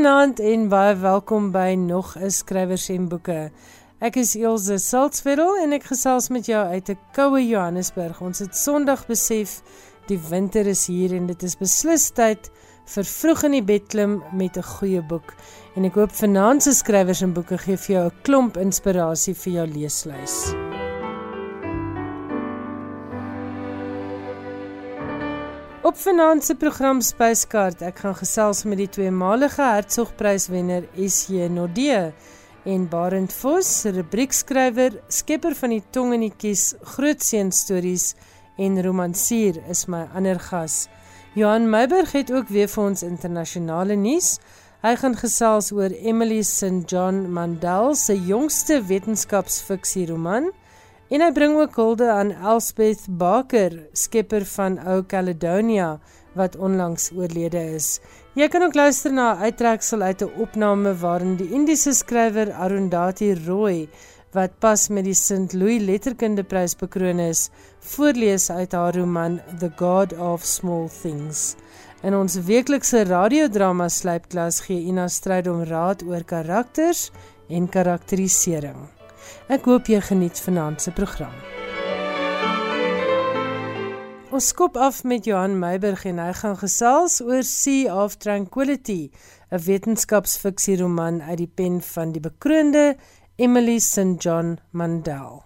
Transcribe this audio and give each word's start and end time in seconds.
Goeienaand 0.00 0.38
en 0.40 0.62
baie 0.72 0.94
welkom 0.96 1.50
by 1.52 1.74
nog 1.76 2.14
'n 2.16 2.30
skrywers 2.30 2.88
en 2.88 3.08
boeke. 3.08 3.50
Ek 4.00 4.16
is 4.16 4.34
Elsje 4.34 4.78
Salzwetel 4.78 5.58
en 5.62 5.72
ek 5.72 5.84
gesels 5.84 6.28
met 6.28 6.46
jou 6.46 6.66
uit 6.66 6.88
'n 6.88 6.98
koue 7.12 7.48
Johannesburg. 7.48 8.20
Ons 8.20 8.38
het 8.38 8.56
Sondag 8.56 9.06
besef 9.06 9.60
die 10.06 10.18
winter 10.30 10.66
is 10.66 10.86
hier 10.86 11.12
en 11.12 11.26
dit 11.26 11.42
is 11.42 11.56
beslis 11.56 12.10
tyd 12.10 12.50
vir 12.86 13.04
vroeg 13.04 13.42
in 13.42 13.52
die 13.52 13.62
bed 13.62 13.88
klim 13.88 14.22
met 14.32 14.56
'n 14.56 14.62
goeie 14.62 15.02
boek. 15.02 15.34
En 15.76 15.84
ek 15.84 15.94
hoop 15.94 16.12
vanaand 16.12 16.62
se 16.62 16.72
skrywers 16.72 17.22
en 17.22 17.32
boeke 17.32 17.58
gee 17.58 17.76
vir 17.76 17.96
jou 17.96 18.06
'n 18.06 18.22
klomp 18.22 18.56
inspirasie 18.56 19.34
vir 19.34 19.52
jou 19.52 19.66
leeslys. 19.66 20.69
Op 25.90 25.96
vanaand 25.98 26.44
se 26.46 26.54
program 26.54 27.00
Spyskaart, 27.02 27.80
ek 27.82 28.04
gaan 28.04 28.12
gesels 28.14 28.60
met 28.62 28.78
die 28.78 28.92
tweemalige 28.94 29.64
Hertsgpryswenner 29.72 30.84
SJ 30.94 31.48
Nodee 31.50 32.12
en 32.62 32.84
Barend 32.92 33.34
Vos, 33.34 33.72
rubriekskrywer, 33.96 35.00
skepper 35.10 35.56
van 35.58 35.74
die 35.74 35.80
Tong 35.90 36.14
in 36.14 36.22
die 36.28 36.30
Kies, 36.30 36.76
grootseun 36.92 37.50
stories 37.50 38.12
en 38.54 38.78
romansier 38.86 39.58
is 39.66 39.88
my 39.90 40.04
ander 40.14 40.38
gas. 40.38 40.84
Johan 41.34 41.66
Meiberg 41.72 42.14
het 42.14 42.30
ook 42.30 42.54
weer 42.54 42.70
vir 42.70 42.84
ons 42.84 43.02
internasionale 43.02 43.98
nuus. 43.98 44.36
Hy 44.86 44.94
gaan 45.02 45.18
gesels 45.18 45.72
oor 45.74 45.90
Emily 45.90 46.44
St 46.46 46.86
John 46.86 47.24
Mandel 47.34 47.96
se 47.98 48.14
jongste 48.14 48.78
wetenskapsfiksie 48.86 50.06
roman. 50.14 50.52
En 51.10 51.24
hy 51.24 51.32
bring 51.34 51.56
ook 51.58 51.74
hulde 51.74 52.06
aan 52.06 52.28
Elspeth 52.30 53.08
Baker, 53.18 53.72
skepper 53.98 54.44
van 54.46 54.76
Ou 54.86 55.00
Caledonia 55.02 55.96
wat 56.38 56.54
onlangs 56.56 57.08
oorlede 57.16 57.62
is. 57.74 57.96
Jy 58.38 58.46
kan 58.48 58.62
ook 58.62 58.78
luister 58.78 59.12
na 59.12 59.34
'n 59.34 59.42
uittreksel 59.42 60.02
uit 60.06 60.22
'n 60.22 60.30
opname 60.38 60.94
waarin 60.94 61.34
die 61.36 61.50
Indiese 61.50 61.92
skrywer 61.92 62.52
Arundhati 62.52 63.34
Roy 63.46 63.88
wat 64.32 64.58
pas 64.58 64.88
met 64.88 65.04
die 65.04 65.14
St 65.14 65.52
Louis 65.52 65.82
Letterkundeprys 65.82 66.76
bekroon 66.76 67.18
is, 67.18 67.50
voorlees 67.80 68.50
uit 68.50 68.72
haar 68.72 68.94
roman 68.94 69.40
The 69.58 69.72
God 69.76 70.12
of 70.18 70.44
Small 70.44 70.88
Things. 71.02 71.56
In 72.02 72.14
ons 72.14 72.38
weeklikse 72.46 73.02
radiodrama 73.04 73.88
slypklas 73.88 74.60
gee 74.60 74.86
Ina 74.86 75.08
stryd 75.08 75.46
om 75.46 75.62
raad 75.62 76.02
oor 76.02 76.24
karakters 76.24 77.10
en 77.48 77.68
karakterisering. 77.68 78.99
Ek 79.48 79.64
hoop 79.64 79.86
jy 79.86 80.00
geniet 80.00 80.40
vanaand 80.40 80.82
se 80.82 80.90
program. 80.90 81.34
Ons 84.30 84.52
skop 84.52 84.76
af 84.76 85.02
met 85.04 85.24
Johan 85.26 85.58
Meiberg 85.58 86.04
en 86.06 86.20
hy 86.22 86.30
gaan 86.38 86.54
gesels 86.60 87.18
oor 87.20 87.42
Sea 87.42 87.90
of 88.04 88.14
Tranquility, 88.22 89.10
'n 89.50 89.58
wetenskapsfiksie 89.58 90.76
roman 90.78 91.22
uit 91.22 91.38
die 91.38 91.50
pen 91.50 91.80
van 91.80 92.12
die 92.12 92.22
bekroonde 92.22 92.96
Emily 93.36 93.78
St 93.78 94.22
John 94.22 94.58
Mandel. 94.70 95.42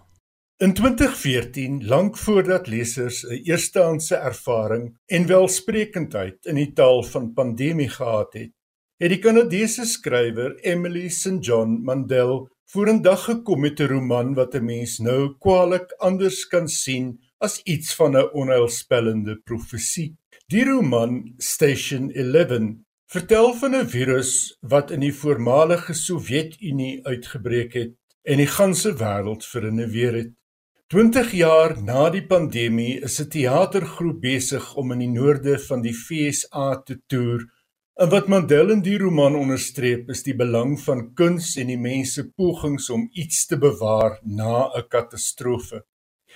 In 0.59 0.75
2014, 0.75 1.87
lank 1.87 2.19
voordat 2.19 2.67
lesers 2.67 3.25
'n 3.25 3.41
eerstehandse 3.45 4.17
ervaring 4.17 4.99
en 5.07 5.27
welsprekendheid 5.27 6.47
in 6.47 6.55
die 6.55 6.73
taal 6.73 7.03
van 7.03 7.33
pandemie 7.33 7.89
gehad 7.89 8.33
het, 8.33 8.53
het 8.97 9.11
die 9.11 9.19
Kanadese 9.19 9.85
skrywer 9.85 10.55
Emily 10.61 11.09
St 11.09 11.41
John 11.41 11.81
Mandel 11.83 12.49
vorendag 12.75 13.25
gekom 13.25 13.61
met 13.61 13.81
'n 13.81 13.87
roman 13.93 14.35
wat 14.35 14.55
'n 14.55 14.65
mens 14.65 14.99
nou 14.99 15.23
kwaliek 15.39 15.91
anders 15.99 16.47
kan 16.53 16.69
sien 16.69 17.21
as 17.39 17.61
iets 17.75 17.95
van 17.95 18.17
'n 18.17 18.31
onheilspellende 18.41 19.35
profesie. 19.49 20.17
Die 20.47 20.65
roman 20.65 21.35
Station 21.37 22.11
11 22.11 22.75
vertel 23.07 23.55
van 23.55 23.75
'n 23.77 23.89
virus 23.89 24.57
wat 24.61 24.91
in 24.91 25.01
die 25.01 25.15
voormalige 25.15 25.95
Sowjetunie 25.95 27.07
uitgebreek 27.07 27.73
het 27.73 27.95
en 28.23 28.37
die 28.37 28.53
ganse 28.59 28.93
wêreld 28.93 29.47
verinneweer 29.47 30.15
het. 30.15 30.33
20 30.87 31.33
jaar 31.33 31.83
na 31.83 32.11
die 32.11 32.27
pandemie 32.27 33.01
is 33.01 33.21
'n 33.21 33.29
teatergroep 33.29 34.21
besig 34.21 34.75
om 34.75 34.93
in 34.93 34.99
die 34.99 35.15
noorde 35.21 35.59
van 35.59 35.83
die 35.83 35.95
FSA 35.95 36.83
te 36.83 37.01
toer 37.07 37.54
En 37.95 38.09
wat 38.11 38.27
Mandela 38.27 38.73
in 38.75 38.81
die 38.83 38.97
roman 38.99 39.37
onderstreep 39.39 40.09
is 40.11 40.25
die 40.27 40.35
belang 40.35 40.73
van 40.83 41.13
kuns 41.15 41.53
en 41.63 41.69
die 41.71 41.79
mense 41.79 42.25
pogings 42.35 42.89
om 42.91 43.05
iets 43.15 43.45
te 43.47 43.55
bewaar 43.55 44.17
na 44.23 44.67
'n 44.75 44.89
katastrofe. 44.91 45.85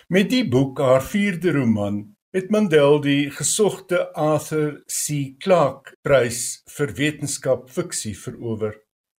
Met 0.08 0.30
die 0.30 0.44
boek 0.48 0.78
haar 0.78 1.02
vierde 1.02 1.52
roman 1.52 2.14
het 2.30 2.50
Mandela 2.50 3.00
die 3.00 3.30
gesogte 3.30 4.14
Arthur 4.14 4.84
C. 4.86 5.34
Clarke 5.38 5.96
Prys 6.02 6.62
vir 6.76 6.94
wetenskap 6.94 7.70
fiksie 7.70 8.14
verower. 8.14 8.74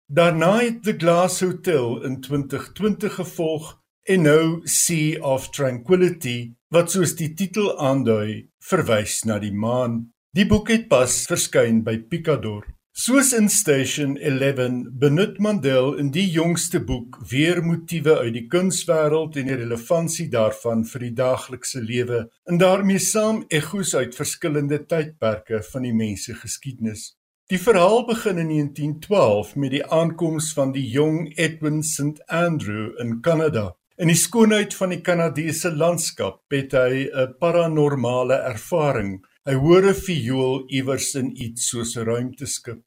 Daarna 0.06 0.60
het 0.60 0.84
The 0.84 0.94
Glass 0.94 1.40
Hotel 1.40 2.04
in 2.04 2.20
2020 2.20 3.14
gevolg 3.14 3.82
en 4.06 4.22
nou 4.22 4.60
Sea 4.64 5.18
of 5.20 5.50
Tranquility 5.50 6.54
wat 6.70 6.90
soos 6.90 7.16
die 7.16 7.34
titel 7.34 7.74
aandui 7.78 8.48
verwys 8.62 9.24
na 9.24 9.38
die 9.38 9.52
maan. 9.52 10.12
Die 10.36 10.44
boek 10.44 10.68
het 10.68 10.90
pas 10.90 11.12
verskyn 11.24 11.78
by 11.86 11.94
Picador. 12.04 12.66
Soos 12.92 13.30
in 13.32 13.46
Station 13.48 14.18
11 14.20 14.90
benut 15.00 15.38
Mandel 15.40 15.94
in 16.02 16.10
die 16.12 16.26
jongste 16.28 16.82
boek 16.84 17.16
weer 17.30 17.62
motiewe 17.64 18.18
uit 18.18 18.34
die 18.34 18.42
kunswêreld 18.52 19.38
en 19.40 19.48
die 19.48 19.56
relevantie 19.56 20.26
daarvan 20.28 20.82
vir 20.90 21.06
die 21.06 21.14
daaglikse 21.16 21.80
lewe 21.80 22.20
en 22.44 22.60
daarmee 22.60 23.00
saam 23.00 23.40
ekkoes 23.48 23.94
uit 23.96 24.18
verskillende 24.18 24.82
tydperke 24.84 25.62
van 25.70 25.88
die 25.88 25.94
mense 25.96 26.36
geskiedenis. 26.36 27.14
Die 27.48 27.62
verhaal 27.62 28.04
begin 28.04 28.36
in 28.44 28.52
1912 28.52 29.56
met 29.56 29.72
die 29.78 29.84
aankoms 29.86 30.52
van 30.52 30.76
die 30.76 30.84
jong 30.92 31.32
Edwin 31.40 31.80
St 31.80 32.20
Andrew 32.28 32.92
in 33.00 33.22
Kanada. 33.24 33.70
In 33.96 34.12
die 34.12 34.20
skoonheid 34.20 34.76
van 34.76 34.92
die 34.92 35.00
Kanadese 35.00 35.72
landskap 35.72 36.44
het 36.52 36.76
hy 36.76 37.08
'n 37.08 37.32
paranormale 37.40 38.36
ervaring 38.52 39.22
Hy 39.48 39.54
hoor 39.56 39.86
'n 39.88 39.96
viool 39.96 40.58
iewers 40.76 41.14
in 41.16 41.28
iets 41.44 41.70
soos 41.70 41.96
'n 41.96 42.04
ruimteskip. 42.04 42.82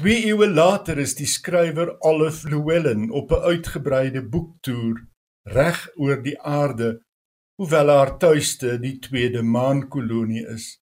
2 0.00 0.14
eeue 0.28 0.46
later 0.48 0.98
is 0.98 1.12
die 1.14 1.28
skrywer 1.28 1.90
Olive 2.00 2.48
Llewellyn 2.48 3.10
op 3.10 3.32
'n 3.32 3.44
uitgebreide 3.50 4.22
boektoer 4.22 4.96
reg 5.56 5.78
oor 5.96 6.22
die 6.22 6.38
aarde, 6.40 7.02
hoewel 7.60 7.88
haar 7.88 8.12
tuiste 8.18 8.78
die 8.80 8.98
tweede 8.98 9.42
maankolonie 9.42 10.46
is. 10.56 10.78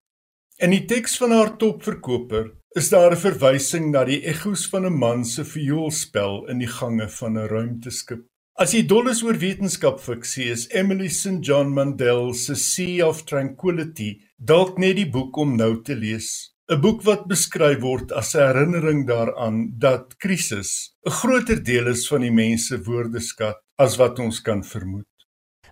In 0.62 0.70
die 0.70 0.84
teks 0.86 1.18
van 1.18 1.30
haar 1.30 1.56
topverkoper 1.58 2.52
is 2.76 2.88
daar 2.94 3.10
'n 3.10 3.24
verwysing 3.26 3.90
na 3.90 4.04
die 4.04 4.22
ekko's 4.22 4.68
van 4.70 4.86
'n 4.86 4.98
man 4.98 5.24
se 5.24 5.44
vioolspel 5.44 6.46
in 6.46 6.58
die 6.58 6.72
gange 6.78 7.08
van 7.08 7.38
'n 7.38 7.48
ruimteskip. 7.48 8.22
As 8.54 8.70
jy 8.70 8.84
dol 8.87 9.09
is 9.10 9.19
oor 9.26 9.34
wetenskapfiksie, 9.34 10.44
is 10.54 10.69
Emily 10.70 11.09
St 11.10 11.41
John 11.42 11.72
Mandel 11.75 12.28
se 12.38 12.54
Sea 12.54 13.09
of 13.09 13.25
Tranquility 13.26 14.12
dalk 14.38 14.78
net 14.78 14.94
die 15.00 15.09
boek 15.10 15.41
om 15.42 15.56
nou 15.59 15.81
te 15.82 15.97
lees. 15.98 16.28
'n 16.70 16.78
Boek 16.84 17.03
wat 17.03 17.26
beskryf 17.26 17.81
word 17.82 18.14
as 18.14 18.31
'n 18.37 18.47
herinnering 18.47 19.00
daaraan 19.10 19.75
dat 19.87 20.14
krisis 20.22 20.94
'n 21.03 21.10
groter 21.10 21.59
deel 21.64 21.88
is 21.88 22.06
van 22.06 22.20
die 22.20 22.31
mens 22.31 22.69
se 22.69 22.78
woordeskat 22.78 23.58
as 23.76 23.99
wat 23.99 24.20
ons 24.20 24.40
kan 24.40 24.62
vermoed. 24.62 25.11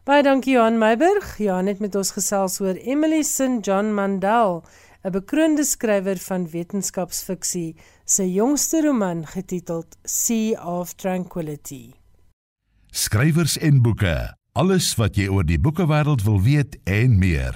Baie 0.05 0.23
dankie 0.23 0.55
Johan 0.55 0.79
Meiburg. 0.79 1.39
Johan 1.39 1.71
het 1.71 1.79
met 1.79 1.95
ons 1.95 2.11
gesels 2.11 2.61
oor 2.61 2.75
Emily 2.75 3.23
St 3.23 3.63
John 3.63 3.95
Mandel, 3.95 4.65
'n 5.05 5.13
bekroonde 5.13 5.65
skrywer 5.65 6.19
van 6.19 6.51
wetenskapsfiksie, 6.51 7.77
se 8.05 8.33
jongste 8.33 8.83
roman 8.83 9.25
getiteld 9.27 9.97
Sea 10.03 10.59
of 10.59 10.95
Tranquility. 10.95 12.02
Skrywers 12.93 13.55
en 13.57 13.79
boeke. 13.81 14.13
Alles 14.53 14.91
wat 15.01 15.17
jy 15.17 15.25
oor 15.33 15.47
die 15.49 15.57
boekewêreld 15.57 16.27
wil 16.27 16.43
weet 16.45 16.75
en 16.85 17.15
meer. 17.17 17.55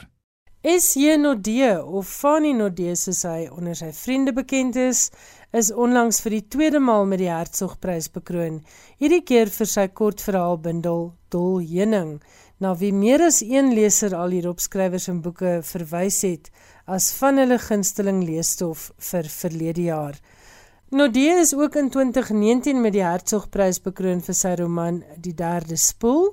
S.J. 0.65 1.19
Nodee 1.21 1.75
of 1.77 2.09
Fanny 2.09 2.55
Nodee 2.57 2.95
soos 2.97 3.21
hy 3.29 3.43
onder 3.53 3.77
sy 3.77 3.91
vriende 3.93 4.33
bekend 4.33 4.79
is, 4.81 5.11
is 5.53 5.69
onlangs 5.69 6.23
vir 6.25 6.39
die 6.39 6.47
tweede 6.55 6.81
maal 6.81 7.05
met 7.11 7.21
die 7.21 7.29
Hertsgprys 7.29 8.09
bekroon. 8.15 8.63
Hierdie 8.97 9.21
keer 9.29 9.53
vir 9.53 9.69
sy 9.69 9.85
kortverhaalbundel 9.93 11.11
Dol 11.29 11.61
Heuning, 11.69 12.17
na 12.57 12.73
wie 12.81 12.95
meer 12.97 13.27
as 13.29 13.43
een 13.45 13.75
leser 13.77 14.17
al 14.17 14.33
hierop 14.39 14.65
skrywers 14.65 15.11
en 15.13 15.21
boeke 15.21 15.59
verwys 15.69 16.23
het 16.25 16.49
as 16.89 17.13
van 17.21 17.45
hulle 17.45 17.61
gunsteling 17.61 18.25
leesstof 18.25 18.89
vir 19.13 19.29
verlede 19.37 19.91
jaar. 19.91 20.17
Nodie 20.89 21.31
is 21.31 21.55
ook 21.55 21.75
in 21.75 21.91
2019 21.91 22.81
met 22.81 22.93
die 22.95 23.03
Hertsgprys 23.03 23.81
bekroon 23.83 24.21
vir 24.23 24.37
sy 24.39 24.53
roman 24.61 25.01
Die 25.19 25.33
Derde 25.35 25.75
Spoel, 25.75 26.29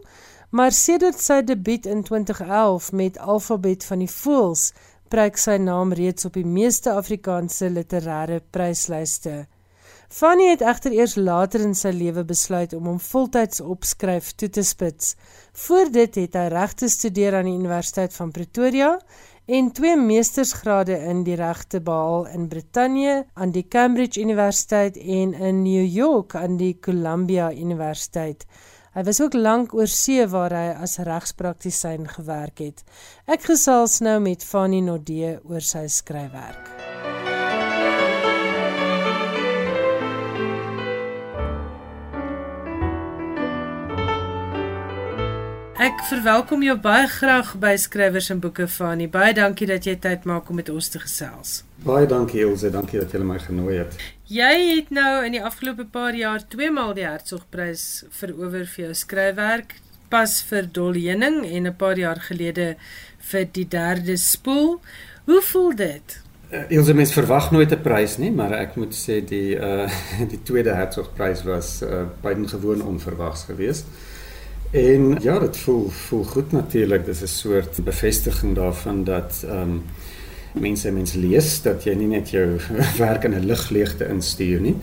maar 0.53 0.75
sedert 0.77 1.17
sy 1.17 1.39
debuut 1.41 1.87
in 1.89 2.03
2011 2.05 2.91
met 2.93 3.17
Alfabet 3.17 3.81
van 3.89 4.03
die 4.05 4.11
Voëls, 4.13 4.67
pryk 5.09 5.41
sy 5.41 5.57
naam 5.57 5.95
reeds 5.97 6.29
op 6.29 6.37
die 6.37 6.45
meeste 6.45 6.93
Afrikaanse 6.93 7.71
literêre 7.73 8.43
pryslyste. 8.53 9.47
Fanny 10.13 10.51
het 10.51 10.61
egter 10.61 10.93
eers 10.93 11.15
later 11.17 11.65
in 11.65 11.73
sy 11.73 11.89
lewe 11.89 12.21
besluit 12.21 12.75
om 12.77 12.85
hom 12.91 12.99
voltyds 13.01 13.63
opskryf 13.65 14.35
toe 14.37 14.51
te 14.53 14.61
spits. 14.61 15.15
Voor 15.65 15.89
dit 15.89 16.21
het 16.21 16.37
hy 16.37 16.43
regte 16.53 16.93
studeer 16.93 17.39
aan 17.39 17.49
die 17.49 17.57
Universiteit 17.57 18.13
van 18.13 18.29
Pretoria 18.35 18.99
en 19.45 19.71
twee 19.71 19.95
meestersgrade 19.99 20.95
in 21.09 21.23
die 21.27 21.35
regte 21.35 21.81
behaal 21.83 22.27
in 22.31 22.47
Brittanje 22.47 23.25
aan 23.33 23.51
die 23.51 23.65
Cambridge 23.67 24.21
Universiteit 24.21 24.97
en 24.97 25.33
in 25.33 25.61
New 25.61 25.85
York 25.85 26.35
aan 26.35 26.57
die 26.57 26.77
Columbia 26.79 27.51
Universiteit. 27.51 28.45
Hy 28.93 29.03
was 29.03 29.19
ook 29.21 29.33
lank 29.33 29.73
oor 29.73 29.89
see 29.89 30.23
waar 30.29 30.53
hy 30.53 30.67
as 30.85 30.99
regspraktisyn 31.01 32.07
gewerk 32.07 32.61
het. 32.61 32.85
Ek 33.25 33.49
gesels 33.49 33.99
nou 34.05 34.19
met 34.21 34.45
Fanny 34.45 34.83
Nodee 34.85 35.39
oor 35.43 35.65
sy 35.65 35.87
skryfwerk. 35.89 37.12
Ek 45.83 45.99
verwelkom 46.07 46.61
jou 46.63 46.77
baie 46.79 47.09
graag 47.11 47.49
by 47.59 47.73
Skrywers 47.81 48.29
en 48.31 48.39
Boeke 48.39 48.69
Fani. 48.71 49.09
Baie 49.11 49.33
dankie 49.35 49.65
dat 49.67 49.83
jy 49.83 49.97
tyd 49.99 50.23
maak 50.29 50.47
om 50.47 50.55
met 50.55 50.69
ons 50.71 50.87
te 50.93 50.99
gesels. 51.01 51.57
Baie 51.83 52.05
dankie 52.07 52.39
Elsje, 52.45 52.69
dankie 52.71 53.01
dat 53.01 53.11
jy 53.11 53.19
my 53.27 53.35
genooi 53.41 53.81
het. 53.81 53.97
Jy 54.31 54.51
het 54.77 54.93
nou 54.95 55.25
in 55.27 55.35
die 55.35 55.41
afgelope 55.43 55.83
paar 55.91 56.15
jaar 56.15 56.45
twee 56.53 56.71
maal 56.71 56.93
die 56.95 57.03
Hertzogprys 57.03 58.05
verower 58.15 58.63
vir 58.75 58.85
jou 58.85 58.93
skryfwerk, 58.95 59.75
pas 60.13 60.37
vir 60.47 60.71
Dolhening 60.71 61.41
en 61.43 61.67
'n 61.67 61.75
paar 61.75 61.99
jaar 61.99 62.21
gelede 62.29 62.77
vir 63.19 63.45
die 63.51 63.67
derde 63.67 64.15
spoel. 64.15 64.79
Hoe 65.25 65.41
voel 65.41 65.75
dit? 65.75 66.21
Elsje 66.69 66.93
mens 66.93 67.11
verwag 67.11 67.51
nooit 67.51 67.71
'n 67.71 67.81
prys 67.81 68.17
nie, 68.17 68.31
maar 68.31 68.53
ek 68.53 68.75
moet 68.75 68.95
sê 68.95 69.19
die 69.19 69.59
uh 69.59 69.91
die 70.31 70.43
tweede 70.43 70.75
Hertzogprys 70.79 71.43
was 71.43 71.81
uh 71.81 72.07
buitengewoon 72.21 72.81
onverwags 72.81 73.43
geweest. 73.43 73.85
En 74.73 75.17
ja, 75.21 75.39
dit 75.39 75.57
voel 75.57 75.89
voel 75.89 76.23
goed 76.23 76.51
natuurlik. 76.51 77.05
Dit 77.05 77.21
is 77.21 77.21
'n 77.21 77.37
soort 77.37 77.83
bevestiging 77.83 78.55
daarvan 78.55 79.03
dat 79.03 79.43
ehm 79.45 79.61
um, 79.61 79.83
mense 80.53 80.91
mense 80.91 81.19
lees 81.19 81.61
dat 81.61 81.83
jy 81.83 81.95
nie 81.95 82.07
net 82.07 82.29
jou 82.29 82.59
werk 83.05 83.23
in 83.23 83.33
'n 83.33 83.45
ligleegte 83.45 84.07
instuur 84.07 84.61
nie. 84.61 84.75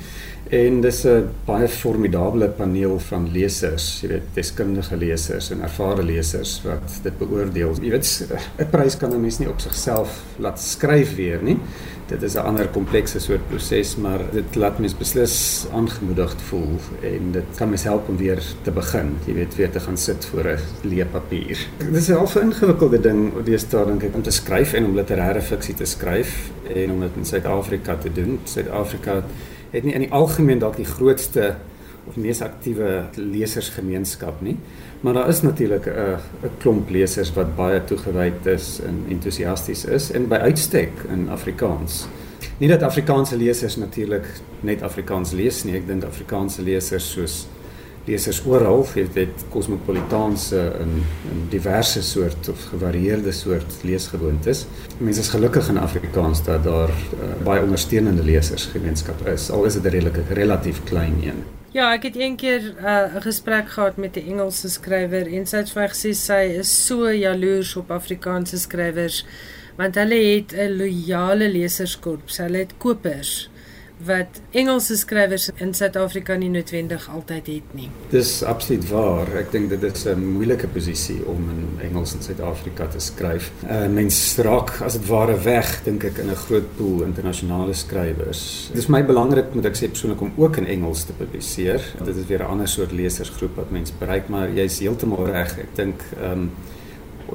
En 0.50 0.80
dis 0.80 1.04
'n 1.06 1.28
baie 1.44 1.68
formidable 1.68 2.48
paneel 2.48 2.98
van 2.98 3.28
lesers, 3.32 4.00
jy 4.02 4.08
weet, 4.08 4.22
deskundige 4.34 4.96
lesers 4.96 5.50
en 5.50 5.62
ervare 5.62 6.02
lesers 6.02 6.62
wat 6.64 6.98
dit 7.02 7.18
beoordeel. 7.18 7.74
Jy 7.80 7.90
weet, 7.90 8.26
'n 8.58 8.70
prys 8.70 8.96
kan 8.96 9.12
'n 9.12 9.20
mens 9.20 9.38
nie 9.38 9.48
op 9.48 9.60
sigself 9.60 10.24
laat 10.38 10.60
skryf 10.60 11.14
weer 11.14 11.38
nie. 11.42 11.58
Dit 12.10 12.22
is 12.22 12.34
'n 12.34 12.38
ander 12.38 12.68
komplekse 12.68 13.20
soort 13.20 13.48
proses, 13.48 13.96
maar 13.96 14.18
dit 14.32 14.54
laat 14.54 14.78
mens 14.78 14.96
beslis 14.96 15.66
aangemoedigd 15.72 16.42
voel 16.42 16.78
en 17.02 17.32
dit 17.32 17.44
kan 17.56 17.68
mens 17.68 17.82
help 17.82 18.08
om 18.08 18.16
weer 18.16 18.42
te 18.62 18.70
begin, 18.70 19.16
jy 19.26 19.34
weet, 19.34 19.54
weer 19.54 19.70
te 19.70 19.80
gaan 19.80 19.96
sit 19.96 20.24
voor 20.24 20.44
'n 20.44 20.58
leë 20.88 21.06
papier. 21.10 21.58
Dit 21.78 21.94
is 21.94 22.08
'n 22.08 22.12
half 22.12 22.36
ingewikkelde 22.36 23.00
ding 23.00 23.32
deesdae 23.44 23.86
dink 23.86 24.02
ek 24.02 24.14
om 24.14 24.22
te 24.22 24.30
skryf 24.30 24.72
en 24.72 24.84
om 24.84 24.96
literêre 24.96 25.40
fiksie 25.60 25.76
te 25.76 25.84
skryf 25.84 26.50
en 26.72 26.94
om 26.94 27.02
dit 27.04 27.16
in 27.20 27.26
Suid-Afrika 27.28 27.96
te 28.00 28.12
doen. 28.12 28.38
Suid-Afrika 28.48 29.20
het 29.70 29.84
nie 29.84 29.92
in 29.92 30.06
die 30.06 30.12
algemeen 30.16 30.62
dalk 30.62 30.78
die 30.80 30.88
grootste 30.88 31.54
of 32.08 32.16
mees 32.16 32.40
aktiewe 32.40 33.04
lesersgemeenskap 33.20 34.40
nie. 34.40 34.56
Maar 35.04 35.18
daar 35.20 35.28
is 35.28 35.42
natuurlik 35.42 35.86
'n 35.86 36.16
'n 36.44 36.50
klomp 36.58 36.90
lesers 36.90 37.32
wat 37.32 37.56
baie 37.56 37.84
toegewyd 37.84 38.46
is 38.46 38.80
en 38.80 39.04
entoesiasties 39.08 39.84
is 39.84 40.10
en 40.10 40.28
by 40.28 40.36
uitstek 40.36 40.92
in 41.12 41.28
Afrikaans. 41.28 42.06
Nie 42.58 42.68
dat 42.68 42.82
Afrikaanse 42.82 43.36
lesers 43.36 43.76
natuurlik 43.76 44.26
net 44.60 44.82
Afrikaans 44.82 45.32
lees 45.32 45.64
nie. 45.64 45.74
Ek 45.74 45.86
dink 45.86 46.04
Afrikaanse 46.04 46.62
lesers 46.62 47.10
soos 47.10 47.46
lesers 48.04 48.42
oral, 48.46 48.86
het 48.94 49.12
dit 49.14 49.44
kosmopolitaanse 49.48 50.60
en 50.80 50.92
en 51.30 51.46
diverse 51.52 52.02
soort 52.02 52.48
of 52.48 52.64
gevarieerde 52.72 53.32
soort 53.32 53.82
leesgewoontes. 53.82 54.66
Mense 54.98 55.20
is 55.20 55.28
gelukkig 55.28 55.68
in 55.68 55.78
Afrikaans 55.78 56.44
dat 56.44 56.64
daar 56.64 56.88
uh, 56.88 57.44
baie 57.44 57.62
ondersteunende 57.62 58.24
lesersgemeenskap 58.24 59.26
is. 59.26 59.50
Al 59.50 59.64
is 59.64 59.74
dit 59.74 59.84
'n 59.84 59.88
redelike 59.88 60.22
relatief 60.28 60.82
klein 60.84 61.16
een. 61.22 61.44
Ja, 61.70 61.92
ek 61.92 62.02
het 62.02 62.16
een 62.16 62.36
keer 62.36 62.60
uh, 62.60 62.82
'n 62.82 63.16
uh, 63.16 63.22
gesprek 63.22 63.68
gehad 63.68 63.96
met 63.96 64.16
'n 64.16 64.26
Engelse 64.30 64.68
skrywer 64.68 65.26
en 65.26 65.46
sy 65.46 65.56
het 65.56 65.70
vir 65.70 65.82
my 65.82 65.88
gesê 65.88 66.10
sy 66.14 66.42
is 66.58 66.86
so 66.86 67.12
jaloers 67.12 67.76
op 67.76 67.90
Afrikaanse 67.90 68.58
skrywers 68.58 69.24
want 69.76 69.94
hulle 69.94 70.14
het 70.34 70.52
'n 70.52 70.76
loyale 70.76 71.48
leserskorps. 71.48 72.36
Hulle 72.36 72.58
het 72.58 72.74
kopers 72.78 73.49
wat 74.04 74.40
Engelse 74.50 74.96
skrywers 74.96 75.50
in 75.60 75.74
Suid-Afrika 75.74 76.36
nie 76.40 76.48
noodwendig 76.50 77.04
altyd 77.12 77.46
het 77.46 77.74
nie. 77.76 77.88
Dis 78.10 78.42
absoluut 78.42 78.86
waar. 78.88 79.28
Ek 79.40 79.52
dink 79.52 79.70
dit 79.70 79.84
is 79.84 80.06
'n 80.06 80.24
moeilike 80.36 80.66
posisie 80.66 81.20
om 81.26 81.50
in 81.50 81.90
Engels 81.90 82.14
in 82.14 82.22
Suid-Afrika 82.22 82.86
te 82.86 82.98
skryf. 82.98 83.50
Uh 83.68 83.86
mense 83.88 84.42
raak 84.42 84.80
as 84.80 84.92
dit 84.92 85.06
ware 85.06 85.36
weg, 85.42 85.80
dink 85.84 86.04
ek, 86.04 86.18
in 86.18 86.30
'n 86.30 86.34
groot 86.34 86.76
pool 86.76 87.02
internasionale 87.02 87.74
skrywers. 87.74 88.68
Dit 88.72 88.82
is 88.82 88.88
my 88.88 89.04
belangrik 89.04 89.54
moet 89.54 89.64
ek 89.64 89.76
sê 89.76 89.88
persoonlik 89.88 90.20
om 90.20 90.32
ook 90.36 90.56
in 90.56 90.66
Engels 90.66 91.04
te 91.04 91.12
publiseer. 91.12 91.80
Dit 92.04 92.16
is 92.16 92.26
weer 92.26 92.42
'n 92.42 92.50
ander 92.50 92.68
soort 92.68 92.92
lesersgroep 92.92 93.56
wat 93.56 93.70
mense 93.70 93.92
bereik, 93.98 94.28
maar 94.28 94.50
jy's 94.50 94.78
heeltemal 94.78 95.26
reg. 95.26 95.58
Ek 95.58 95.74
dink 95.74 96.00
ehm 96.20 96.32
um, 96.32 96.50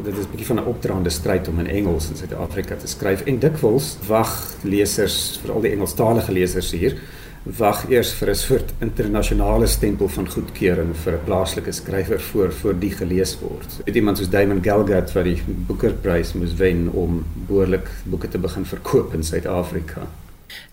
dit 0.04 0.18
is 0.18 0.26
'n 0.26 0.32
bietjie 0.32 0.46
van 0.46 0.60
'n 0.60 0.68
opdraande 0.68 1.10
stryd 1.10 1.48
om 1.48 1.60
in 1.60 1.68
Engels 1.68 2.10
in 2.10 2.16
Suid-Afrika 2.16 2.76
te 2.76 2.88
skryf 2.88 3.22
en 3.22 3.40
dikwels 3.40 3.98
wag 4.08 4.56
lesers, 4.64 5.40
veral 5.44 5.62
die 5.62 5.72
Engelstalige 5.72 6.32
lesers 6.32 6.72
hier, 6.72 6.98
wag 7.46 7.86
eers 7.90 8.12
vir 8.14 8.30
'n 8.30 8.36
soort 8.36 8.74
internasionale 8.80 9.68
stempel 9.68 10.08
van 10.08 10.30
goedkeuring 10.30 10.96
vir 10.96 11.14
'n 11.14 11.24
plaaslike 11.26 11.72
skrywer 11.72 12.20
voor 12.20 12.52
voor 12.52 12.80
die 12.80 12.92
gelees 12.92 13.38
word. 13.40 13.82
Het 13.86 13.96
iemand 13.96 14.18
soos 14.18 14.30
Damon 14.30 14.64
Galgut 14.64 15.14
wat 15.14 15.24
die 15.24 15.42
Booker-prys 15.68 16.34
moes 16.34 16.56
wen 16.56 16.90
om 16.94 17.26
behoorlik 17.48 17.90
boeke 18.04 18.28
te 18.28 18.38
begin 18.38 18.66
verkoop 18.66 19.14
in 19.14 19.24
Suid-Afrika. 19.24 20.08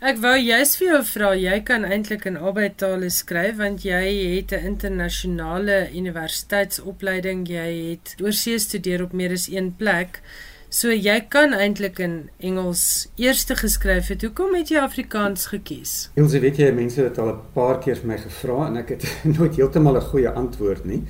Ek 0.00 0.18
wou 0.22 0.34
juist 0.38 0.78
vir 0.78 0.88
jou 0.88 1.00
vra, 1.04 1.32
jy 1.38 1.58
kan 1.66 1.84
eintlik 1.84 2.26
in 2.26 2.36
albei 2.36 2.68
tale 2.76 3.10
skryf 3.10 3.56
want 3.56 3.84
jy 3.84 4.02
het 4.36 4.52
'n 4.52 4.66
internasionale 4.66 5.88
universiteitsopleiding, 5.94 7.48
jy 7.48 7.68
het 7.90 8.14
oorsee 8.20 8.58
studeer 8.58 9.02
op 9.02 9.12
meer 9.12 9.32
as 9.32 9.48
een 9.48 9.74
plek. 9.76 10.22
So 10.68 10.88
jy 10.88 11.20
kan 11.28 11.52
eintlik 11.52 11.98
in 11.98 12.30
Engels 12.40 13.08
eerste 13.16 13.56
geskryf 13.56 14.08
het. 14.08 14.22
Hoekom 14.22 14.54
het 14.54 14.68
jy 14.68 14.78
Afrikaans 14.80 15.46
gekies? 15.46 16.10
Ons 16.16 16.32
weet 16.32 16.56
jy 16.56 16.70
mense 16.72 17.02
het 17.02 17.18
al 17.18 17.28
'n 17.28 17.40
paar 17.54 17.78
keer 17.78 17.96
vir 17.96 18.06
my 18.06 18.18
gevra 18.18 18.66
en 18.66 18.76
ek 18.76 18.88
het 18.88 19.04
nooit 19.36 19.56
heeltemal 19.56 19.96
'n 19.96 20.08
goeie 20.10 20.28
antwoord 20.28 20.84
nie 20.84 21.02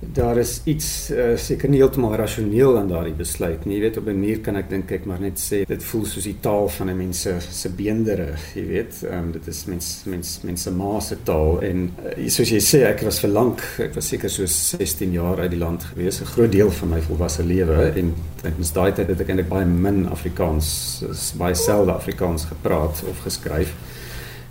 daar 0.00 0.36
is 0.38 0.60
iets 0.64 1.10
uh, 1.10 1.32
seker 1.36 1.68
nie 1.68 1.80
heeltemal 1.80 2.14
rasioneel 2.16 2.76
aan 2.78 2.90
daardie 2.90 3.16
besluit 3.18 3.64
nie. 3.66 3.76
Jy 3.76 3.80
weet 3.82 3.96
op 3.98 4.06
'n 4.06 4.14
manier 4.20 4.40
kan 4.40 4.56
ek 4.56 4.70
dink 4.70 4.90
ek 4.92 5.04
maar 5.04 5.20
net 5.20 5.38
sê 5.38 5.64
dit 5.66 5.82
voel 5.84 6.04
soos 6.06 6.24
die 6.24 6.36
taal 6.40 6.68
van 6.68 6.90
'n 6.90 6.96
mens 6.96 7.20
se 7.20 7.34
se 7.40 7.68
beendere, 7.68 8.36
jy 8.54 8.66
weet. 8.66 9.02
Um, 9.10 9.32
dit 9.32 9.46
is 9.46 9.64
mens 9.64 10.02
mens 10.06 10.40
mense 10.42 10.70
ma 10.70 11.00
se 11.00 11.16
taal 11.22 11.60
en 11.62 11.90
uh, 12.04 12.28
soos 12.28 12.50
jy 12.50 12.60
sê 12.60 12.84
ek 12.86 13.02
was 13.02 13.18
vir 13.20 13.30
lank, 13.30 13.60
ek 13.78 13.94
was 13.94 14.08
seker 14.08 14.30
so 14.30 14.46
16 14.46 15.12
jaar 15.12 15.38
uit 15.40 15.50
die 15.50 15.58
land 15.58 15.82
gewees, 15.82 16.20
'n 16.20 16.24
groot 16.24 16.52
deel 16.52 16.70
van 16.70 16.88
my 16.88 17.00
volwasse 17.00 17.42
lewe 17.42 17.92
en 17.96 18.14
tydens 18.42 18.72
daai 18.72 18.92
tyd 18.92 19.08
het 19.08 19.20
ek 19.20 19.28
eintlik 19.28 19.48
baie 19.48 19.66
min 19.66 20.06
Afrikaans, 20.06 21.02
baie 21.36 21.54
selde 21.54 21.92
Afrikaans 21.92 22.44
gepraat 22.44 23.02
of 23.08 23.18
geskryf. 23.24 23.74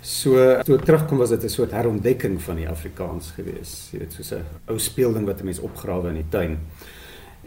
So 0.08 0.40
toe 0.64 0.78
ek 0.78 0.86
terugkom 0.88 1.20
was 1.20 1.34
dit 1.34 1.44
'n 1.44 1.52
soort 1.52 1.72
herontdekking 1.76 2.40
van 2.40 2.56
die 2.56 2.68
Afrikaans 2.68 3.32
gewees. 3.36 3.90
Jy 3.92 3.98
weet 3.98 4.12
soos 4.12 4.32
'n 4.32 4.44
ou 4.66 4.78
speelding 4.78 5.26
wat 5.26 5.40
'n 5.40 5.44
mens 5.44 5.60
opgrawe 5.60 6.08
in 6.08 6.14
die 6.14 6.28
tuin. 6.30 6.58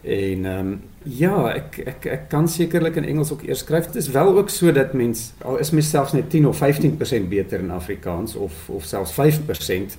En 0.03 0.45
ehm 0.45 0.59
um, 0.59 0.81
ja, 1.03 1.53
ek 1.53 1.77
ek 1.77 2.05
ek 2.05 2.29
kan 2.29 2.47
sekerlik 2.47 2.95
in 2.95 3.05
Engels 3.05 3.31
ook 3.31 3.43
eers 3.43 3.59
skryf. 3.59 3.85
Dit 3.85 3.95
is 3.95 4.09
wel 4.09 4.37
ook 4.37 4.49
so 4.49 4.71
dat 4.71 4.93
mens 4.93 5.33
al 5.41 5.57
is 5.57 5.71
mens 5.71 5.89
selfs 5.89 6.11
net 6.13 6.29
10 6.29 6.47
of 6.47 6.57
15% 6.57 7.29
beter 7.29 7.59
in 7.59 7.71
Afrikaans 7.71 8.35
of 8.35 8.69
of 8.69 8.83
selfs 8.83 9.13
5% 9.13 9.97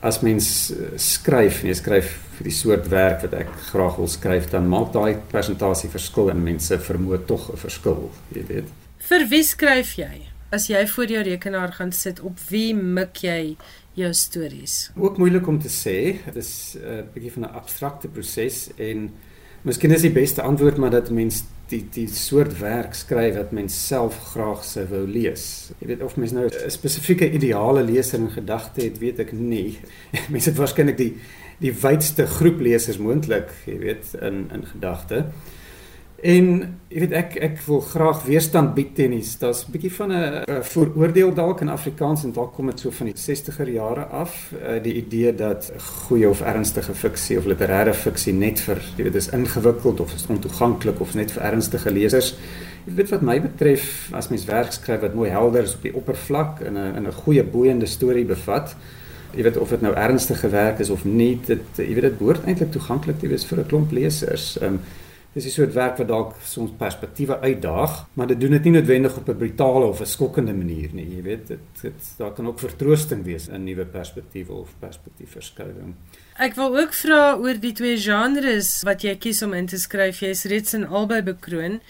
as 0.00 0.20
mens 0.20 0.70
uh, 0.70 0.86
skryf, 0.96 1.62
nee, 1.62 1.74
skryf 1.74 2.18
vir 2.36 2.44
die 2.44 2.54
soort 2.56 2.88
werk 2.88 3.20
wat 3.20 3.32
ek 3.32 3.50
graag 3.68 3.96
wil 3.96 4.08
skryf, 4.08 4.48
dan 4.50 4.68
maak 4.68 4.92
daai 4.92 5.16
persentasie 5.30 5.90
verskil 5.90 6.30
en 6.30 6.42
mense 6.42 6.78
vermoed 6.78 7.26
tog 7.26 7.50
'n 7.52 7.56
verskil, 7.56 8.10
jy 8.32 8.44
weet. 8.48 8.68
Vir 8.98 9.28
wie 9.28 9.42
skryf 9.42 9.96
jy? 9.96 10.30
As 10.50 10.66
jy 10.70 10.82
voor 10.94 11.12
jou 11.14 11.22
rekenaar 11.22 11.72
gaan 11.72 11.92
sit, 11.92 12.20
op 12.20 12.38
wie 12.50 12.74
mik 12.74 13.22
jy 13.22 13.56
jou 13.98 14.10
stories? 14.14 14.90
Ook 14.96 15.18
moeilik 15.18 15.46
om 15.46 15.60
te 15.62 15.70
sê. 15.70 16.18
Dit 16.24 16.36
is 16.36 16.76
'n 16.76 16.84
uh, 16.84 17.02
bietjie 17.14 17.32
van 17.32 17.42
'n 17.42 17.54
abstrakte 17.54 18.08
proses 18.08 18.68
en 18.76 19.10
miskien 19.62 19.90
is 19.90 20.02
die 20.02 20.12
beste 20.12 20.42
antwoord 20.42 20.76
maar 20.76 20.90
dat 20.90 21.10
mens 21.10 21.44
die 21.68 21.86
die 21.92 22.08
soort 22.08 22.58
werk 22.58 22.94
skryf 22.94 23.34
wat 23.36 23.52
mens 23.52 23.86
self 23.86 24.18
graag 24.32 24.64
sou 24.64 24.86
wou 24.90 25.06
lees. 25.06 25.70
Jy 25.78 25.86
weet 25.86 26.02
of 26.02 26.16
mens 26.16 26.32
nou 26.32 26.46
'n 26.46 26.70
spesifieke 26.70 27.30
ideale 27.30 27.82
leser 27.82 28.18
in 28.18 28.30
gedagte 28.30 28.82
het, 28.82 28.98
weet 28.98 29.18
ek 29.18 29.32
nie. 29.32 29.78
Mense 30.32 30.50
het 30.50 30.58
waarskynlik 30.58 30.96
die 30.96 31.14
die 31.60 31.72
wydste 31.72 32.26
groep 32.26 32.60
lesers 32.60 32.98
moontlik, 32.98 33.50
jy 33.66 33.78
weet, 33.78 34.14
in 34.20 34.48
in 34.52 34.66
gedagte. 34.66 35.26
En 36.20 36.48
jy 36.90 37.00
weet 37.00 37.12
ek 37.16 37.36
ek 37.40 37.60
wil 37.64 37.78
graag 37.80 38.24
weerstand 38.26 38.74
bied 38.76 38.90
tennis. 38.94 39.38
Daar's 39.40 39.64
'n 39.64 39.72
bietjie 39.72 39.92
van 39.92 40.12
'n 40.12 40.44
vooroordeel 40.62 41.32
dalk 41.34 41.60
in 41.60 41.68
Afrikaans 41.68 42.24
en 42.24 42.32
dalk 42.32 42.52
kom 42.54 42.66
dit 42.66 42.80
so 42.80 42.90
van 42.90 43.06
die 43.06 43.16
60er 43.16 43.68
jare 43.68 44.04
af, 44.04 44.52
uh, 44.52 44.82
die 44.82 44.94
idee 44.94 45.34
dat 45.34 45.72
goeie 45.78 46.28
of 46.28 46.40
ernstige 46.40 46.94
fiksie 46.94 47.38
of 47.38 47.44
literêre 47.44 47.94
fiksie 47.94 48.32
net 48.32 48.60
vir 48.60 48.82
jy 48.96 49.04
weet 49.04 49.14
is 49.14 49.28
ingewikkeld 49.28 50.00
of 50.00 50.14
is 50.14 50.26
ontoeganklik 50.26 51.00
of 51.00 51.14
net 51.14 51.30
vir 51.30 51.42
ernstige 51.42 51.90
lesers. 51.90 52.34
Jy 52.86 52.94
weet 52.94 53.10
wat 53.10 53.22
my 53.22 53.40
betref, 53.40 54.10
as 54.12 54.28
mens 54.28 54.44
werk 54.44 54.72
skryf 54.72 55.00
wat 55.00 55.14
mooi 55.14 55.30
helder 55.30 55.62
is 55.62 55.74
op 55.74 55.82
die 55.82 55.94
oppervlak 55.94 56.60
en 56.60 56.76
'n 56.76 57.06
'n 57.06 57.12
goeie 57.12 57.42
boeiende 57.42 57.86
storie 57.86 58.24
bevat, 58.24 58.76
jy 59.34 59.42
weet 59.42 59.56
of 59.56 59.70
dit 59.70 59.80
nou 59.80 59.94
ernstige 59.94 60.50
werk 60.50 60.80
is 60.80 60.90
of 60.90 61.04
nie, 61.04 61.40
dit 61.46 61.62
jy 61.76 61.94
weet 61.94 62.02
dit 62.02 62.18
behoort 62.18 62.44
eintlik 62.44 62.72
toeganklik 62.72 63.18
te 63.18 63.28
wees 63.28 63.44
vir 63.44 63.58
'n 63.58 63.66
klomp 63.66 63.92
lesers. 63.92 64.58
Um, 64.62 64.80
Dis 65.32 65.44
'n 65.46 65.50
soort 65.50 65.72
werk 65.72 65.96
wat 65.96 66.08
dalk 66.08 66.34
soms 66.42 66.70
perspektiewe 66.76 67.40
uitdaag, 67.40 68.06
maar 68.14 68.26
dit 68.26 68.40
doen 68.40 68.50
dit 68.50 68.64
nie 68.64 68.72
noodwendig 68.72 69.16
op 69.16 69.28
'n 69.28 69.36
brutale 69.36 69.84
of 69.84 70.00
'n 70.00 70.06
skokkende 70.06 70.52
manier 70.52 70.88
nie. 70.92 71.16
Jy 71.16 71.22
weet, 71.22 71.46
dit 71.46 71.58
dit 71.82 72.14
daar 72.16 72.32
kan 72.32 72.46
ook 72.46 72.58
vertroosting 72.58 73.24
wees 73.24 73.48
in 73.48 73.64
nuwe 73.64 73.84
perspektiewe 73.84 74.52
of 74.52 74.74
perspektiefverskywing. 74.78 75.94
Ek 76.38 76.54
wil 76.54 76.78
ook 76.78 76.92
vra 76.92 77.36
oor 77.36 77.60
die 77.60 77.72
twee 77.72 77.96
genres 77.96 78.82
wat 78.82 79.02
jy 79.02 79.16
kies 79.16 79.42
om 79.42 79.52
in 79.52 79.66
te 79.66 79.78
skryf. 79.78 80.20
Jy 80.20 80.28
is 80.28 80.44
reeds 80.44 80.74
in 80.74 80.86
albei 80.86 81.22
bekroon. 81.22 81.80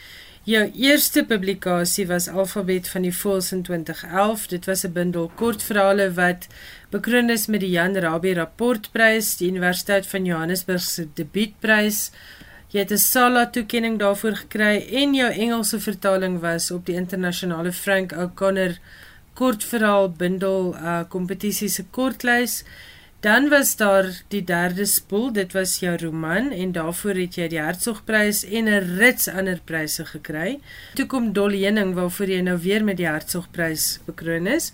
Jou 0.45 0.71
eerste 0.75 1.25
publikasie 1.25 2.07
was 2.07 2.29
Alfabet 2.29 2.89
van 2.89 3.03
die 3.03 3.13
Voëls 3.13 3.53
in 3.53 3.63
2011. 3.63 4.47
Dit 4.47 4.65
was 4.67 4.85
'n 4.85 4.93
bundel 4.93 5.31
kortverhale 5.35 6.13
wat 6.13 6.47
bekroon 6.91 7.31
is 7.31 7.47
met 7.47 7.61
die 7.61 7.71
Jan 7.71 7.97
Rabie 7.97 8.35
Rapportprys, 8.35 9.37
die 9.37 9.49
Universiteit 9.49 10.07
van 10.07 10.25
Johannesburg 10.25 10.81
se 10.81 11.09
debuutprys. 11.15 12.11
Jy 12.71 12.79
het 12.85 12.93
'n 12.93 12.99
SALA 12.99 13.47
toekenning 13.51 13.99
daarvoor 13.99 14.37
gekry 14.37 14.87
en 14.93 15.15
jou 15.15 15.31
Engelse 15.33 15.81
vertaling 15.81 16.41
was 16.41 16.71
op 16.71 16.87
die 16.87 16.95
internasionale 16.95 17.73
Frank 17.73 18.13
O'Connor 18.13 18.79
kortverhaal 19.35 20.11
bundel 20.11 20.75
uh 20.75 21.01
kompetisie 21.09 21.69
se 21.69 21.85
kortlys. 21.91 22.65
Dan 23.21 23.49
was 23.49 23.77
daar 23.77 24.07
die 24.29 24.45
derde 24.45 24.85
spoel, 24.85 25.33
dit 25.33 25.53
was 25.53 25.79
jou 25.79 25.97
roman 25.97 26.51
en 26.51 26.73
daarvoor 26.73 27.15
het 27.15 27.35
jy 27.35 27.49
die 27.49 27.61
Hertzogprys 27.61 28.45
en 28.45 28.69
'n 28.69 28.97
rits 28.99 29.29
ander 29.29 29.61
pryse 29.65 30.05
gekry. 30.05 30.61
Toe 30.95 31.07
kom 31.07 31.33
Dolly 31.33 31.65
Henning 31.65 31.95
waarvoor 31.95 32.27
jy 32.27 32.41
nou 32.41 32.59
weer 32.59 32.85
met 32.85 32.97
die 32.97 33.07
Hertzogprys 33.07 33.99
bekroon 34.07 34.47
is. 34.47 34.73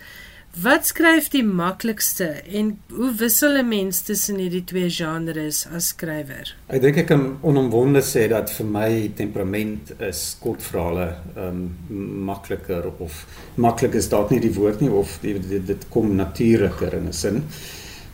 Wat 0.62 0.86
skryf 0.88 1.26
die 1.34 1.42
maklikste 1.44 2.24
en 2.48 2.70
hoe 2.88 3.10
wissel 3.20 3.58
'n 3.60 3.68
mens 3.68 4.00
tussen 4.00 4.38
hierdie 4.40 4.64
twee 4.64 4.88
genres 4.90 5.66
as 5.66 5.88
skrywer? 5.92 6.54
Ek 6.66 6.80
dink 6.80 6.96
ek 6.96 7.06
kan 7.06 7.38
onomwonde 7.42 8.00
sê 8.00 8.28
dat 8.28 8.50
vir 8.50 8.66
my 8.66 9.10
temperament 9.16 9.92
is 10.00 10.36
kortverhale 10.40 11.16
um 11.36 11.76
makliker 12.24 12.88
of 12.98 13.26
maklik 13.54 13.94
is 13.94 14.08
dalk 14.08 14.30
nie 14.30 14.40
die 14.40 14.54
woord 14.54 14.80
nie 14.80 14.90
of 14.90 15.18
dit 15.20 15.48
dit, 15.48 15.66
dit 15.66 15.88
kom 15.90 16.16
natuurliker 16.16 16.94
in 16.94 17.08
'n 17.08 17.12
sin. 17.12 17.44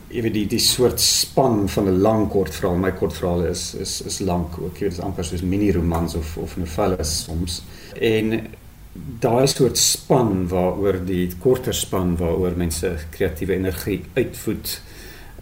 Jy 0.09 0.21
weet 0.21 0.33
die 0.33 0.47
die 0.47 0.59
soort 0.59 0.99
span 0.99 1.69
van 1.69 1.87
'n 1.87 2.01
lang 2.01 2.29
kortverhaal, 2.29 2.75
my 2.75 2.91
kortverhale 2.91 3.49
is 3.49 3.73
is 3.73 4.01
is 4.01 4.19
lank 4.19 4.59
ook. 4.59 4.79
Dit 4.79 4.91
is 4.91 4.99
amper 4.99 5.23
soos 5.23 5.41
mini 5.41 5.71
romans 5.71 6.15
of 6.15 6.37
of 6.37 6.57
novelles 6.57 7.23
soms. 7.23 7.61
En 8.01 8.47
daai 8.93 9.47
soort 9.47 9.77
span 9.77 10.47
waaroor 10.47 10.99
die 11.05 11.31
korter 11.41 11.73
span 11.73 12.15
waaroor 12.17 12.57
mense 12.57 12.91
kreatiewe 13.11 13.55
energie 13.57 14.03
uitvoed 14.13 14.81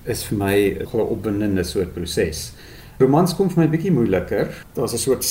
is 0.09 0.23
vir 0.23 0.37
my 0.37 0.55
'n 0.79 0.99
opwindende 0.99 1.63
soort 1.63 1.93
proses. 1.93 2.53
Romans 2.99 3.33
kom 3.35 3.49
vir 3.49 3.63
my 3.63 3.69
bietjie 3.69 3.91
moeiliker. 3.91 4.65
Daar's 4.73 4.93
'n 4.93 4.97
soort 4.97 5.25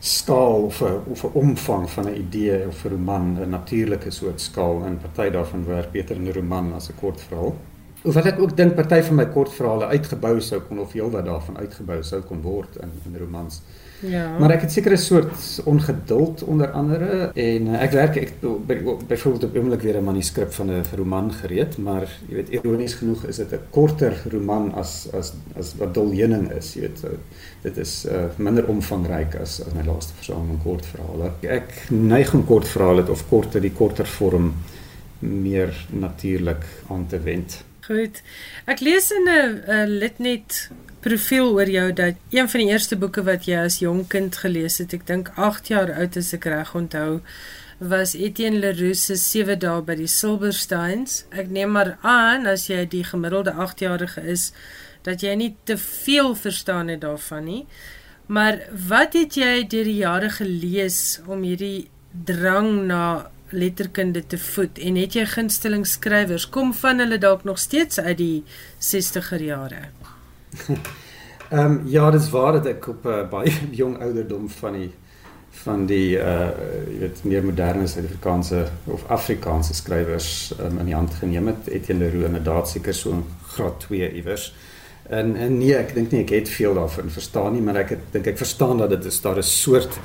skaal 0.00 0.64
of 0.64 0.82
'n 0.82 1.02
of 1.10 1.24
'n 1.24 1.32
omvang 1.34 1.90
van 1.90 2.06
'n 2.08 2.16
idee 2.16 2.66
of 2.68 2.84
'n 2.84 2.88
roman, 2.88 3.38
'n 3.40 3.50
natuurlike 3.50 4.10
soort 4.10 4.40
skaal 4.40 4.84
en 4.84 4.98
party 4.98 5.30
daarvan 5.30 5.64
werk 5.66 5.92
beter 5.92 6.16
in 6.16 6.28
'n 6.28 6.32
roman 6.32 6.72
as 6.74 6.88
'n 6.88 6.98
kort 7.00 7.20
verhaal. 7.20 7.56
Of 8.04 8.14
wat 8.14 8.26
ek 8.26 8.38
ook 8.38 8.56
dink 8.56 8.74
party 8.74 9.02
van 9.02 9.14
my 9.14 9.26
kortverhale 9.26 9.86
uitgebou 9.86 10.40
sou 10.40 10.60
kon 10.60 10.78
of 10.78 10.92
heelwat 10.92 11.24
daarvan 11.24 11.56
uitgebou 11.56 12.02
sou 12.02 12.20
kon 12.20 12.42
word 12.42 12.76
in 12.76 12.90
in 13.06 13.18
romans. 13.18 13.62
Ja. 14.00 14.38
Maar 14.38 14.50
ek 14.50 14.66
het 14.66 14.72
seker 14.72 14.92
'n 14.92 14.96
soort 14.96 15.60
ongeduld 15.64 16.42
onder 16.42 16.70
andere 16.70 17.30
en 17.34 17.66
uh, 17.66 17.82
ek 17.82 17.90
werk 17.90 18.16
ek 18.16 18.32
byvoorbeeld 19.06 19.44
op 19.44 19.56
oomblik 19.56 19.80
weer 19.80 19.96
'n 19.96 20.04
manuskrip 20.04 20.52
van 20.52 20.70
'n 20.70 20.84
roman 20.96 21.32
gereed, 21.32 21.78
maar 21.78 22.08
jy 22.28 22.34
weet 22.34 22.48
ironies 22.48 22.94
genoeg 22.94 23.24
is 23.24 23.36
dit 23.36 23.52
'n 23.52 23.60
korter 23.70 24.22
roman 24.30 24.74
as 24.74 25.08
as 25.12 25.32
as 25.56 25.74
wat 25.76 25.94
Doljening 25.94 26.50
is, 26.50 26.74
jy 26.74 26.80
weet. 26.80 26.98
So, 26.98 27.08
dit 27.62 27.76
is 27.76 28.06
uh, 28.06 28.24
minder 28.36 28.66
omvangryk 28.68 29.34
as 29.34 29.60
as 29.66 29.72
my 29.72 29.84
laaste 29.84 30.12
versameling 30.14 30.62
kortverhale. 30.62 31.32
Ek 31.40 31.86
neig 31.90 32.34
om 32.34 32.44
kortverhale 32.44 33.10
of 33.10 33.28
korter 33.28 33.60
die 33.60 33.72
korter 33.72 34.06
vorm 34.06 34.54
meer 35.18 35.86
natuurlik 35.88 36.64
aan 36.88 37.06
te 37.06 37.20
wend. 37.20 37.64
Goed. 37.80 38.22
Ek 38.64 38.80
lees 38.80 39.10
in 39.10 39.28
'n 39.28 39.86
Litnet 39.86 40.70
profiel 41.04 41.50
oor 41.52 41.68
jou 41.68 41.88
dat 41.92 42.20
een 42.32 42.48
van 42.48 42.62
die 42.62 42.70
eerste 42.72 42.96
boeke 42.96 43.22
wat 43.26 43.44
jy 43.44 43.58
as 43.66 43.82
jong 43.82 44.06
kind 44.08 44.36
gelees 44.40 44.78
het, 44.80 44.94
ek 44.96 45.04
dink 45.08 45.30
8 45.36 45.68
jaar 45.68 45.90
oud 45.92 46.16
as 46.16 46.32
ek 46.32 46.46
reg 46.48 46.70
onthou, 46.78 47.20
was 47.78 48.14
Etienne 48.16 48.62
Leroux 48.62 48.96
se 48.96 49.16
Sewe 49.20 49.56
dae 49.60 49.82
by 49.84 49.98
die 49.98 50.08
Silversteins. 50.08 51.24
Ek 51.34 51.50
neem 51.52 51.74
maar 51.76 51.96
aan 52.00 52.48
as 52.48 52.68
jy 52.70 52.84
die 52.88 53.02
gemiddelde 53.04 53.52
8-jarige 53.52 54.24
is 54.24 54.52
dat 55.04 55.20
jy 55.20 55.34
nie 55.36 55.50
te 55.68 55.76
veel 55.80 56.32
verstaan 56.38 56.88
het 56.88 57.02
daarvan 57.04 57.44
nie. 57.50 57.60
Maar 58.32 58.62
wat 58.88 59.18
het 59.18 59.36
jy 59.36 59.66
deur 59.68 59.90
die 59.90 60.00
jare 60.00 60.30
gelees 60.32 61.20
om 61.28 61.44
hierdie 61.44 61.90
drang 62.24 62.86
na 62.88 63.04
letterkunde 63.52 64.24
te 64.24 64.40
voed 64.40 64.80
en 64.80 64.96
het 64.98 65.18
jy 65.18 65.26
gunsteling 65.34 65.84
skrywers 65.86 66.48
kom 66.48 66.72
van 66.74 67.04
hulle 67.04 67.20
dalk 67.20 67.44
nog 67.44 67.60
steeds 67.60 68.00
uit 68.00 68.16
die 68.22 68.40
60er 68.80 69.44
jare? 69.44 69.84
Ehm 71.50 71.70
um, 71.70 71.80
ja, 71.84 72.10
dit 72.10 72.20
is 72.20 72.30
waar 72.30 72.52
dat 72.52 72.66
ek 72.66 72.86
op 72.88 73.04
'n 73.04 73.08
uh, 73.08 73.28
baie 73.28 73.52
jong 73.80 74.00
ouderdom 74.00 74.48
van 74.48 74.72
die 74.72 74.90
van 75.50 75.86
die 75.86 76.16
uh 76.16 76.50
jy 76.90 76.98
weet 76.98 77.24
meer 77.24 77.44
moderne 77.44 77.86
Suid-Afrikaanse 77.86 78.66
of 78.84 79.04
Afrikaanse 79.08 79.74
skrywers 79.74 80.54
um, 80.60 80.78
in 80.78 80.84
die 80.84 80.94
hand 80.94 81.14
geneem 81.14 81.46
het. 81.46 81.68
Etienne 81.68 82.04
Leroux 82.04 82.26
inderdaad 82.26 82.68
seker 82.68 82.94
so 82.94 83.10
in 83.10 83.24
graad 83.46 83.80
2 83.80 84.12
iewers. 84.12 84.54
En 85.08 85.36
en 85.36 85.58
nee, 85.58 85.76
ek 85.76 85.94
dink 85.94 86.10
nie 86.10 86.20
ek 86.24 86.30
het 86.30 86.48
veel 86.48 86.74
daarvan 86.74 87.10
verstaan 87.10 87.52
nie, 87.52 87.62
maar 87.62 87.76
ek 87.76 87.98
dink 88.10 88.26
ek 88.26 88.40
verstaan 88.40 88.78
dat 88.78 88.90
dit 88.90 89.04
is 89.04 89.20
daar 89.20 89.36
'n 89.36 89.42
soort 89.42 89.98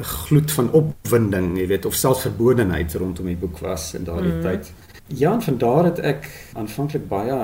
gloed 0.00 0.52
van 0.52 0.70
opwinding, 0.72 1.58
jy 1.58 1.66
weet, 1.66 1.86
of 1.86 1.94
selfverbodenheid 1.94 2.94
rondom 2.94 3.26
die 3.26 3.36
boek 3.36 3.58
was 3.58 3.94
in 3.94 4.04
daardie 4.04 4.32
mm. 4.32 4.42
tyd. 4.42 4.72
Ja, 5.06 5.32
en 5.32 5.42
van 5.42 5.58
daar 5.58 5.84
het 5.84 5.98
ek 5.98 6.28
aanvanklik 6.52 7.08
baie 7.08 7.36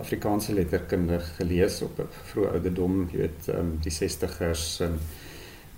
Afrikaanse 0.00 0.54
letterkunde 0.54 1.20
gelees 1.38 1.82
op 1.82 1.98
'n 1.98 2.08
vroeë 2.32 2.52
ouderdom, 2.52 3.08
jy 3.12 3.18
weet, 3.18 3.48
um, 3.54 3.78
die 3.82 3.92
60ers 3.92 4.80
en 4.80 4.98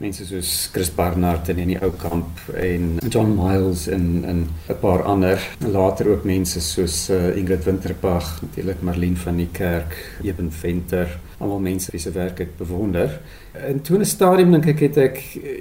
mense 0.02 0.24
soos 0.26 0.68
Chris 0.72 0.90
Barnard 0.90 1.48
en 1.52 1.60
Annie 1.62 1.78
Oukamp 1.78 2.40
en 2.58 2.96
John 3.08 3.36
Miles 3.38 3.86
en 3.86 4.24
en 4.26 4.48
'n 4.68 4.78
paar 4.80 5.02
ander. 5.02 5.38
Later 5.58 6.08
ook 6.08 6.24
mense 6.24 6.60
soos 6.60 7.10
uh, 7.10 7.36
Ingrid 7.36 7.64
Winterbach, 7.64 8.40
natuurlik 8.42 8.82
Marlene 8.82 9.16
van 9.16 9.36
die 9.36 9.48
Kerk, 9.52 10.16
Eben 10.22 10.52
Venter, 10.52 11.18
almal 11.38 11.60
mense 11.60 11.90
wie 11.90 12.00
se 12.00 12.10
werk 12.10 12.40
ek 12.40 12.56
bewonder. 12.56 13.20
En 13.52 13.80
toe 13.80 13.98
'n 13.98 14.04
stadium 14.04 14.50
dink 14.50 14.66
ek 14.66 14.80
het 14.80 14.96
ek 14.96 15.18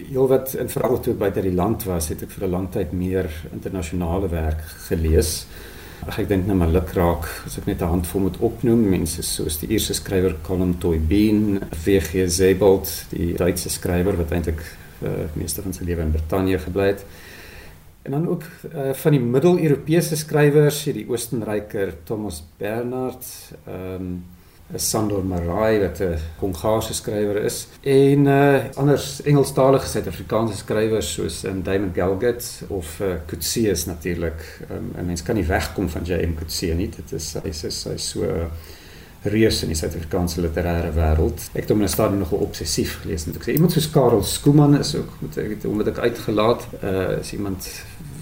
heelwat 0.10 0.54
in 0.54 0.70
veral 0.70 1.00
toe 1.00 1.14
buite 1.14 1.42
die 1.42 1.54
land 1.54 1.84
was, 1.84 2.10
het 2.10 2.22
ek 2.22 2.32
vir 2.32 2.48
'n 2.48 2.52
lang 2.52 2.72
tyd 2.72 2.92
meer 2.92 3.30
internasionale 3.52 4.30
werk 4.30 4.62
gelees. 4.88 5.46
Ag 6.02 6.18
ek 6.24 6.30
dink 6.32 6.48
net 6.50 6.58
maar 6.58 6.72
lukraak 6.74 7.28
as 7.46 7.60
ek 7.60 7.68
net 7.70 7.82
'n 7.82 7.94
handvol 7.94 8.22
moet 8.22 8.38
opnoem 8.42 8.90
mense 8.90 9.22
soos 9.22 9.60
die 9.62 9.70
Ierse 9.70 9.94
skrywer 9.94 10.34
Colin 10.42 10.74
Toybeen, 10.80 11.62
VG 11.84 12.26
Zebold, 12.28 12.90
die 13.12 13.34
Duitse 13.38 13.70
skrywer 13.70 14.18
wat 14.18 14.32
eintlik 14.32 14.62
uh, 15.04 15.30
meeste 15.36 15.62
van 15.62 15.74
sy 15.74 15.84
lewe 15.86 16.02
in 16.02 16.12
Brittanje 16.12 16.58
gebly 16.58 16.88
het. 16.88 17.06
En 18.02 18.12
dan 18.12 18.28
ook 18.28 18.44
uh, 18.74 18.94
van 18.94 19.12
die 19.12 19.22
Middel-Europese 19.22 20.16
skrywers, 20.18 20.84
die 20.84 21.06
Oostenryker 21.08 21.94
Thomas 22.04 22.44
Bernhard, 22.58 23.26
ehm 23.66 23.96
um, 23.96 24.24
Sandor 24.76 25.24
Marai 25.26 25.80
wat 25.80 26.00
'n 26.00 26.18
Hongaarse 26.40 26.94
skrywer 26.94 27.44
is 27.44 27.68
en 27.82 28.26
uh 28.26 28.60
anders 28.76 29.22
Engelstalige 29.22 29.88
Suid-Afrikaanse 29.88 30.58
skrywers 30.58 31.14
soos 31.14 31.44
um, 31.44 31.64
Damon 31.64 31.92
Galgut 31.94 32.62
of 32.68 33.00
uh, 33.00 33.08
Coetzee 33.28 33.70
is 33.70 33.86
natuurlik 33.86 34.62
um, 34.70 34.92
en 34.96 35.06
mens 35.06 35.24
kan 35.24 35.36
nie 35.36 35.46
wegkom 35.46 35.90
van 35.90 36.04
J.M. 36.04 36.36
Coetzee 36.36 36.74
nie 36.76 36.90
dit 36.90 37.12
is 37.12 37.34
hy 37.44 37.50
is 37.50 37.84
hy 37.86 37.98
so 37.98 38.48
reus 39.22 39.62
in 39.64 39.70
die 39.70 39.78
Suid-Afrikaanse 39.78 40.42
literêre 40.42 40.90
wêreld 40.96 41.44
ek 41.54 41.62
het 41.62 41.70
hom 41.70 41.82
in 41.82 41.86
'n 41.86 41.94
stadium 41.94 42.20
nogal 42.20 42.42
obsessief 42.48 43.02
gelees 43.02 43.28
en 43.28 43.36
ek 43.36 43.44
sê 43.44 43.54
iemand 43.54 43.72
soos 43.72 43.90
Karel 43.92 44.24
Skooman 44.24 44.80
is 44.80 44.96
ook 44.96 45.22
moet 45.22 45.38
ek 45.38 45.50
het 45.50 45.64
hom 45.64 45.78
met 45.78 45.88
ek 45.88 46.00
uitgelaat 46.00 46.68
uh 46.84 47.20
is 47.20 47.34
iemand 47.34 47.68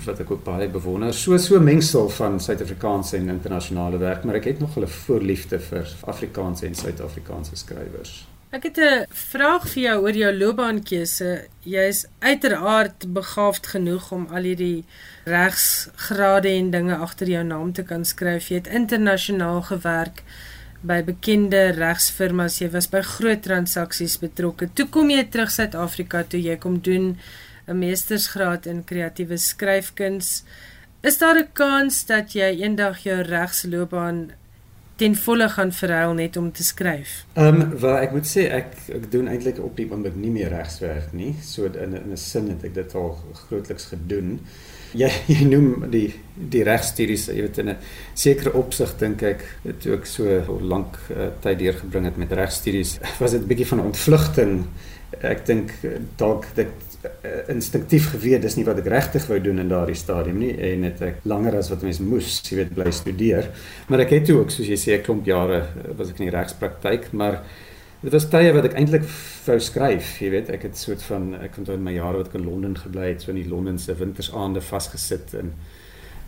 wat 0.05 0.19
ek 0.19 0.31
ook 0.31 0.43
baie 0.43 0.69
bewonder. 0.69 1.13
So 1.13 1.37
so 1.37 1.59
mengsel 1.59 2.09
van 2.09 2.39
Suid-Afrikaanse 2.39 3.17
en 3.17 3.29
internasionale 3.29 3.97
werk, 3.97 4.23
maar 4.23 4.35
ek 4.35 4.45
het 4.45 4.59
nog 4.59 4.77
'n 4.77 4.87
voorliefde 4.87 5.59
vir 5.59 5.87
Afrikaanse 6.05 6.65
en 6.65 6.75
Suid-Afrikaanse 6.75 7.55
skrywers. 7.55 8.27
Ek 8.51 8.63
het 8.63 8.77
'n 8.77 9.05
vraag 9.09 9.67
vir 9.69 9.83
jou 9.83 10.01
oor 10.01 10.15
jou 10.15 10.37
loopbaankeuse. 10.37 11.47
Jy's 11.59 12.05
uiteraard 12.19 13.13
begaafd 13.13 13.67
genoeg 13.67 14.11
om 14.11 14.27
al 14.31 14.43
hierdie 14.43 14.85
regsgrade 15.23 16.49
en 16.49 16.71
dinge 16.71 16.95
agter 16.95 17.27
jou 17.27 17.43
naam 17.43 17.73
te 17.73 17.83
kan 17.83 18.05
skryf. 18.05 18.47
Jy 18.47 18.55
het 18.55 18.67
internasionaal 18.67 19.61
gewerk 19.61 20.23
by 20.81 21.03
bekende 21.03 21.69
regsfirmas. 21.75 22.59
Jy 22.59 22.69
was 22.69 22.89
by 22.89 23.01
groot 23.01 23.41
transaksies 23.43 24.19
betrokke. 24.19 24.69
Toe 24.73 24.87
kom 24.89 25.09
jy 25.09 25.23
terug 25.29 25.51
Suid-Afrika 25.51 26.23
toe 26.23 26.41
jy 26.41 26.57
kom 26.57 26.79
doen 26.81 27.17
'n 27.69 27.79
meestersgraad 27.79 28.65
in 28.65 28.83
kreatiewe 28.83 29.37
skryfkuns. 29.37 30.43
Is 31.01 31.17
daar 31.17 31.37
'n 31.39 31.49
kans 31.53 32.05
dat 32.05 32.33
jy 32.33 32.59
eendag 32.61 32.97
jou 33.03 33.21
regsloopbaan 33.21 34.31
ten 34.95 35.15
volle 35.15 35.49
gaan 35.49 35.71
verhuil 35.71 36.13
net 36.13 36.37
om 36.37 36.51
te 36.51 36.63
skryf? 36.63 37.25
Ehm 37.33 37.61
um, 37.61 37.79
wel 37.79 37.97
ek 37.97 38.11
moet 38.11 38.27
sê 38.27 38.49
ek 38.51 38.73
ek 38.97 39.11
doen 39.11 39.27
eintlik 39.31 39.61
op 39.63 39.77
die 39.77 39.87
oomblik 39.91 40.15
nie 40.15 40.31
meer 40.31 40.51
regswerk 40.51 41.13
nie. 41.13 41.35
So 41.41 41.65
in 41.65 41.95
in 41.95 42.11
'n 42.11 42.17
sin 42.17 42.49
het 42.49 42.63
ek 42.63 42.73
dit 42.73 42.95
al 42.95 43.15
grootliks 43.33 43.85
gedoen. 43.85 44.39
Jy 44.91 45.11
jy 45.35 45.45
noem 45.45 45.89
die 45.89 46.13
die 46.35 46.63
regstudies, 46.63 47.27
jy 47.27 47.41
weet 47.41 47.57
in 47.57 47.69
'n 47.69 47.77
sekere 48.13 48.53
opsig 48.53 48.97
dink 48.97 49.23
ek 49.23 49.45
toe 49.79 49.93
ek 49.93 50.05
so 50.05 50.59
lank 50.61 50.99
uh, 51.09 51.31
tyd 51.41 51.59
deurgebring 51.59 52.05
het 52.05 52.17
met 52.17 52.31
regstudies, 52.31 52.99
was 53.19 53.31
dit 53.31 53.41
'n 53.41 53.47
bietjie 53.47 53.67
van 53.67 53.79
ontvlugting. 53.79 54.65
Ek 55.21 55.45
dink 55.45 55.71
dalk 56.17 56.45
dit 56.55 56.88
instinktief 57.47 58.09
geweet 58.11 58.43
dis 58.43 58.57
nie 58.57 58.65
wat 58.67 58.81
ek 58.81 58.89
regtig 58.91 59.27
wou 59.29 59.37
doen 59.43 59.61
in 59.61 59.71
daardie 59.71 59.95
stadium 59.95 60.41
nie 60.41 60.51
en 60.71 60.83
het 60.87 61.01
ek 61.05 61.21
langer 61.31 61.55
as 61.61 61.69
wat 61.71 61.85
mens 61.85 62.01
moes, 62.03 62.41
jy 62.43 62.59
weet, 62.59 62.73
bly 62.75 62.91
studeer. 62.91 63.47
Maar 63.87 64.03
ek 64.03 64.17
het 64.17 64.27
toe 64.27 64.39
ook 64.41 64.51
soos 64.51 64.67
jy 64.67 64.77
sê 64.79 64.97
'n 64.97 65.05
klomp 65.05 65.25
jare 65.25 65.61
eh, 65.63 65.95
was 65.95 66.09
ek 66.09 66.19
in 66.19 66.29
die 66.29 66.35
regspraktyk, 66.35 67.11
maar 67.13 67.41
dit 68.03 68.11
was 68.11 68.29
tye 68.29 68.51
wat 68.53 68.65
ek 68.65 68.75
eintlik 68.75 69.07
wou 69.45 69.59
skryf, 69.59 70.19
jy 70.21 70.29
weet, 70.29 70.49
ek 70.49 70.63
het 70.63 70.77
soort 70.77 71.01
van 71.03 71.35
ek 71.35 71.55
het 71.55 71.69
in 71.69 71.83
my 71.83 71.93
jare 71.95 72.17
wat 72.17 72.27
ek 72.27 72.35
in 72.35 72.45
Londen 72.45 72.75
gebly 72.75 73.13
het, 73.13 73.21
so 73.21 73.31
in 73.31 73.41
die 73.41 73.49
Londense 73.49 73.95
wintersaande 73.95 74.61
vasgesit 74.61 75.33
en 75.33 75.53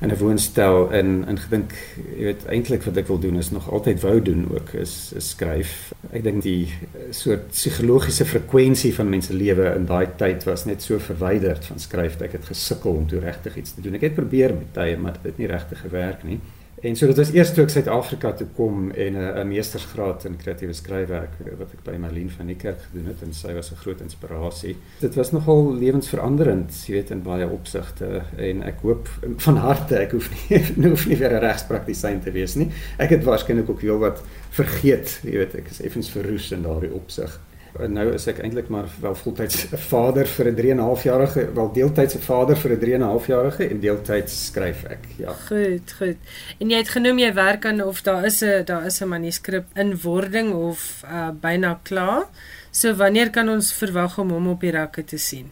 in 0.02 0.10
'n 0.10 0.18
woonstel 0.18 0.92
en 0.92 1.24
en 1.28 1.38
gedink 1.38 1.74
jy 2.18 2.24
weet 2.24 2.46
eintlik 2.46 2.84
wat 2.84 2.98
ek 2.98 3.08
wil 3.08 3.20
doen 3.20 3.38
is 3.38 3.52
nog 3.52 3.70
altyd 3.72 4.02
wou 4.02 4.22
doen 4.22 4.48
ook 4.54 4.74
is, 4.74 5.14
is 5.16 5.30
skryf. 5.30 5.94
Ek 6.12 6.24
dink 6.24 6.42
die 6.42 6.66
eh, 6.66 7.02
soort 7.10 7.52
psigologiese 7.52 8.26
frekwensie 8.26 8.94
van 8.94 9.10
mense 9.10 9.34
lewe 9.34 9.76
in 9.76 9.86
daai 9.86 10.08
tyd 10.18 10.44
was 10.44 10.66
net 10.66 10.82
so 10.82 11.00
verwyderd 11.00 11.66
van 11.66 11.80
skryf 11.80 12.18
dat 12.18 12.28
ek 12.28 12.32
het 12.32 12.46
gesukkel 12.46 12.92
om 12.92 13.08
toe 13.08 13.20
regtig 13.20 13.58
iets 13.58 13.74
te 13.74 13.82
doen. 13.82 13.94
Ek 13.94 14.02
het 14.10 14.18
probeer 14.18 14.54
met 14.58 14.74
tye 14.74 14.98
maar 14.98 15.14
dit 15.14 15.32
het 15.32 15.38
nie 15.38 15.48
regtig 15.48 15.82
gewerk 15.82 16.24
nie. 16.24 16.40
En 16.82 16.96
so 16.96 17.06
dit 17.06 17.18
was 17.18 17.30
eers 17.30 17.52
toe 17.54 17.62
ek 17.68 17.70
Suid-Afrika 17.70 18.32
toe 18.34 18.48
kom 18.58 18.88
en 18.90 19.14
'n 19.14 19.26
uh, 19.38 19.44
meestersgraad 19.46 20.24
in 20.26 20.38
kreatiewe 20.38 20.74
skryfwerk 20.74 21.36
wat 21.60 21.76
ek 21.76 21.84
by 21.86 21.98
Marlene 22.02 22.34
van 22.34 22.48
die 22.50 22.56
kerk 22.56 22.82
gedoen 22.88 23.12
het 23.12 23.22
en 23.22 23.34
sy 23.38 23.54
was 23.54 23.70
'n 23.72 23.78
groot 23.84 24.02
inspirasie. 24.02 24.76
Dit 25.00 25.16
was 25.16 25.32
nogal 25.32 25.76
lewensveranderend, 25.78 26.74
jy 26.88 26.94
weet 26.94 27.12
in 27.12 27.22
baie 27.22 27.48
opsigte 27.48 28.24
en 28.38 28.64
ek 28.64 28.82
hoop 28.82 29.10
van 29.38 29.58
harte 29.58 30.00
ek 30.00 30.12
hoef 30.12 30.32
nie 30.50 30.64
nou 30.82 30.90
hoef 30.90 31.06
nie 31.06 31.18
weer 31.18 31.38
'n 31.38 31.46
regspraktisyn 31.46 32.20
te 32.20 32.32
wees 32.32 32.56
nie. 32.56 32.72
Ek 32.98 33.10
het 33.10 33.24
waarskynlik 33.24 33.70
ook 33.70 33.82
heelwat 33.82 34.24
vergeet, 34.50 35.20
jy 35.24 35.38
weet 35.38 35.56
ek 35.56 35.70
is 35.70 35.82
effens 35.82 36.10
verroes 36.10 36.52
in 36.52 36.64
daardie 36.64 36.94
opsig 36.94 37.40
nou 37.88 38.06
is 38.14 38.28
ek 38.28 38.42
eintlik 38.44 38.68
maar 38.74 38.90
wel 39.02 39.16
voltyds 39.16 39.72
'n 39.72 39.78
vader 39.78 40.28
vir 40.28 40.48
'n 40.48 40.56
3 40.56 40.72
en 40.72 40.78
'n 40.78 40.84
half 40.84 41.04
jarige, 41.04 41.54
wel 41.54 41.72
deeltydse 41.72 42.20
vader 42.20 42.58
vir 42.58 42.72
'n 42.72 42.80
3 42.80 42.94
en 42.94 43.02
'n 43.02 43.12
half 43.14 43.28
jarige 43.28 43.70
en 43.70 43.80
deeltyds 43.80 44.46
skryf 44.46 44.84
ek. 44.84 45.06
Ja. 45.18 45.32
Goed, 45.34 45.94
goed. 45.98 46.18
En 46.60 46.70
jy 46.70 46.78
het 46.78 46.90
genoem 46.90 47.20
jy 47.20 47.34
werk 47.34 47.66
aan 47.66 47.84
of 47.84 48.02
daar 48.02 48.26
is 48.26 48.42
'n 48.42 48.64
daar 48.66 48.86
is 48.86 49.02
'n 49.02 49.08
manuskrip 49.08 49.66
in 49.76 50.00
wording 50.02 50.54
of 50.54 51.04
uh 51.06 51.30
byna 51.30 51.80
klaar. 51.84 52.26
So 52.72 52.96
wanneer 52.96 53.30
kan 53.30 53.50
ons 53.50 53.74
verwag 53.74 54.18
om 54.18 54.30
hom 54.30 54.48
op 54.48 54.62
die 54.62 54.72
rakke 54.72 55.04
te 55.04 55.18
sien? 55.18 55.52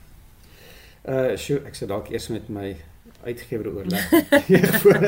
Uh 1.06 1.36
sjoe, 1.36 1.62
ek 1.66 1.76
sê 1.76 1.88
dalk 1.88 2.10
eers 2.10 2.28
met 2.28 2.50
my 2.50 2.76
uitgewer 3.24 3.76
oorleg 3.76 4.10
voor 4.82 5.00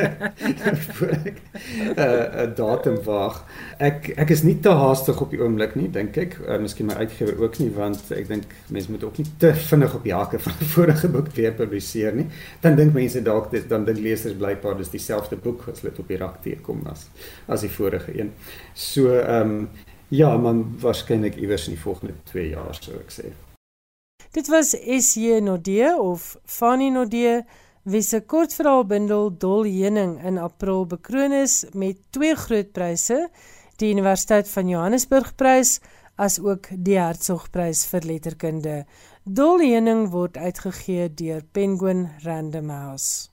voor 0.95 1.08
ek 1.08 1.38
'n 1.38 2.00
uh, 2.00 2.41
'n 2.43 2.54
datum 2.56 3.04
waag. 3.04 3.45
Ek 3.78 4.10
ek 4.15 4.30
is 4.30 4.43
nie 4.43 4.60
te 4.60 4.69
haastig 4.69 5.21
op 5.21 5.30
die 5.30 5.41
oomblik 5.41 5.76
nie, 5.76 5.89
dink 5.89 6.17
ek. 6.17 6.39
Uh, 6.47 6.58
miskien 6.60 6.86
my 6.86 6.93
uitgewer 6.93 7.39
ook 7.41 7.60
nie 7.60 7.69
want 7.76 8.12
ek 8.12 8.28
dink 8.28 8.56
mense 8.67 8.91
moet 8.91 9.04
ook 9.04 9.17
nie 9.17 9.28
te 9.38 9.54
vinnig 9.54 9.95
op 9.95 10.04
die 10.04 10.13
hakke 10.13 10.39
van 10.39 10.54
die 10.60 10.67
vorige 10.76 11.08
boek 11.08 11.32
weer 11.36 11.54
publiseer 11.54 12.15
nie. 12.15 12.28
Dan 12.62 12.76
dink 12.76 12.93
mense 12.93 13.21
dalk 13.21 13.52
dit 13.52 13.69
dan 13.69 13.86
dink 13.86 14.00
lesers 14.00 14.36
blykbaar 14.36 14.78
dis 14.78 14.89
dieselfde 14.89 15.36
boek 15.36 15.63
wat 15.65 15.80
hulle 15.80 15.93
op 15.97 16.08
die 16.08 16.17
rak 16.17 16.41
teekom 16.43 16.84
as 16.91 17.08
as 17.47 17.62
die 17.62 17.71
vorige 17.71 18.19
een. 18.19 18.34
So 18.74 19.15
ehm 19.15 19.50
um, 19.50 19.69
ja, 20.12 20.38
man 20.38 20.76
waarskynlik 20.80 21.36
iewers 21.36 21.67
in 21.67 21.74
die 21.74 21.82
volgende 21.82 22.13
2 22.24 22.50
jaar 22.50 22.76
sou 22.76 22.97
ek 23.00 23.12
sê. 23.15 23.32
Dit 24.32 24.47
was 24.47 24.76
SJ 24.76 25.39
Nodee 25.43 25.95
of 26.00 26.38
Fanny 26.45 26.89
Nodee 26.89 27.41
wie 27.84 28.02
se 28.06 28.22
kortverhaalbundel 28.22 29.32
Dol 29.38 29.65
Heuning 29.65 30.20
in 30.24 30.38
April 30.38 30.86
bekroon 30.86 31.34
is 31.34 31.65
met 31.74 31.98
twee 32.13 32.36
groot 32.36 32.72
pryse, 32.72 33.17
die 33.82 33.89
Universiteit 33.89 34.50
van 34.50 34.70
Johannesburg 34.70 35.34
prys 35.36 35.80
as 36.22 36.38
ook 36.39 36.70
die 36.72 37.00
Hertzogprys 37.00 37.88
vir 37.89 38.06
letterkunde. 38.06 38.76
Dol 39.26 39.63
Heuning 39.65 40.12
word 40.13 40.38
uitgegee 40.38 41.10
deur 41.10 41.41
Penguin 41.54 42.10
Random 42.26 42.70
House. 42.70 43.30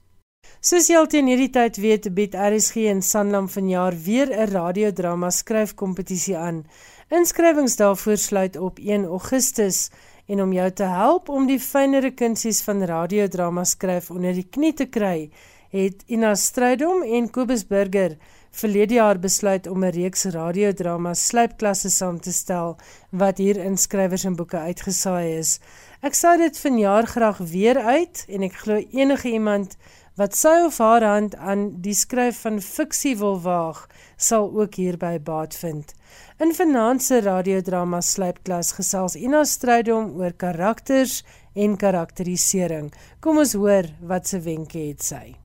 Soos 0.64 0.88
al 0.96 1.06
teen 1.06 1.28
hierdie 1.28 1.52
tyd 1.52 1.76
weet, 1.78 2.08
bied 2.16 2.34
RSG 2.34 2.88
en 2.90 3.02
Sanlam 3.04 3.48
vanjaar 3.52 3.94
weer 4.06 4.32
'n 4.32 4.48
radiodrama 4.50 5.30
skryfkompetisie 5.30 6.36
aan. 6.36 6.64
Inskrywings 7.08 7.76
daarvoor 7.76 8.16
sluit 8.16 8.56
op 8.56 8.78
1 8.78 9.04
Augustus 9.04 9.90
en 10.28 10.42
om 10.44 10.52
jou 10.52 10.70
te 10.70 10.88
help 10.92 11.28
om 11.32 11.46
die 11.48 11.60
fynere 11.60 12.10
kunsies 12.12 12.60
van 12.66 12.84
radiodrama 12.84 13.64
skryf 13.64 14.10
onder 14.12 14.36
die 14.36 14.46
knie 14.46 14.74
te 14.76 14.86
kry, 14.86 15.30
het 15.72 16.04
Ina 16.08 16.34
Strydom 16.36 17.02
en 17.02 17.30
Kobus 17.32 17.64
Burger 17.68 18.18
verlede 18.58 18.94
jaar 18.94 19.18
besluit 19.20 19.66
om 19.66 19.84
'n 19.84 19.92
reeks 19.92 20.24
radiodrama 20.24 21.14
slypklasse 21.14 21.90
saam 21.90 22.20
te 22.20 22.32
stel 22.32 22.76
wat 23.10 23.38
hier 23.38 23.56
in 23.56 23.76
skrywers 23.76 24.24
en 24.24 24.36
boeke 24.36 24.56
uitgesaai 24.56 25.38
is. 25.38 25.60
Ek 26.02 26.14
sou 26.14 26.36
dit 26.38 26.58
vanjaar 26.58 27.06
graag 27.06 27.38
weer 27.38 27.78
uit 27.78 28.24
en 28.28 28.42
ek 28.42 28.52
glo 28.52 28.76
enige 28.90 29.30
iemand 29.30 29.76
wat 30.16 30.34
sy 30.36 30.64
of 30.66 30.78
haar 30.78 31.04
hand 31.04 31.36
aan 31.36 31.80
die 31.80 31.94
skryf 31.94 32.40
van 32.40 32.60
fiksie 32.60 33.16
wil 33.16 33.40
waag, 33.40 33.86
sal 34.18 34.50
ook 34.50 34.74
hierby 34.74 35.16
baat 35.22 35.54
vind. 35.56 35.94
In 36.42 36.52
vanaand 36.54 37.02
se 37.02 37.20
radiodrama 37.22 38.02
Slypklas 38.02 38.74
gesels 38.76 39.16
Ina 39.16 39.44
Strydom 39.46 40.12
oor 40.18 40.34
karakters 40.36 41.22
en 41.54 41.76
karakterisering. 41.78 42.90
Kom 43.20 43.38
ons 43.38 43.54
hoor 43.54 43.86
wat 44.02 44.26
se 44.26 44.42
wenke 44.42 44.82
het 44.90 45.02
sy. 45.06 45.38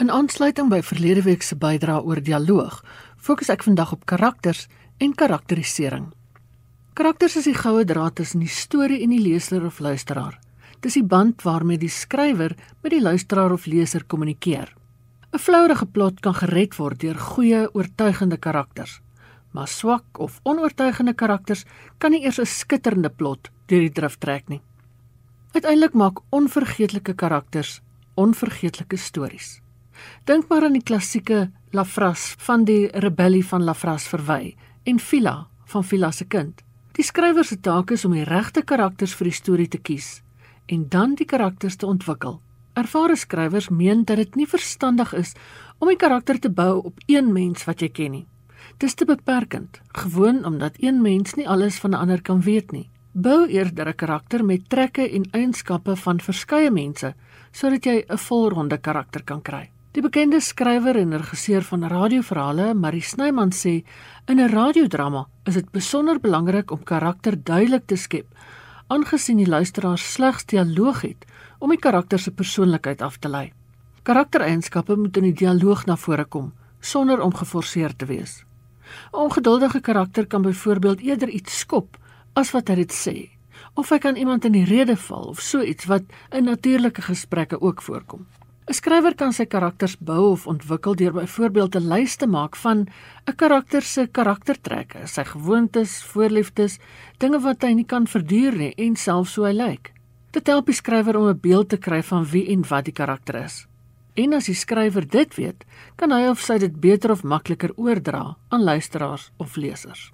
In 0.00 0.10
aansluiting 0.10 0.70
by 0.72 0.80
verlede 0.80 1.22
week 1.26 1.44
se 1.44 1.56
bydrae 1.60 2.00
oor 2.00 2.22
dialoog, 2.24 2.80
fokus 3.20 3.52
ek 3.52 3.66
vandag 3.68 3.92
op 3.92 4.06
karakters 4.08 4.64
en 4.96 5.12
karakterisering. 5.12 6.08
Karakters 6.96 7.36
is 7.36 7.48
die 7.48 7.56
goue 7.56 7.84
draad 7.84 8.16
tussen 8.16 8.40
die 8.40 8.48
storie 8.50 9.02
en 9.04 9.12
die 9.12 9.20
leser 9.20 9.64
of 9.64 9.80
luisteraar. 9.80 10.38
Dis 10.80 10.96
die 10.96 11.04
band 11.04 11.44
waarmee 11.44 11.80
die 11.80 11.92
skrywer 11.92 12.56
met 12.80 12.92
die 12.92 13.02
luisteraar 13.04 13.52
of 13.52 13.68
leser 13.68 14.04
kommunikeer. 14.08 14.72
'n 15.32 15.38
Vlouerige 15.38 15.86
plot 15.86 16.20
kan 16.20 16.34
gered 16.34 16.76
word 16.76 17.00
deur 17.00 17.18
goeie, 17.18 17.74
oortuigende 17.74 18.36
karakters 18.36 19.00
maar 19.50 19.68
swak 19.68 20.18
of 20.18 20.40
onoortuigende 20.42 21.14
karakters 21.14 21.64
kan 21.98 22.10
nie 22.10 22.22
eers 22.22 22.38
'n 22.40 22.46
skitterende 22.46 23.10
plot 23.10 23.50
deur 23.66 23.80
die 23.80 23.92
drif 23.92 24.16
trek 24.18 24.48
nie. 24.48 24.60
Uiteindelik 25.52 25.94
maak 25.94 26.20
onvergeetlike 26.30 27.14
karakters 27.14 27.80
onvergeetlike 28.14 28.96
stories. 28.96 29.60
Dink 30.24 30.48
maar 30.48 30.64
aan 30.64 30.72
die 30.72 30.82
klassieke 30.82 31.50
Lafras 31.70 32.34
van 32.38 32.64
die 32.64 32.86
rebellie 32.92 33.46
van 33.46 33.64
Lafras 33.64 34.08
verwy 34.08 34.56
en 34.84 34.98
Phila 34.98 35.46
van 35.64 35.84
Phila 35.84 36.10
se 36.10 36.24
kind. 36.24 36.62
Die 36.92 37.04
skrywer 37.04 37.44
se 37.44 37.60
taak 37.60 37.90
is 37.90 38.04
om 38.04 38.12
die 38.12 38.24
regte 38.24 38.62
karakters 38.62 39.14
vir 39.14 39.24
die 39.24 39.34
storie 39.34 39.68
te 39.68 39.78
kies 39.78 40.22
en 40.66 40.88
dan 40.88 41.14
die 41.14 41.26
karakters 41.26 41.76
te 41.76 41.86
ontwikkel. 41.86 42.40
Ervare 42.80 43.16
skrywers 43.16 43.68
meen 43.68 44.06
dat 44.08 44.16
dit 44.16 44.36
nie 44.38 44.46
verstandig 44.48 45.10
is 45.12 45.34
om 45.78 45.88
'n 45.90 45.96
karakter 45.96 46.38
te 46.38 46.50
bou 46.50 46.82
op 46.84 46.96
een 47.06 47.32
mens 47.32 47.64
wat 47.64 47.80
jy 47.80 47.88
ken 47.88 48.10
nie. 48.10 48.26
Dis 48.78 48.94
te 48.94 49.04
beperkend, 49.04 49.80
gewoon 49.92 50.44
omdat 50.44 50.74
een 50.78 51.02
mens 51.02 51.34
nie 51.34 51.48
alles 51.48 51.78
van 51.78 51.90
'n 51.90 52.00
ander 52.02 52.22
kan 52.22 52.40
weet 52.40 52.72
nie. 52.72 52.88
Bou 53.12 53.46
eerder 53.48 53.88
'n 53.88 53.94
karakter 53.94 54.44
met 54.44 54.68
trekke 54.68 55.10
en 55.10 55.28
eienskappe 55.30 55.96
van 55.96 56.20
verskeie 56.20 56.70
mense 56.70 57.14
sodat 57.52 57.84
jy 57.84 58.04
'n 58.08 58.18
volronde 58.18 58.78
karakter 58.78 59.22
kan 59.24 59.42
kry. 59.42 59.70
Die 59.92 60.02
bekende 60.02 60.40
skrywer 60.40 60.96
en 60.96 61.16
regisseur 61.16 61.62
van 61.62 61.84
radioverhale, 61.84 62.74
Marie 62.74 63.02
Snyman 63.02 63.50
sê, 63.50 63.84
in 64.26 64.40
'n 64.40 64.48
radiodrama 64.48 65.26
is 65.44 65.54
dit 65.54 65.70
besonder 65.70 66.20
belangrik 66.20 66.70
om 66.70 66.82
karakter 66.84 67.44
duidelik 67.44 67.86
te 67.86 67.96
skep, 67.96 68.26
aangesien 68.86 69.36
die 69.36 69.48
luisteraar 69.48 69.98
slegs 69.98 70.44
dialoog 70.44 71.00
het 71.00 71.26
om 71.60 71.70
die 71.70 71.78
karakter 71.78 72.18
se 72.18 72.32
persoonlikheid 72.32 73.02
af 73.04 73.18
te 73.20 73.28
lei. 73.28 73.52
Karaktereienskappe 74.02 74.96
moet 74.96 75.16
in 75.20 75.28
die 75.28 75.36
dialoog 75.44 75.84
na 75.86 75.96
vore 75.96 76.24
kom 76.24 76.52
sonder 76.80 77.20
om 77.20 77.34
geforseer 77.36 77.92
te 77.96 78.06
wees. 78.06 78.44
'n 79.12 79.16
Ongeduldige 79.16 79.80
karakter 79.80 80.26
kan 80.26 80.42
byvoorbeeld 80.42 81.00
eerder 81.00 81.28
iets 81.28 81.58
skop 81.58 81.96
as 82.32 82.50
wat 82.50 82.68
hy 82.68 82.74
dit 82.74 82.92
sê, 82.92 83.30
of 83.74 83.90
hy 83.90 83.98
kan 83.98 84.16
iemand 84.16 84.44
in 84.44 84.52
die 84.52 84.64
rede 84.64 84.96
val 84.96 85.30
of 85.30 85.40
so 85.40 85.60
iets 85.60 85.84
wat 85.84 86.02
in 86.32 86.44
natuurlike 86.44 87.02
gesprekke 87.02 87.60
ook 87.60 87.82
voorkom. 87.82 88.26
'n 88.66 88.74
Skrywer 88.74 89.14
kan 89.14 89.32
sy 89.32 89.44
karakters 89.44 89.96
bou 89.98 90.30
of 90.32 90.46
ontwikkel 90.46 90.94
deur 90.94 91.12
byvoorbeeld 91.12 91.76
'n 91.76 91.88
lys 91.88 92.16
te 92.16 92.26
maak 92.26 92.56
van 92.56 92.86
'n 93.26 93.36
karakter 93.36 93.82
se 93.82 94.06
karaktertrekke, 94.06 95.06
sy 95.06 95.24
gewoontes, 95.24 96.02
voorliefdes, 96.02 96.78
dinge 97.18 97.40
wat 97.40 97.62
hy 97.62 97.72
nie 97.72 97.86
kan 97.86 98.06
verduur 98.06 98.56
nie 98.56 98.74
en 98.76 98.96
selfs 98.96 99.34
hoe 99.36 99.46
hy 99.46 99.52
lyk. 99.52 99.99
Dit 100.30 100.46
help 100.46 100.68
die 100.70 100.74
skrywer 100.74 101.16
om 101.16 101.28
'n 101.28 101.40
beeld 101.40 101.68
te 101.68 101.76
kry 101.76 102.02
van 102.02 102.24
wie 102.24 102.46
en 102.48 102.62
wat 102.68 102.84
die 102.84 102.94
karakter 102.94 103.34
is. 103.34 103.66
En 104.14 104.32
as 104.32 104.46
die 104.46 104.54
skrywer 104.54 105.08
dit 105.08 105.34
weet, 105.34 105.64
kan 105.96 106.12
hy 106.12 106.28
of 106.28 106.40
sy 106.40 106.58
dit 106.58 106.80
beter 106.80 107.10
of 107.10 107.22
makliker 107.22 107.72
oordra 107.76 108.36
aan 108.48 108.62
luisteraars 108.62 109.30
of 109.36 109.56
lesers. 109.56 110.12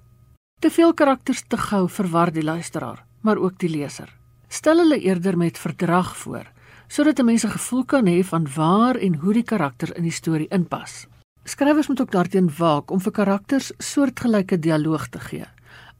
Te 0.59 0.69
veel 0.69 0.93
karakters 0.93 1.43
te 1.47 1.57
gou 1.57 1.89
verwar 1.89 2.31
die 2.31 2.43
luisteraar, 2.43 3.05
maar 3.21 3.37
ook 3.37 3.59
die 3.59 3.69
leser. 3.69 4.09
Stel 4.47 4.77
hulle 4.77 4.99
eerder 4.99 5.37
met 5.37 5.57
verdrag 5.57 6.17
voor, 6.17 6.45
sodat 6.87 7.19
'n 7.19 7.25
mens 7.25 7.43
'n 7.45 7.49
gevoel 7.49 7.85
kan 7.85 8.05
hê 8.07 8.23
van 8.23 8.47
waar 8.55 8.95
en 8.95 9.15
hoe 9.15 9.33
die 9.33 9.43
karakter 9.43 9.95
in 9.97 10.03
die 10.03 10.11
storie 10.11 10.47
inpas. 10.49 11.07
Skrywers 11.43 11.87
moet 11.87 12.01
ook 12.01 12.11
daarteen 12.11 12.49
waak 12.57 12.91
om 12.91 12.99
vir 12.99 13.11
karakters 13.11 13.71
soortgelyke 13.77 14.59
dialoog 14.59 15.07
te 15.07 15.19
gee. 15.19 15.45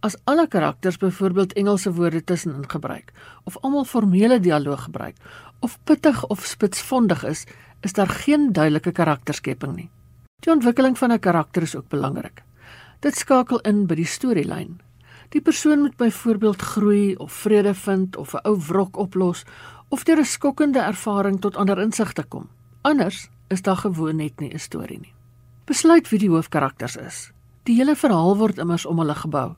As 0.08 0.16
alle 0.24 0.48
karakters 0.48 0.96
byvoorbeeld 0.98 1.54
Engelse 1.60 1.92
woorde 1.94 2.24
tussenin 2.24 2.70
gebruik 2.70 3.10
of 3.44 3.58
almal 3.60 3.84
formele 3.86 4.40
dialoog 4.40 4.86
gebruik 4.86 5.18
of 5.60 5.74
pittig 5.84 6.22
of 6.32 6.46
spitsvondig 6.48 7.26
is, 7.28 7.44
is 7.82 7.94
daar 7.94 8.08
geen 8.08 8.54
duidelike 8.54 8.92
karakterskepping 8.92 9.76
nie. 9.76 9.90
Die 10.46 10.54
ontwikkeling 10.54 10.96
van 10.98 11.12
'n 11.12 11.20
karakter 11.20 11.62
is 11.62 11.76
ook 11.76 11.90
belangrik. 11.90 12.44
Dit 13.00 13.18
skakel 13.18 13.60
in 13.60 13.86
by 13.88 13.96
die 13.96 14.06
storielyn. 14.06 14.80
Die 15.30 15.42
persoon 15.42 15.80
moet 15.80 15.98
byvoorbeeld 15.98 16.62
groei 16.62 17.16
of 17.16 17.32
vrede 17.32 17.74
vind 17.74 18.16
of 18.16 18.34
'n 18.34 18.48
ou 18.48 18.58
wrok 18.68 18.98
oplos 18.98 19.44
of 19.90 20.04
deur 20.04 20.20
'n 20.20 20.26
skokkende 20.26 20.80
ervaring 20.80 21.42
tot 21.42 21.56
ander 21.56 21.80
insigte 21.80 22.24
kom. 22.24 22.50
Anders 22.82 23.30
is 23.48 23.62
daar 23.62 23.78
gewoon 23.78 24.16
net 24.16 24.40
nie 24.40 24.54
'n 24.54 24.60
storie 24.60 25.00
nie. 25.00 25.14
Besluit 25.66 26.10
wie 26.10 26.20
die 26.20 26.30
hoofkarakters 26.30 26.96
is. 26.96 27.32
Die 27.64 27.76
hele 27.76 27.96
verhaal 27.96 28.38
word 28.38 28.58
immers 28.58 28.86
om 28.86 29.00
hulle 29.00 29.16
gebou. 29.16 29.56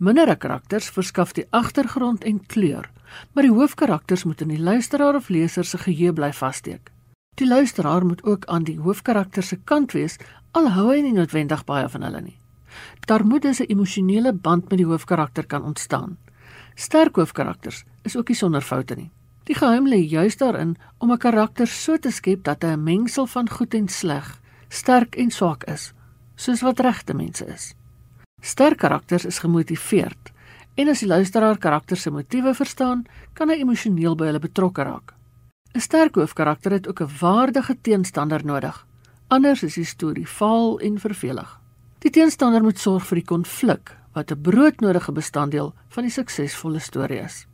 Mindere 0.00 0.32
karakters 0.40 0.86
verskaf 0.88 1.34
die 1.36 1.42
agtergrond 1.52 2.22
en 2.24 2.38
kleur, 2.48 2.86
maar 3.34 3.44
die 3.44 3.52
hoofkarakters 3.52 4.22
moet 4.24 4.40
in 4.40 4.48
die 4.48 4.60
luisteraar 4.60 5.18
of 5.18 5.26
leser 5.28 5.66
se 5.68 5.76
geheue 5.82 6.14
bly 6.16 6.30
vassteek. 6.32 6.88
Die 7.36 7.48
luisteraar 7.48 8.06
moet 8.08 8.22
ook 8.24 8.46
aan 8.48 8.64
die 8.64 8.78
hoofkarakter 8.80 9.44
se 9.44 9.58
kant 9.68 9.92
wees, 9.92 10.16
al 10.56 10.70
hou 10.72 10.86
hy 10.88 11.02
nie 11.04 11.12
noodwendig 11.12 11.66
baie 11.68 11.84
van 11.92 12.06
hulle 12.06 12.22
nie. 12.24 12.38
Daar 13.04 13.26
moet 13.26 13.44
'n 13.44 13.68
emosionele 13.68 14.32
band 14.32 14.70
met 14.70 14.78
die 14.78 14.86
hoofkarakter 14.86 15.46
kan 15.46 15.62
ontstaan. 15.62 16.16
Sterk 16.74 17.16
hoofkarakters 17.16 17.84
is 18.02 18.16
ook 18.16 18.28
nie 18.28 18.36
sonder 18.36 18.62
foute 18.62 18.94
nie. 18.94 19.10
Die 19.44 19.54
geheim 19.54 19.86
lê 19.86 20.00
juis 20.08 20.36
daarin 20.36 20.76
om 20.98 21.12
'n 21.12 21.18
karakter 21.18 21.66
so 21.66 21.98
te 21.98 22.10
skep 22.10 22.44
dat 22.44 22.62
hy 22.62 22.72
'n 22.72 22.84
mengsel 22.84 23.26
van 23.26 23.50
goed 23.50 23.74
en 23.74 23.88
sleg, 23.88 24.40
sterk 24.68 25.16
en 25.16 25.30
swak 25.30 25.64
is, 25.64 25.92
soos 26.36 26.60
wat 26.60 26.80
regte 26.80 27.14
mense 27.14 27.46
is. 27.46 27.74
Sterk 28.40 28.78
karakters 28.80 29.26
is 29.28 29.38
gemotiveerd 29.38 30.32
en 30.80 30.88
as 30.88 31.02
die 31.02 31.08
luisteraar 31.08 31.58
karakter 31.60 31.98
se 32.00 32.10
motiewe 32.10 32.54
verstaan, 32.56 33.04
kan 33.36 33.50
hy 33.52 33.58
emosioneel 33.60 34.14
by 34.16 34.30
hulle 34.30 34.40
betrokke 34.40 34.84
raak. 34.86 35.12
'n 35.74 35.80
Sterk 35.80 36.16
hoofkarakter 36.16 36.72
het 36.72 36.88
ook 36.88 37.02
'n 37.02 37.10
waardige 37.20 37.76
teenstander 37.82 38.44
nodig. 38.44 38.86
Anders 39.28 39.62
is 39.62 39.74
die 39.74 39.84
storie 39.84 40.28
vaal 40.28 40.78
en 40.80 40.98
vervelig. 40.98 41.60
Die 41.98 42.10
teenstander 42.10 42.62
moet 42.62 42.78
sorg 42.78 43.06
vir 43.06 43.16
die 43.16 43.26
konflik 43.26 43.96
wat 44.12 44.30
'n 44.30 44.40
broodnodige 44.40 45.12
bestanddeel 45.12 45.74
van 45.88 46.02
die 46.02 46.12
suksesvolle 46.12 46.78
storie 46.78 47.20
is. 47.20 47.46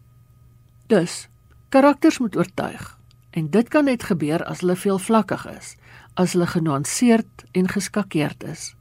Dus, 0.86 1.28
karakters 1.68 2.18
moet 2.18 2.36
oortuig 2.36 2.98
en 3.30 3.50
dit 3.50 3.68
kan 3.68 3.84
net 3.84 4.02
gebeur 4.02 4.44
as 4.44 4.60
hulle 4.60 4.76
veelvlakkig 4.76 5.46
is, 5.58 5.76
as 6.14 6.32
hulle 6.32 6.46
genuanceerd 6.46 7.44
en 7.52 7.68
geskakeerd 7.68 8.44
is 8.44 8.75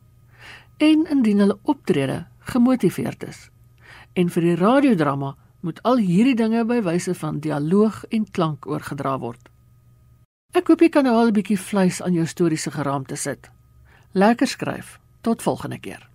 en 0.77 1.05
indien 1.09 1.39
hulle 1.39 1.57
optrede 1.63 2.25
gemotiveerd 2.39 3.23
is. 3.23 3.49
En 4.13 4.29
vir 4.29 4.41
die 4.41 4.55
radiodrama 4.55 5.35
moet 5.65 5.81
al 5.83 5.97
hierdie 5.97 6.35
dinge 6.35 6.65
by 6.65 6.81
wyse 6.85 7.13
van 7.13 7.39
dialoog 7.39 8.03
en 8.09 8.25
klank 8.31 8.67
oorgedra 8.67 9.17
word. 9.19 9.49
Ek 10.55 10.67
hoop 10.71 10.81
jy 10.81 10.89
kan 10.89 11.03
nou 11.03 11.15
al 11.15 11.27
'n 11.27 11.37
bietjie 11.37 11.59
vleis 11.59 12.01
aan 12.01 12.13
jou 12.13 12.25
storie 12.25 12.57
se 12.57 12.71
geraamte 12.71 13.15
sit. 13.15 13.49
Lekker 14.13 14.47
skryf. 14.47 14.99
Tot 15.21 15.41
volgende 15.41 15.79
keer. 15.79 16.09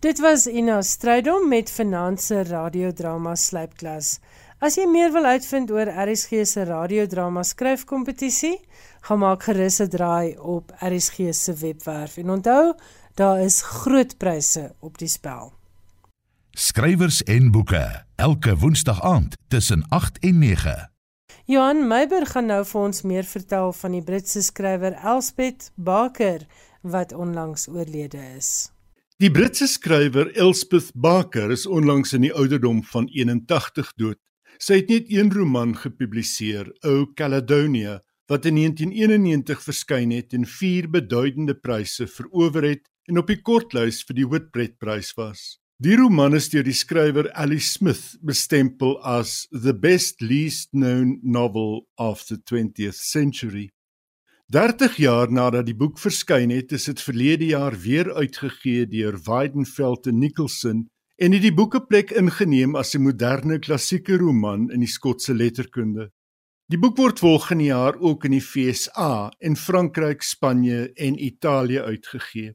Dit 0.00 0.18
was 0.18 0.46
Ina 0.46 0.82
Strydom 0.82 1.48
met 1.48 1.70
Finanse 1.70 2.42
Radiodrama 2.42 3.34
Slypklas. 3.34 4.20
As 4.58 4.76
jy 4.76 4.86
meer 4.86 5.12
wil 5.12 5.24
uitvind 5.24 5.70
oor 5.70 5.86
RSG 5.86 6.44
se 6.46 6.64
radiodrama 6.64 7.42
skryfkompetisie, 7.42 8.60
gaan 9.06 9.18
maak 9.18 9.42
gerus 9.42 9.80
'n 9.80 9.88
draai 9.88 10.36
op 10.38 10.72
RSG 10.78 11.32
se 11.32 11.52
webwerf 11.54 12.16
en 12.16 12.30
onthou 12.30 12.74
Daar 13.18 13.40
is 13.42 13.62
groot 13.62 14.16
pryse 14.16 14.74
op 14.78 14.98
die 14.98 15.08
spel. 15.10 15.48
Skrywers 16.54 17.22
en 17.22 17.50
boeke 17.50 18.04
elke 18.14 18.52
woensdag 18.56 19.00
aand 19.02 19.34
tussen 19.48 19.80
8 19.88 20.18
en 20.18 20.38
9. 20.38 20.90
Johan 21.44 21.86
Meiber 21.88 22.26
gaan 22.26 22.46
nou 22.46 22.60
vir 22.64 22.80
ons 22.80 23.02
meer 23.02 23.26
vertel 23.26 23.72
van 23.74 23.96
die 23.96 24.02
Britse 24.06 24.42
skrywer 24.46 24.94
Elspeth 25.02 25.72
Barker 25.74 26.44
wat 26.82 27.12
onlangs 27.12 27.66
oorlede 27.68 28.20
is. 28.36 28.70
Die 29.18 29.30
Britse 29.34 29.66
skrywer 29.66 30.30
Elspeth 30.36 30.92
Barker 30.94 31.50
is 31.50 31.66
onlangs 31.66 32.14
in 32.14 32.22
die 32.22 32.34
ouderdom 32.34 32.84
van 32.92 33.08
81 33.10 33.90
dood. 33.96 34.20
Sy 34.62 34.78
het 34.78 34.92
net 34.94 35.10
een 35.10 35.32
roman 35.34 35.74
gepubliseer, 35.74 36.70
O 36.86 37.10
Caledonia, 37.18 37.98
wat 38.30 38.46
in 38.46 38.62
1991 38.62 39.66
verskyn 39.66 40.14
het 40.14 40.38
en 40.38 40.46
vier 40.46 40.86
beduidende 40.86 41.58
pryse 41.58 42.06
verower 42.06 42.62
het 42.62 42.86
en 43.08 43.18
op 43.18 43.30
die 43.32 43.40
kortlys 43.40 44.02
vir 44.04 44.20
die 44.20 44.26
Whitbread-prys 44.28 45.14
was. 45.16 45.56
Die 45.80 45.96
roman 45.96 46.34
is 46.34 46.48
deur 46.52 46.66
die 46.66 46.74
skrywer 46.74 47.30
Alice 47.38 47.72
Smith 47.76 48.18
bestempel 48.20 48.96
as 49.06 49.46
the 49.52 49.72
best 49.72 50.20
least 50.20 50.72
known 50.72 51.20
novel 51.22 51.86
of 51.96 52.24
the 52.28 52.36
20th 52.36 52.98
century. 52.98 53.68
30 54.50 54.96
jaar 54.96 55.30
nadat 55.30 55.66
die 55.68 55.76
boek 55.76 55.98
verskyn 56.00 56.50
het, 56.50 56.72
is 56.72 56.88
dit 56.88 57.00
verlede 57.04 57.50
jaar 57.52 57.76
weer 57.78 58.10
uitgegee 58.16 58.86
deur 58.88 59.18
Weidenfeld 59.26 60.08
en 60.08 60.18
Nicholson 60.18 60.86
en 61.18 61.34
het 61.34 61.42
die 61.42 61.54
boeke 61.54 61.82
plek 61.86 62.10
ingeneem 62.10 62.74
as 62.74 62.94
'n 62.94 63.02
moderne 63.02 63.58
klassieke 63.58 64.16
roman 64.16 64.70
in 64.70 64.80
die 64.80 64.90
Skotse 64.90 65.34
letterkunde. 65.34 66.10
Die 66.68 66.78
boek 66.78 66.96
word 66.96 67.18
volgende 67.18 67.64
jaar 67.64 67.96
ook 67.96 68.24
in 68.24 68.30
die 68.30 68.42
FSA 68.44 69.30
en 69.38 69.56
Frankryk, 69.56 70.22
Spanje 70.22 70.92
en 70.94 71.24
Italië 71.24 71.80
uitgegee. 71.80 72.54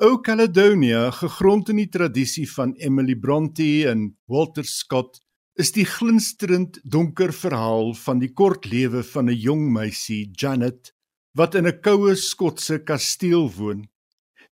O 0.00 0.20
Caledonia, 0.22 1.08
gegrond 1.10 1.72
in 1.72 1.80
die 1.80 1.88
tradisie 1.90 2.44
van 2.46 2.76
Emily 2.78 3.16
Bronte 3.18 3.88
en 3.90 4.12
Walter 4.30 4.62
Scott, 4.62 5.16
is 5.58 5.72
die 5.74 5.88
glinsterend 5.90 6.78
donker 6.86 7.32
verhaal 7.34 7.90
van 7.98 8.20
die 8.22 8.30
kort 8.30 8.68
lewe 8.70 9.02
van 9.02 9.26
'n 9.26 9.34
jong 9.34 9.64
meisie, 9.74 10.30
Janet, 10.30 10.92
wat 11.34 11.56
in 11.58 11.66
'n 11.66 11.80
koue 11.82 12.14
Skotse 12.14 12.78
kasteel 12.78 13.50
woon. 13.56 13.88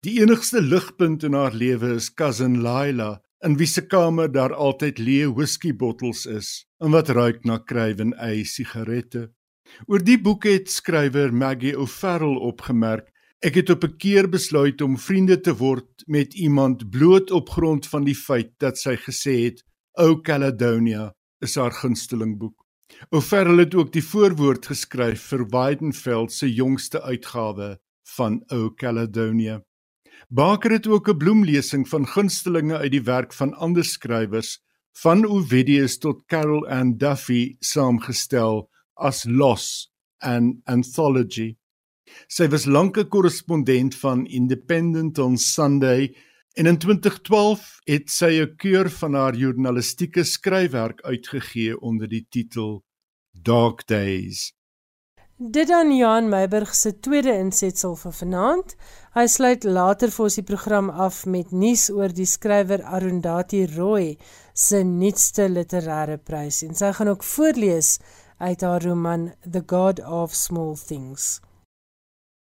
Die 0.03 0.19
enigste 0.19 0.61
ligpunt 0.61 1.23
in 1.23 1.35
haar 1.35 1.55
lewe 1.55 1.95
is 1.95 2.11
cousin 2.11 2.63
Lila, 2.67 3.23
in 3.45 3.57
wie 3.57 3.71
se 3.71 3.87
kamer 3.87 4.33
daar 4.33 4.53
altyd 4.53 4.99
leë 4.99 5.31
whiskybottels 5.31 6.27
is 6.27 6.67
en 6.81 6.91
wat 6.91 7.09
ruik 7.09 7.45
na 7.45 7.59
krywen 7.59 8.15
ei 8.19 8.43
sigarette. 8.45 9.31
Oor 9.87 10.03
die 10.03 10.19
boek 10.19 10.45
het 10.45 10.71
skrywer 10.71 11.33
Maggie 11.33 11.79
O'Farrell 11.79 12.37
opgemerk 12.37 13.13
Ek 13.45 13.55
het 13.55 13.71
op 13.71 13.85
'n 13.85 13.97
keer 13.97 14.29
besluit 14.29 14.81
om 14.81 14.97
vriende 14.99 15.41
te 15.41 15.53
word 15.57 16.03
met 16.07 16.35
iemand 16.35 16.91
bloot 16.91 17.31
op 17.31 17.49
grond 17.49 17.87
van 17.87 18.05
die 18.05 18.15
feit 18.15 18.59
dat 18.59 18.79
sy 18.79 18.97
gesê 18.97 19.45
het 19.45 19.63
O 19.99 20.21
Caledonia 20.21 21.13
is 21.41 21.55
haar 21.57 21.73
gunsteling 21.73 22.39
boek. 22.39 22.65
O'Farrell 23.11 23.59
het 23.59 23.75
ook 23.75 23.93
die 23.93 24.05
voorwoord 24.05 24.67
geskryf 24.67 25.21
vir 25.31 25.49
Weidenfeld 25.51 26.33
se 26.33 26.49
jongste 26.55 27.03
uitgawe 27.03 27.79
van 28.17 28.43
O 28.49 28.71
Caledonia. 28.75 29.63
Baker 30.29 30.71
het 30.71 30.87
ook 30.87 31.09
'n 31.09 31.17
bloemlesing 31.17 31.89
van 31.89 32.07
gunstelinge 32.07 32.77
uit 32.77 32.91
die 32.91 33.03
werk 33.03 33.33
van 33.33 33.55
ander 33.55 33.85
skrywers 33.85 34.63
van 34.93 35.27
Ovidius 35.27 35.99
tot 35.99 36.25
Carol 36.27 36.67
Ann 36.69 36.97
Duffy 36.97 37.57
saamgestel 37.61 38.71
as 38.95 39.25
Loss 39.25 39.93
and 40.19 40.57
Anthology. 40.65 41.57
Sy 42.29 42.49
was 42.49 42.67
lank 42.67 42.97
'n 42.99 43.09
korrespondent 43.09 43.95
van 43.95 44.27
Independent 44.27 45.19
on 45.19 45.37
Sunday 45.37 46.17
en 46.55 46.67
in 46.67 46.79
2012 46.79 47.79
het 47.85 48.11
sy 48.11 48.41
'n 48.41 48.57
keur 48.57 48.91
van 48.91 49.15
haar 49.15 49.35
journalistieke 49.35 50.25
skryfwerk 50.25 51.03
uitgegee 51.03 51.81
onder 51.81 52.09
die 52.09 52.27
titel 52.29 52.83
Dark 53.33 53.87
Days. 53.87 54.57
Dit 55.39 55.69
dan 55.69 55.97
Johan 55.97 56.29
Meiburg 56.29 56.75
se 56.75 56.95
tweede 57.01 57.33
insetsel 57.37 57.97
vir 58.01 58.13
vanaand. 58.13 58.71
Hy 59.13 59.27
sluit 59.29 59.65
later 59.69 60.09
vir 60.09 60.25
ons 60.25 60.35
die 60.39 60.45
program 60.49 60.89
af 60.91 61.27
met 61.27 61.51
nuus 61.53 61.91
oor 61.93 62.09
die 62.09 62.25
skrywer 62.25 62.81
Arundhati 62.83 63.67
Roy 63.75 64.17
se 64.55 64.81
nuutste 64.81 65.51
literêre 65.53 66.17
prys 66.17 66.63
en 66.65 66.73
sy 66.75 66.89
gaan 66.97 67.13
ook 67.13 67.25
voorlees 67.35 67.99
uit 68.41 68.65
haar 68.65 68.85
roman 68.89 69.35
The 69.45 69.61
God 69.67 70.01
of 70.01 70.33
Small 70.33 70.73
Things. 70.77 71.43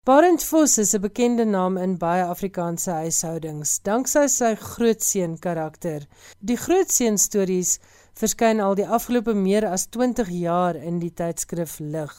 Barend 0.07 0.43
Vos 0.43 0.77
is 0.77 0.93
'n 0.95 1.01
bekende 1.01 1.45
naam 1.45 1.77
in 1.77 1.97
baie 1.97 2.23
Afrikaanse 2.23 2.91
huishoudings, 2.91 3.71
danksy 3.83 4.27
sy 4.27 4.55
grootseun 4.55 5.33
karakter. 5.39 6.05
Die 6.39 6.55
grootseun 6.55 7.17
stories 7.17 7.79
verskyn 8.21 8.61
al 8.63 8.75
die 8.79 8.87
afgelope 8.87 9.33
meer 9.33 9.65
as 9.67 9.87
20 9.87 10.29
jaar 10.31 10.75
in 10.75 10.99
die 10.99 11.11
tydskrif 11.11 11.79
Lig. 11.79 12.15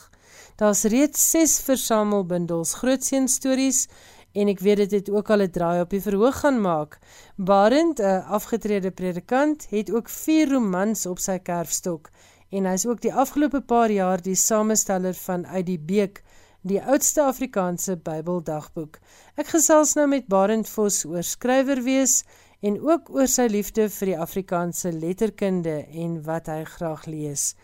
Daar's 0.57 0.85
reeds 0.85 1.31
6 1.31 1.61
versamelbundels 1.69 2.75
grootseun 2.83 3.29
stories 3.29 3.89
en 4.35 4.49
ek 4.49 4.61
weet 4.61 4.83
dit 4.85 4.93
het 4.99 5.11
ook 5.11 5.31
al 5.31 5.43
'n 5.43 5.51
draai 5.51 5.81
op 5.81 5.91
die 5.91 6.03
verhoog 6.03 6.41
gaan 6.41 6.61
maak. 6.61 6.99
Barend, 7.37 7.99
'n 7.99 8.25
afgetrede 8.29 8.91
predikant, 8.91 9.67
het 9.71 9.91
ook 9.91 10.09
4 10.09 10.53
romans 10.53 11.07
op 11.07 11.19
sy 11.19 11.39
kerfstok 11.39 12.11
en 12.51 12.65
hy's 12.65 12.87
ook 12.87 13.01
die 13.01 13.15
afgelope 13.15 13.61
paar 13.61 13.91
jaar 13.91 14.23
die 14.23 14.35
samesteller 14.35 15.15
van 15.15 15.47
uit 15.47 15.67
die 15.67 15.79
Beek, 15.79 16.23
die 16.63 16.81
oudste 16.83 17.23
Afrikaanse 17.25 17.97
Bybeldagboek. 17.97 18.99
Ek 19.41 19.49
gesels 19.55 19.95
nou 19.97 20.07
met 20.13 20.29
Barend 20.29 20.69
Vos 20.69 21.05
oor 21.09 21.25
skrywer 21.25 21.81
wees 21.87 22.21
en 22.61 22.77
ook 22.85 23.09
oor 23.15 23.29
sy 23.33 23.47
liefde 23.49 23.89
vir 23.89 24.13
die 24.13 24.19
Afrikaanse 24.21 24.93
letterkunde 24.93 25.79
en 25.89 26.19
wat 26.27 26.53
hy 26.53 26.63
graag 26.69 27.07
lees. 27.09 27.55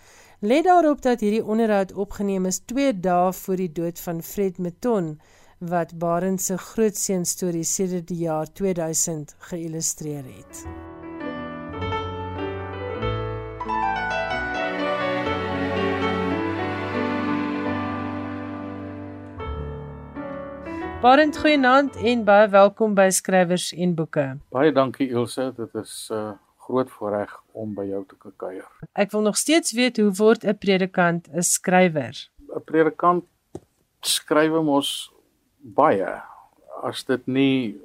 Let 0.41 0.65
daarop 0.65 1.05
dat 1.05 1.21
hierdie 1.21 1.45
onderhoud 1.45 1.93
opgeneem 1.93 2.49
is 2.49 2.63
2 2.73 2.97
dae 3.05 3.33
voor 3.37 3.61
die 3.61 3.73
dood 3.73 4.01
van 4.01 4.23
Fred 4.25 4.59
Meton 4.59 5.17
wat 5.61 5.97
Barend 6.01 6.41
se 6.41 6.57
grootseun 6.57 7.25
storie 7.25 7.65
sedert 7.65 8.09
die 8.09 8.25
jaar 8.25 8.49
2000 8.53 9.37
geïllustreer 9.53 10.25
het. 10.25 10.96
Barend 21.07 21.37
goeienaand 21.39 21.95
en 22.03 22.23
baie 22.27 22.49
welkom 22.51 22.95
by 22.99 23.05
Skrywers 23.15 23.69
en 23.79 23.93
Boeke. 23.95 24.25
Baie 24.51 24.73
dankie 24.75 25.07
Ilse, 25.07 25.45
dit 25.55 25.75
is 25.79 26.09
'n 26.11 26.15
uh, 26.15 26.33
groot 26.67 26.91
voorreg 26.91 27.31
om 27.53 27.75
by 27.75 27.85
jou 27.87 28.01
te 28.09 28.17
kuier. 28.37 28.67
Ek 28.93 29.13
wil 29.15 29.23
nog 29.23 29.37
steeds 29.37 29.71
weet 29.73 30.01
hoe 30.03 30.11
word 30.11 30.43
'n 30.43 30.59
predikant 30.59 31.29
'n 31.31 31.43
skrywer? 31.43 32.15
'n 32.57 32.65
Predikant 32.65 33.25
skrywe 34.01 34.63
mos 34.63 35.13
baie. 35.61 36.23
As 36.83 37.05
dit 37.05 37.27
nie 37.27 37.79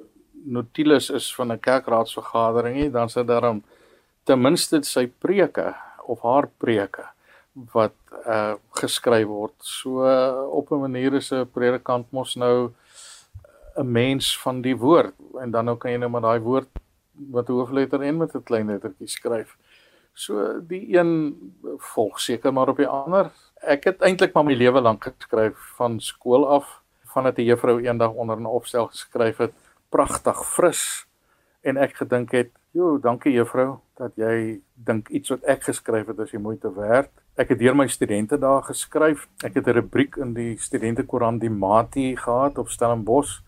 Nautilus 0.44 1.10
is 1.10 1.34
van 1.34 1.52
'n 1.52 1.60
kerkraadsvergadering 1.60 2.74
nie, 2.76 2.90
dan 2.90 3.08
sit 3.08 3.26
daar 3.26 3.54
ten 4.24 4.42
minste 4.42 4.82
sy 4.82 5.06
preke 5.06 5.74
of 6.06 6.22
haar 6.22 6.48
preke 6.58 7.06
wat 7.72 7.94
uh 8.26 8.54
geskryf 8.70 9.26
word. 9.26 9.54
So 9.58 10.02
op 10.50 10.72
'n 10.72 10.80
manier 10.80 11.14
is 11.14 11.30
'n 11.32 11.46
predikant 11.46 12.10
mos 12.10 12.34
nou 12.34 12.72
'n 13.76 13.90
mens 13.90 14.38
van 14.40 14.60
die 14.60 14.76
woord 14.76 15.14
en 15.40 15.50
dan 15.50 15.64
nou 15.64 15.76
kan 15.76 15.90
jy 15.90 15.98
nou 15.98 16.10
maar 16.10 16.20
daai 16.20 16.40
woord 16.40 16.68
wat 17.30 17.48
hoofletter 17.48 18.02
en 18.02 18.16
met 18.16 18.34
'n 18.34 18.42
klein 18.42 18.66
lettertjie 18.66 19.08
skryf. 19.08 19.56
So 20.12 20.60
die 20.60 20.96
een 20.96 21.36
volg 21.78 22.20
seker 22.20 22.52
maar 22.52 22.68
op 22.68 22.76
die 22.76 22.88
ander. 22.88 23.30
Ek 23.60 23.84
het 23.84 24.00
eintlik 24.00 24.34
maar 24.34 24.44
my 24.44 24.54
lewe 24.54 24.80
lank 24.80 25.04
geskryf 25.04 25.56
van 25.76 26.00
skool 26.00 26.48
af, 26.48 26.82
vandat 27.04 27.38
'n 27.38 27.44
juffrou 27.44 27.80
eendag 27.80 28.12
onder 28.12 28.40
'n 28.40 28.46
opstel 28.46 28.86
geskryf 28.86 29.36
het, 29.36 29.52
pragtig 29.88 30.46
fris 30.46 31.06
en 31.60 31.76
ek 31.76 31.94
gedink 31.94 32.30
het, 32.30 32.50
"Jo, 32.70 32.98
dankie 32.98 33.32
juffrou 33.32 33.78
dat 33.96 34.12
jy 34.16 34.60
dink 34.74 35.08
iets 35.08 35.28
wat 35.28 35.42
ek 35.42 35.62
geskryf 35.62 36.06
het 36.06 36.18
is 36.18 36.30
die 36.30 36.40
moeite 36.40 36.74
werd." 36.74 37.10
Ek 37.36 37.48
het 37.48 37.58
deur 37.58 37.76
my 37.76 37.86
studente 37.86 38.38
daar 38.38 38.62
geskryf. 38.62 39.28
Ek 39.44 39.54
het 39.54 39.66
'n 39.66 39.70
rubriek 39.70 40.16
in 40.16 40.34
die 40.34 40.58
studentekoerant 40.58 41.40
die 41.40 41.50
Mati 41.50 42.16
gehad 42.16 42.58
op 42.58 42.68
Stellenbosch 42.68 43.40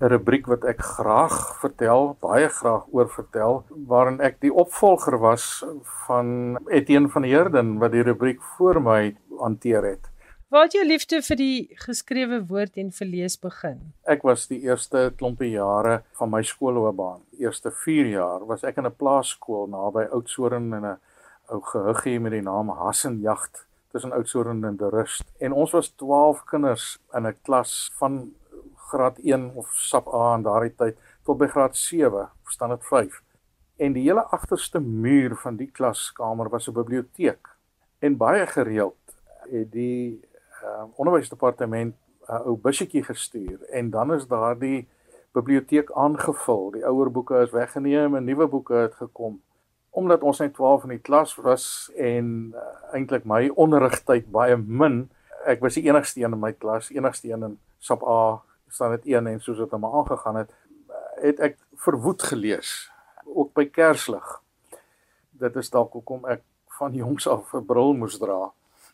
'n 0.00 0.08
rubriek 0.08 0.46
wat 0.46 0.64
ek 0.64 0.78
graag 0.78 1.36
vertel, 1.60 2.16
baie 2.20 2.48
graag 2.48 2.84
oor 2.94 3.08
vertel, 3.10 3.64
waarin 3.86 4.20
ek 4.20 4.40
die 4.40 4.52
opvolger 4.54 5.18
was 5.18 5.64
van 6.06 6.58
Etienne 6.70 7.08
van 7.08 7.26
Heerden 7.26 7.78
wat 7.78 7.92
die 7.92 8.02
rubriek 8.06 8.42
voor 8.56 8.80
my 8.82 9.16
hanteer 9.38 9.82
het. 9.82 10.06
Waar 10.48 10.62
het 10.62 10.72
jou 10.78 10.84
liefde 10.86 11.18
vir 11.22 11.36
die 11.36 11.68
geskrewe 11.82 12.38
woord 12.46 12.78
en 12.80 12.92
verlees 12.92 13.36
begin? 13.36 13.92
Ek 14.08 14.22
was 14.22 14.46
die 14.48 14.62
eerste 14.64 15.10
klompie 15.18 15.50
jare 15.50 16.02
van 16.16 16.30
my 16.30 16.40
skoolloopbaan, 16.42 17.20
eerste 17.36 17.70
4 17.70 18.06
jaar, 18.14 18.46
was 18.46 18.64
ek 18.64 18.78
in 18.78 18.86
'n 18.86 18.96
plaaskool 18.96 19.66
naby 19.66 20.06
Oudtshoorn 20.08 20.72
in 20.72 20.84
'n 20.84 20.96
ou 21.50 21.60
gehuggie 21.60 22.20
met 22.20 22.32
die 22.32 22.40
naam 22.40 22.70
Hassenjagd 22.70 23.66
tussen 23.92 24.12
Oudtshoorn 24.12 24.64
en 24.64 24.76
De 24.76 24.88
Rust. 24.88 25.24
En 25.38 25.52
ons 25.52 25.70
was 25.70 25.88
12 25.88 26.44
kinders 26.44 26.98
in 27.12 27.26
'n 27.26 27.36
klas 27.42 27.90
van 27.98 28.32
graad 28.88 29.18
1 29.22 29.50
of 29.54 29.70
SAP 29.72 30.08
A 30.14 30.34
in 30.36 30.44
daardie 30.46 30.74
tyd 30.74 30.98
tot 31.24 31.38
by 31.38 31.46
graad 31.46 31.76
7, 31.76 32.28
verstaan 32.48 32.74
dit 32.74 32.84
5. 32.84 33.22
En 33.78 33.92
die 33.94 34.02
hele 34.08 34.24
agterste 34.34 34.80
muur 34.80 35.36
van 35.36 35.56
die 35.56 35.70
klaskamer 35.70 36.48
was 36.48 36.68
'n 36.68 36.72
biblioteek. 36.72 37.48
En 37.98 38.16
baie 38.16 38.46
gereeld 38.46 38.96
het 39.50 39.72
die 39.72 40.20
uh, 40.62 40.84
onderwysdepartement 40.94 41.94
'n 41.94 42.32
uh, 42.32 42.46
ou 42.46 42.56
busjie 42.56 43.02
gestuur 43.02 43.62
en 43.70 43.90
dan 43.90 44.14
is 44.14 44.26
daardie 44.26 44.88
biblioteek 45.32 45.92
aangevul. 45.92 46.70
Die 46.70 46.86
ouer 46.86 47.10
boeke 47.10 47.40
is 47.40 47.50
weggeneem 47.50 48.16
en 48.16 48.24
nuwe 48.24 48.46
boeke 48.46 48.74
het 48.74 48.94
gekom. 48.94 49.40
Omdat 49.90 50.22
ons 50.22 50.38
net 50.38 50.54
12 50.54 50.82
in 50.82 50.88
die 50.88 50.98
klas 50.98 51.34
was 51.34 51.92
en 51.96 52.52
uh, 52.54 52.60
eintlik 52.92 53.24
my 53.24 53.48
onderrigtyd 53.54 54.30
baie 54.30 54.56
min, 54.56 55.10
ek 55.46 55.60
was 55.60 55.74
die 55.74 55.86
enigste 55.88 56.20
een 56.20 56.32
in 56.32 56.40
my 56.40 56.52
klas, 56.52 56.90
enigste 56.90 57.32
een 57.32 57.42
in 57.42 57.58
SAP 57.78 58.02
A 58.02 58.42
staan 58.68 58.90
dit 58.90 59.06
een 59.06 59.26
en 59.26 59.40
soos 59.40 59.58
dit 59.58 59.70
hom 59.70 59.84
aangegaan 59.84 60.36
het, 60.36 60.54
het 61.20 61.40
ek 61.40 61.58
verwoed 61.74 62.22
gelees 62.22 62.90
ook 63.26 63.52
by 63.54 63.66
Kerslig. 63.70 64.26
Dit 65.30 65.56
is 65.56 65.70
dalk 65.70 65.92
hoekom 65.92 66.26
ek 66.30 66.42
van 66.78 66.94
jongs 66.94 67.26
af 67.28 67.54
'n 67.54 67.66
bril 67.66 67.92
moes 67.94 68.18
dra. 68.18 68.52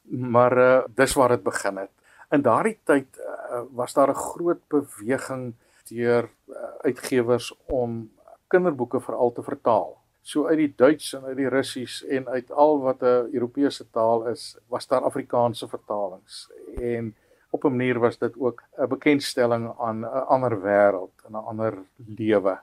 Maar 0.09 0.59
uh 0.59 0.85
dis 0.95 1.15
waar 1.15 1.29
dit 1.29 1.43
begin 1.43 1.77
het. 1.77 1.91
In 2.31 2.43
daardie 2.43 2.79
tyd 2.85 3.19
uh, 3.19 3.63
was 3.71 3.93
daar 3.93 4.11
'n 4.11 4.15
groot 4.15 4.61
beweging 4.69 5.55
deur 5.89 6.31
uh, 6.49 6.57
uitgewers 6.81 7.55
om 7.67 8.11
kinderboeke 8.49 9.01
veral 9.01 9.33
te 9.33 9.43
vertaal. 9.43 9.99
So 10.23 10.47
uit 10.47 10.57
die 10.57 10.73
Duits 10.77 11.13
en 11.13 11.25
uit 11.25 11.37
die 11.37 11.49
Russies 11.49 12.05
en 12.05 12.29
uit 12.29 12.53
al 12.53 12.81
wat 12.81 13.03
'n 13.03 13.29
Europese 13.33 13.91
taal 13.91 14.27
is, 14.29 14.57
was 14.69 14.87
daar 14.87 15.03
Afrikaanse 15.03 15.69
vertalings. 15.69 16.51
En 16.81 17.15
op 17.55 17.65
'n 17.65 17.77
manier 17.77 17.99
was 17.99 18.19
dit 18.19 18.35
ook 18.39 18.63
'n 18.79 18.89
bekendstelling 18.89 19.65
aan 19.79 20.01
'n 20.01 20.27
ander 20.35 20.55
wêreld 20.61 21.17
en 21.27 21.33
'n 21.33 21.47
ander 21.51 21.75
lewe. 22.21 22.59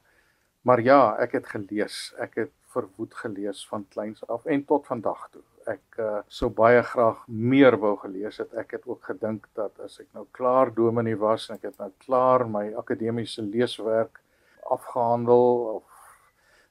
Maar 0.62 0.82
ja, 0.82 1.18
ek 1.18 1.32
het 1.32 1.48
gelees, 1.48 2.14
ek 2.18 2.36
het 2.36 2.52
verwoed 2.72 3.14
gelees 3.14 3.68
van 3.68 3.86
kleins 3.90 4.28
af 4.28 4.46
en 4.46 4.66
tot 4.66 4.86
vandag 4.88 5.30
toe. 5.32 5.42
Ek 5.66 5.98
uh, 6.00 6.20
sou 6.28 6.50
baie 6.50 6.82
graag 6.84 7.28
meer 7.28 7.78
wou 7.78 7.98
gelees 7.98 8.38
het. 8.38 8.54
Ek 8.54 8.72
het 8.72 8.88
ook 8.88 9.04
gedink 9.04 9.48
dat 9.54 9.80
as 9.80 10.00
ek 10.00 10.08
nou 10.14 10.26
klaar 10.32 10.74
dominee 10.74 11.18
was 11.18 11.50
en 11.50 11.56
ek 11.56 11.62
het 11.70 11.78
nou 11.78 11.92
klaar 12.06 12.48
my 12.50 12.74
akademiese 12.74 13.42
leeswerk 13.42 14.22
afgehandel 14.70 15.46
of 15.76 15.84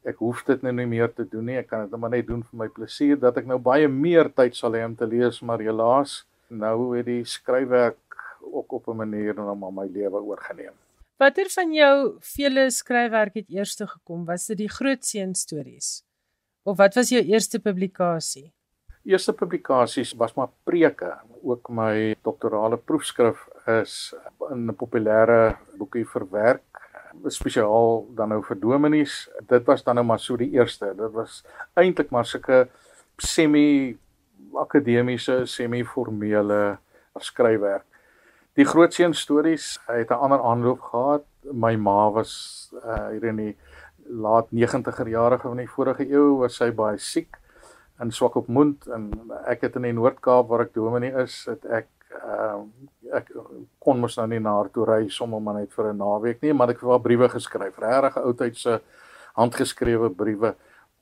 ek 0.03 0.17
hoef 0.17 0.45
dit 0.49 0.63
nou 0.63 0.73
nie 0.73 0.87
meer 0.87 1.13
te 1.13 1.29
doen 1.29 1.45
nie. 1.45 1.59
Ek 1.61 1.69
kan 1.69 1.85
dit 1.85 1.91
nou 1.91 2.01
maar 2.01 2.15
net 2.15 2.27
doen 2.27 2.43
vir 2.43 2.59
my 2.65 2.69
plesier 2.69 3.21
dat 3.21 3.37
ek 3.37 3.47
nou 3.47 3.59
baie 3.59 3.89
meer 3.89 4.33
tyd 4.33 4.57
sal 4.57 4.73
hê 4.73 4.85
om 4.85 4.97
te 4.97 5.07
lees, 5.07 5.43
maar 5.43 5.61
helaas 5.61 6.25
nou 6.49 6.97
het 6.97 7.07
die 7.07 7.25
skryfwerk 7.25 8.10
ook 8.43 8.73
op 8.73 8.89
'n 8.89 8.97
manier 8.97 9.35
na 9.35 9.55
my 9.55 9.87
lewe 9.87 10.21
oorgeneem. 10.21 10.73
Watter 11.17 11.51
van 11.51 11.73
jou 11.73 12.17
vele 12.21 12.71
skryfwerk 12.71 13.35
het 13.35 13.49
eers 13.49 13.77
gekom? 13.77 14.25
Was 14.25 14.47
dit 14.47 14.57
die 14.57 14.69
groot 14.69 15.05
seun 15.05 15.35
stories? 15.35 16.05
Of 16.63 16.77
wat 16.77 16.95
was 16.95 17.09
jou 17.09 17.23
eerste 17.23 17.61
publikasie? 17.61 18.53
Eerste 19.05 19.33
publikasies 19.33 20.13
was 20.13 20.35
maar 20.35 20.49
preke. 20.65 21.19
Ook 21.43 21.69
my 21.69 22.17
doktorale 22.23 22.77
proefskrif 22.77 23.49
is 23.67 24.15
in 24.51 24.67
'n 24.69 24.77
populêre 24.77 25.57
boekie 25.79 26.09
verwerk 26.09 26.71
spesiaal 27.29 28.07
dan 28.17 28.33
nou 28.33 28.41
vir 28.45 28.59
dominees. 28.61 29.29
Dit 29.49 29.67
was 29.67 29.83
dan 29.85 29.99
nou 29.99 30.07
maar 30.07 30.21
so 30.21 30.37
die 30.37 30.51
eerste. 30.55 30.93
Dit 30.97 31.13
was 31.13 31.43
eintlik 31.75 32.11
maar 32.11 32.27
sulke 32.27 32.69
semi 33.19 33.97
akademiese, 34.55 35.45
semi 35.47 35.85
formele 35.85 36.79
skryfwerk. 37.21 37.87
Die 38.59 38.67
grootseun 38.67 39.15
stories 39.15 39.79
het 39.87 40.11
'n 40.11 40.23
ander 40.25 40.43
aanloop 40.43 40.81
gehad. 40.81 41.25
My 41.53 41.77
ma 41.77 42.11
was 42.11 42.73
uh, 42.85 43.09
hier 43.09 43.25
in 43.25 43.37
die 43.37 43.57
laat 44.07 44.47
90er 44.51 45.09
jare 45.09 45.39
van 45.39 45.57
die 45.57 45.69
vorige 45.71 46.11
eeu 46.11 46.39
was 46.39 46.57
sy 46.57 46.71
baie 46.71 46.99
siek 46.99 47.39
en 47.99 48.11
swak 48.11 48.35
op 48.37 48.49
mond 48.49 48.87
en 48.87 49.11
ek 49.47 49.61
het 49.61 49.77
in 49.77 49.83
die 49.83 49.93
Noord-Kaap 49.93 50.49
waar 50.49 50.61
ek 50.61 50.75
dominee 50.75 51.13
is, 51.23 51.45
het 51.47 51.65
ek 51.65 51.89
uh, 52.25 52.59
ek 53.13 53.31
kon 53.79 54.01
mos 54.01 54.17
nou 54.17 54.27
nie 54.27 54.41
na 54.41 54.57
haar 54.57 54.71
toe 54.75 54.87
ry 54.89 55.09
sommer 55.09 55.41
maar 55.41 55.55
net 55.55 55.73
vir 55.73 55.93
'n 55.93 55.99
naweek 55.99 56.43
nie, 56.43 56.53
maar 56.53 56.71
ek 56.71 56.81
het 56.81 56.89
wel 56.89 56.99
briewe 56.99 57.29
geskryf, 57.29 57.79
regtig 57.79 58.17
oudtydse 58.17 58.81
handgeskrewe 59.35 60.11
briewe 60.11 60.55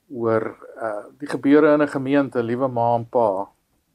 oor 0.09 0.55
uh 0.81 1.03
die 1.19 1.27
gebeure 1.27 1.73
in 1.73 1.81
'n 1.81 1.87
gemeente, 1.87 2.43
liewe 2.43 2.67
ma 2.67 2.95
en 2.95 3.05
pa. 3.05 3.47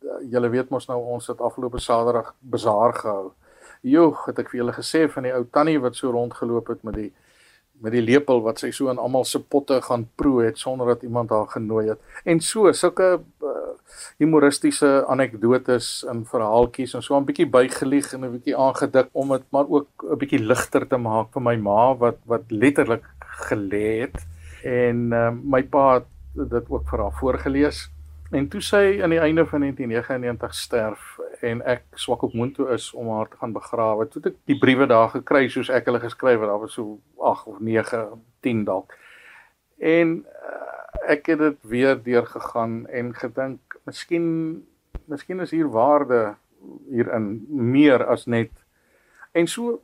Uh, 0.03 0.31
julle 0.31 0.49
weet 0.49 0.71
mos 0.71 0.89
nou 0.89 0.99
ons 0.99 1.27
het 1.27 1.41
afgelope 1.41 1.79
Saterdag 1.79 2.35
bazaar 2.41 2.93
gehou. 2.93 3.33
Joe, 3.85 4.15
het 4.27 4.39
ek 4.41 4.49
vir 4.53 4.63
julle 4.63 4.73
gesê 4.73 5.05
van 5.13 5.27
die 5.27 5.35
ou 5.37 5.45
tannie 5.53 5.77
wat 5.83 5.97
so 5.99 6.11
rondgeloop 6.11 6.73
het 6.73 6.83
met 6.89 6.97
die 6.97 7.11
met 7.85 7.93
die 7.93 8.05
lepel 8.05 8.39
wat 8.45 8.61
sy 8.63 8.71
so 8.73 8.89
in 8.89 9.01
almal 9.03 9.27
se 9.29 9.41
potte 9.41 9.81
gaan 9.83 10.07
proe 10.17 10.45
het 10.47 10.61
sonder 10.61 10.93
dat 10.93 11.03
iemand 11.03 11.33
haar 11.35 11.49
genooi 11.51 11.89
het. 11.89 12.01
En 12.25 12.41
so 12.41 12.71
sulke 12.73 13.09
uh, 13.19 13.53
humoristiese 14.23 14.91
anekdotes 15.11 15.89
en 16.09 16.23
verhaaltjies 16.31 16.95
en 16.95 17.03
so 17.03 17.19
'n 17.19 17.27
bietjie 17.27 17.51
bygelieg 17.51 18.13
en 18.15 18.25
'n 18.25 18.33
bietjie 18.39 18.57
aangedik 18.57 19.09
om 19.13 19.35
dit 19.37 19.45
maar 19.51 19.69
ook 19.69 20.07
'n 20.11 20.19
bietjie 20.19 20.41
ligter 20.41 20.87
te 20.87 20.97
maak 20.97 21.33
vir 21.35 21.43
my 21.43 21.57
ma 21.57 21.95
wat 21.95 22.19
wat 22.27 22.45
letterlik 22.49 23.05
gelê 23.51 24.07
het 24.07 24.17
en 24.65 25.13
uh, 25.13 25.31
my 25.31 25.63
pa 25.63 25.95
het 25.95 26.07
dit 26.35 26.71
ook 26.71 26.89
vir 26.89 26.99
haar 26.99 27.19
voorgeles. 27.21 27.91
En 28.35 28.49
toe 28.51 28.61
sy 28.67 28.99
aan 29.03 29.13
die 29.15 29.21
einde 29.23 29.45
van 29.47 29.61
1999 29.61 30.55
sterf 30.59 31.03
en 31.47 31.61
ek 31.71 31.85
swak 32.03 32.25
op 32.27 32.33
Moonto 32.35 32.67
is 32.75 32.89
om 32.99 33.13
haar 33.15 33.29
te 33.31 33.39
gaan 33.39 33.53
begrawe. 33.55 34.09
Toe 34.11 34.23
het 34.23 34.33
ek 34.33 34.41
die 34.51 34.57
briewe 34.59 34.89
daar 34.91 35.13
gekry 35.13 35.45
soos 35.53 35.71
ek 35.71 35.87
hulle 35.87 36.01
geskryf 36.03 36.43
het. 36.43 36.51
Daar 36.51 36.63
was 36.65 36.75
so 36.75 36.97
8 37.23 37.53
of 37.53 37.61
9, 37.63 38.01
10 38.43 38.65
dalk. 38.67 38.97
En 39.79 40.17
uh, 40.25 41.13
ek 41.15 41.31
het 41.31 41.45
dit 41.45 41.61
weer 41.71 42.01
deurgegaan 42.03 42.89
en 42.91 43.15
gedink 43.15 43.79
miskien 43.87 44.27
miskien 45.11 45.45
is 45.45 45.55
hier 45.55 45.71
waarde 45.71 46.35
hierin 46.91 47.45
meer 47.49 48.03
as 48.09 48.27
net 48.27 48.51
en 49.37 49.47
so 49.47 49.79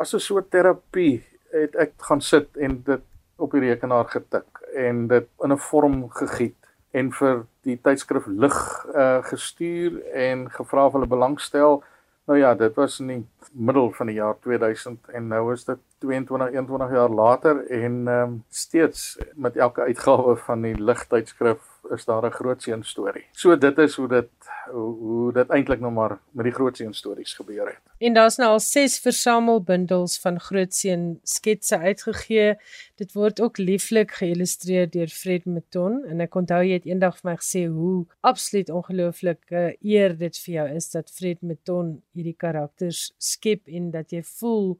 as 0.00 0.14
'n 0.14 0.24
soort 0.24 0.50
terapie 0.50 1.22
het 1.52 1.76
ek 1.76 1.92
gaan 2.08 2.20
sit 2.20 2.56
en 2.56 2.80
dit 2.82 3.02
op 3.36 3.52
die 3.52 3.60
rekenaar 3.60 4.08
getik 4.08 4.62
en 4.74 5.06
dit 5.06 5.28
in 5.44 5.52
'n 5.52 5.58
vorm 5.70 6.08
gegiet 6.10 6.63
en 6.94 7.10
vir 7.12 7.42
die 7.66 7.76
tydskrif 7.82 8.26
lig 8.30 8.56
uh, 8.94 9.18
gestuur 9.26 9.98
en 10.14 10.46
gevra 10.54 10.86
of 10.86 10.94
hulle 10.94 11.10
belangstel. 11.10 11.82
Nou 12.30 12.38
ja, 12.38 12.54
dit 12.54 12.76
was 12.78 13.00
in 13.02 13.10
die 13.10 13.20
middel 13.52 13.90
van 13.96 14.08
die 14.08 14.16
jaar 14.16 14.38
2000 14.46 15.10
en 15.12 15.28
nou 15.28 15.42
is 15.52 15.66
dit 15.66 15.80
22 16.04 16.54
21 16.54 16.94
jaar 16.94 17.12
later 17.12 17.64
en 17.66 17.98
um, 18.08 18.36
steeds 18.48 19.18
met 19.34 19.56
elke 19.56 19.88
uitgawe 19.90 20.36
van 20.46 20.64
die 20.64 20.74
lig 20.78 21.04
tydskrif 21.10 21.73
is 21.92 22.04
daar 22.04 22.24
'n 22.26 22.30
groot 22.30 22.62
seun 22.62 22.82
storie. 22.82 23.24
So 23.32 23.56
dit 23.58 23.78
is 23.78 23.94
hoe 23.94 24.08
dit 24.08 24.28
hoe, 24.70 24.94
hoe 24.98 25.32
dit 25.32 25.48
eintlik 25.48 25.80
nou 25.80 25.92
maar 25.92 26.18
met 26.30 26.44
die 26.44 26.52
groot 26.52 26.76
seun 26.76 26.94
stories 26.94 27.34
gebeur 27.34 27.66
het. 27.66 27.80
En 27.98 28.14
daar's 28.14 28.36
nou 28.36 28.50
al 28.50 28.60
6 28.60 28.98
versamelbundels 28.98 30.18
van 30.20 30.40
groot 30.40 30.74
seun 30.74 31.20
sketse 31.22 31.78
uitgegee. 31.78 32.54
Dit 32.96 33.12
word 33.12 33.40
ook 33.40 33.58
lieflik 33.58 34.10
geïllustreer 34.10 34.90
deur 34.90 35.08
Fred 35.08 35.44
Meton 35.44 36.04
en 36.04 36.20
ek 36.20 36.34
onthou 36.34 36.62
jy 36.64 36.72
het 36.72 36.86
eendag 36.86 37.18
vir 37.20 37.30
my 37.30 37.36
gesê 37.36 37.66
hoe 37.66 38.06
absoluut 38.20 38.70
ongelooflike 38.70 39.76
eer 39.80 40.18
dit 40.18 40.38
vir 40.38 40.54
jou 40.54 40.68
is 40.76 40.90
dat 40.90 41.10
Fred 41.10 41.42
Meton 41.42 42.02
hierdie 42.12 42.36
karakters 42.36 43.12
skep 43.18 43.68
en 43.68 43.90
dat 43.90 44.10
jy 44.12 44.22
voel 44.22 44.78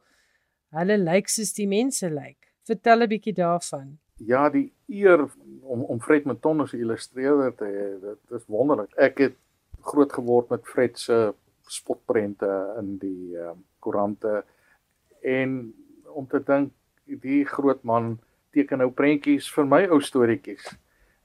hulle 0.75 0.97
lyk 0.99 1.29
soos 1.29 1.53
die 1.53 1.69
mense 1.69 2.11
lyk. 2.11 2.39
Vertel 2.65 3.03
'n 3.03 3.09
bietjie 3.09 3.35
daarvan 3.35 3.99
ja, 4.17 4.49
die 4.51 4.73
eer 4.89 5.27
om 5.63 5.85
om 5.85 6.01
Fred 6.01 6.25
Meton 6.25 6.61
as 6.61 6.75
illustreerder 6.77 7.55
te 7.57 7.65
hê, 7.65 7.87
dit 8.01 8.37
is 8.39 8.45
wonderlik. 8.47 8.93
Ek 8.97 9.19
het 9.19 9.37
groot 9.85 10.13
geword 10.13 10.51
met 10.51 10.67
Fred 10.69 10.99
se 10.99 11.33
spotprente 11.69 12.49
in 12.79 12.97
die 13.01 13.37
ehm 13.37 13.57
uh, 13.57 13.61
koerante 13.85 14.45
en 15.21 15.75
om 16.09 16.27
te 16.27 16.41
dink 16.41 16.73
die 17.05 17.43
groot 17.45 17.83
man 17.85 18.15
teken 18.57 18.81
nou 18.81 18.91
prentjies 18.97 19.51
vir 19.53 19.67
my 19.69 19.83
ou 19.93 19.99
storieetjies. 20.01 20.65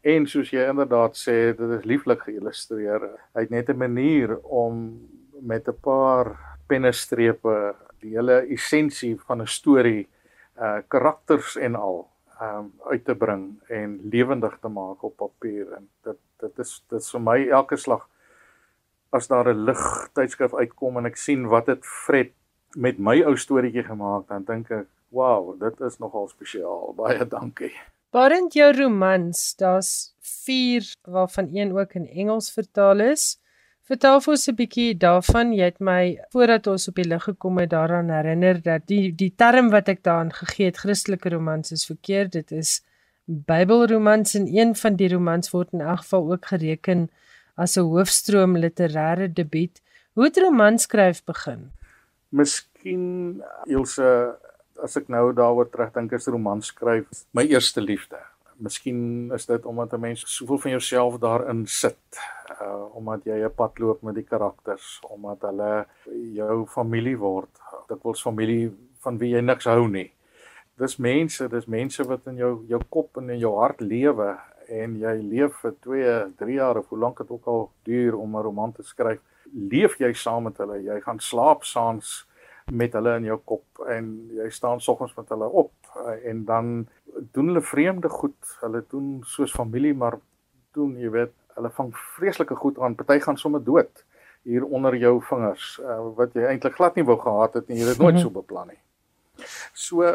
En 0.04 0.25
soos 0.28 0.52
jy 0.52 0.65
inderdaad 0.67 1.15
sê, 1.19 1.54
dit 1.56 1.71
is 1.78 1.86
lieflik 1.88 2.25
geïllustreer. 2.28 3.06
Hy 3.36 3.43
het 3.45 3.52
net 3.52 3.69
'n 3.69 3.78
manier 3.78 4.38
om 4.43 4.99
met 5.41 5.67
'n 5.67 5.80
paar 5.82 6.36
pennestrepe 6.67 7.75
die 8.02 8.15
hele 8.15 8.45
essensie 8.47 9.15
van 9.28 9.41
'n 9.41 9.47
storie 9.47 10.08
uh 10.60 10.82
karakters 10.88 11.56
en 11.56 11.75
al 11.75 12.10
um 12.41 12.71
uit 12.91 13.06
te 13.06 13.15
bring 13.15 13.60
en 13.67 13.99
lewendig 14.12 14.58
te 14.62 14.67
maak 14.67 15.04
op 15.04 15.17
papier. 15.17 15.73
En 15.78 15.89
dit 16.04 16.17
dit 16.39 16.60
is 16.60 16.84
dit 16.89 16.99
is 17.02 17.12
vir 17.12 17.21
my 17.21 17.38
elke 17.47 17.78
slag 17.78 18.08
as 19.12 19.28
daar 19.28 19.49
'n 19.49 19.65
lig 19.65 20.10
tydskrif 20.13 20.54
uitkom 20.54 20.97
en 20.97 21.06
ek 21.06 21.17
sien 21.17 21.47
wat 21.47 21.65
dit 21.65 21.86
Fred 21.86 22.32
met 22.75 22.99
my 22.99 23.21
ou 23.23 23.36
storieetjie 23.36 23.84
gemaak 23.84 24.28
dan 24.28 24.43
dink 24.43 24.71
ek 24.71 24.88
wow 25.10 25.60
dit 25.60 25.82
is 25.82 25.97
nogal 25.99 26.28
spesiaal 26.28 26.93
baie 27.02 27.25
dankie. 27.25 27.73
Barend 28.12 28.54
jou 28.54 28.71
romans 28.73 29.56
daar's 29.56 30.15
4 30.19 30.93
waarvan 31.08 31.49
een 31.54 31.78
ook 31.78 31.93
in 31.93 32.08
Engels 32.08 32.52
vertaal 32.52 32.99
is 32.99 33.38
Vertel 33.89 34.19
vir 34.21 34.32
ons 34.36 34.47
'n 34.47 34.56
bietjie 34.56 34.97
daarvan. 35.02 35.54
Jy 35.54 35.65
het 35.65 35.80
my 35.80 36.19
voordat 36.30 36.67
ons 36.67 36.88
op 36.88 36.95
die 36.95 37.08
lig 37.10 37.23
gekom 37.23 37.58
het 37.58 37.69
daaraan 37.71 38.10
herinner 38.10 38.62
dat 38.62 38.86
die 38.86 39.12
die 39.12 39.34
term 39.36 39.71
wat 39.71 39.89
ek 39.89 40.04
daaraan 40.04 40.32
gegee 40.32 40.65
het, 40.65 40.78
Christelike 40.78 41.30
romans 41.30 41.71
is 41.71 41.86
verkeerd. 41.86 42.32
Dit 42.32 42.52
is 42.52 42.84
Bybelromans 43.25 44.36
en 44.36 44.45
een 44.45 44.75
van 44.75 44.95
die 44.95 45.10
romans 45.10 45.49
word 45.49 45.73
in 45.73 45.82
elk 45.82 46.04
geval 46.04 46.32
ook 46.32 46.45
gereken 46.45 47.10
as 47.56 47.78
'n 47.78 47.82
hoofstroom 47.82 48.58
literêre 48.58 49.34
debuut. 49.34 49.82
Hoe 50.13 50.23
het 50.23 50.38
romanskryf 50.38 51.23
begin? 51.25 51.71
Miskien 52.30 53.41
Ilse 53.65 54.38
as 54.84 54.97
ek 54.97 55.08
nou 55.08 55.34
daaroor 55.34 55.69
terugdink 55.69 56.12
is 56.12 56.28
romanskryf 56.28 57.08
my 57.32 57.43
eerste 57.43 57.82
liefde. 57.82 58.17
Miskien 58.60 59.32
is 59.34 59.45
dit 59.45 59.65
omdat 59.65 59.93
'n 59.93 60.00
mens 60.00 60.24
soveel 60.36 60.58
van 60.58 60.72
jouself 60.72 61.17
daarin 61.17 61.67
sit, 61.67 62.19
uh 62.62 62.95
omdat 62.95 63.24
jy 63.24 63.43
'n 63.43 63.56
pad 63.56 63.80
loop 63.80 64.02
met 64.02 64.15
die 64.15 64.24
karakters, 64.24 65.00
omdat 65.10 65.41
hulle 65.41 65.88
jou 66.34 66.65
familie 66.67 67.17
word. 67.17 67.50
Dit 67.88 68.02
word 68.02 68.22
familie 68.22 68.76
van 69.00 69.17
wie 69.17 69.34
jy 69.36 69.41
niks 69.41 69.65
hou 69.65 69.88
nie. 69.88 70.12
Dis 70.78 70.98
mense, 70.98 71.48
dis 71.48 71.65
mense 71.65 72.04
wat 72.04 72.28
in 72.28 72.36
jou 72.36 72.65
jou 72.67 72.82
kop 72.89 73.17
en 73.17 73.30
in 73.30 73.39
jou 73.39 73.56
hart 73.60 73.82
lewe 73.82 74.38
en 74.67 74.95
jy 75.00 75.15
leef 75.22 75.56
vir 75.62 75.74
2, 75.82 76.32
3 76.38 76.54
jaar 76.54 76.78
of 76.78 76.89
hoe 76.89 77.00
lank 77.00 77.17
dit 77.17 77.32
ook 77.32 77.48
al 77.48 77.72
duur 77.84 78.17
om 78.17 78.36
'n 78.36 78.43
roman 78.43 78.72
te 78.72 78.84
skryf, 78.84 79.19
leef 79.54 79.98
jy 80.00 80.13
saam 80.13 80.43
met 80.43 80.58
hulle. 80.58 80.84
Jy 80.84 81.02
gaan 81.02 81.19
slaap 81.19 81.63
saans 81.63 82.26
met 82.71 82.93
hulle 82.93 83.15
in 83.19 83.27
jou 83.29 83.38
kop 83.51 83.84
en 83.89 84.10
jy 84.38 84.49
staan 84.53 84.82
soggens 84.82 85.15
met 85.17 85.29
hulle 85.34 85.47
op 85.63 85.73
uh, 85.95 86.15
en 86.29 86.43
dan 86.45 86.71
doen 87.34 87.51
hulle 87.51 87.62
vreemde 87.62 88.10
goed. 88.10 88.58
Hulle 88.62 88.84
doen 88.89 89.19
soos 89.25 89.53
familie, 89.55 89.93
maar 89.93 90.19
doen, 90.77 90.93
jy 90.99 91.10
weet, 91.13 91.34
hulle 91.58 91.71
vang 91.75 91.89
vreeslike 92.15 92.55
goed 92.55 92.79
aan. 92.79 92.95
Party 92.95 93.19
gaan 93.23 93.38
sommer 93.38 93.63
dood 93.63 94.05
hier 94.47 94.63
onder 94.65 94.95
jou 94.95 95.17
vingers 95.27 95.73
uh, 95.84 95.99
wat 96.15 96.36
jy 96.38 96.45
eintlik 96.47 96.77
glad 96.77 96.95
nie 96.95 97.05
wou 97.08 97.17
gehad 97.19 97.58
het 97.60 97.69
en 97.69 97.79
jy 97.79 97.89
het 97.89 97.99
nooit 97.99 98.21
so 98.21 98.32
beplan 98.34 98.71
nie. 98.71 98.79
So 99.73 100.05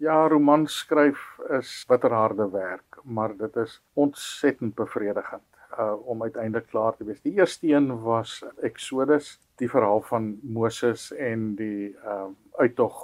ja, 0.00 0.16
romans 0.28 0.82
skryf 0.82 1.22
is 1.58 1.72
bitterharde 1.88 2.48
werk, 2.52 3.00
maar 3.04 3.36
dit 3.36 3.56
is 3.56 3.80
ontsettend 3.94 4.74
bevredigend 4.74 5.44
uh, 5.80 6.08
om 6.08 6.22
uiteindelik 6.22 6.66
klaar 6.66 6.96
te 6.96 7.04
wees. 7.04 7.22
Die 7.22 7.32
eerste 7.32 7.68
een 7.68 8.00
was 8.02 8.44
Exodus, 8.62 9.38
die 9.56 9.70
verhaal 9.70 10.00
van 10.00 10.38
Moses 10.42 11.12
en 11.12 11.54
die 11.54 11.96
uh, 12.04 12.28
uittog 12.56 12.98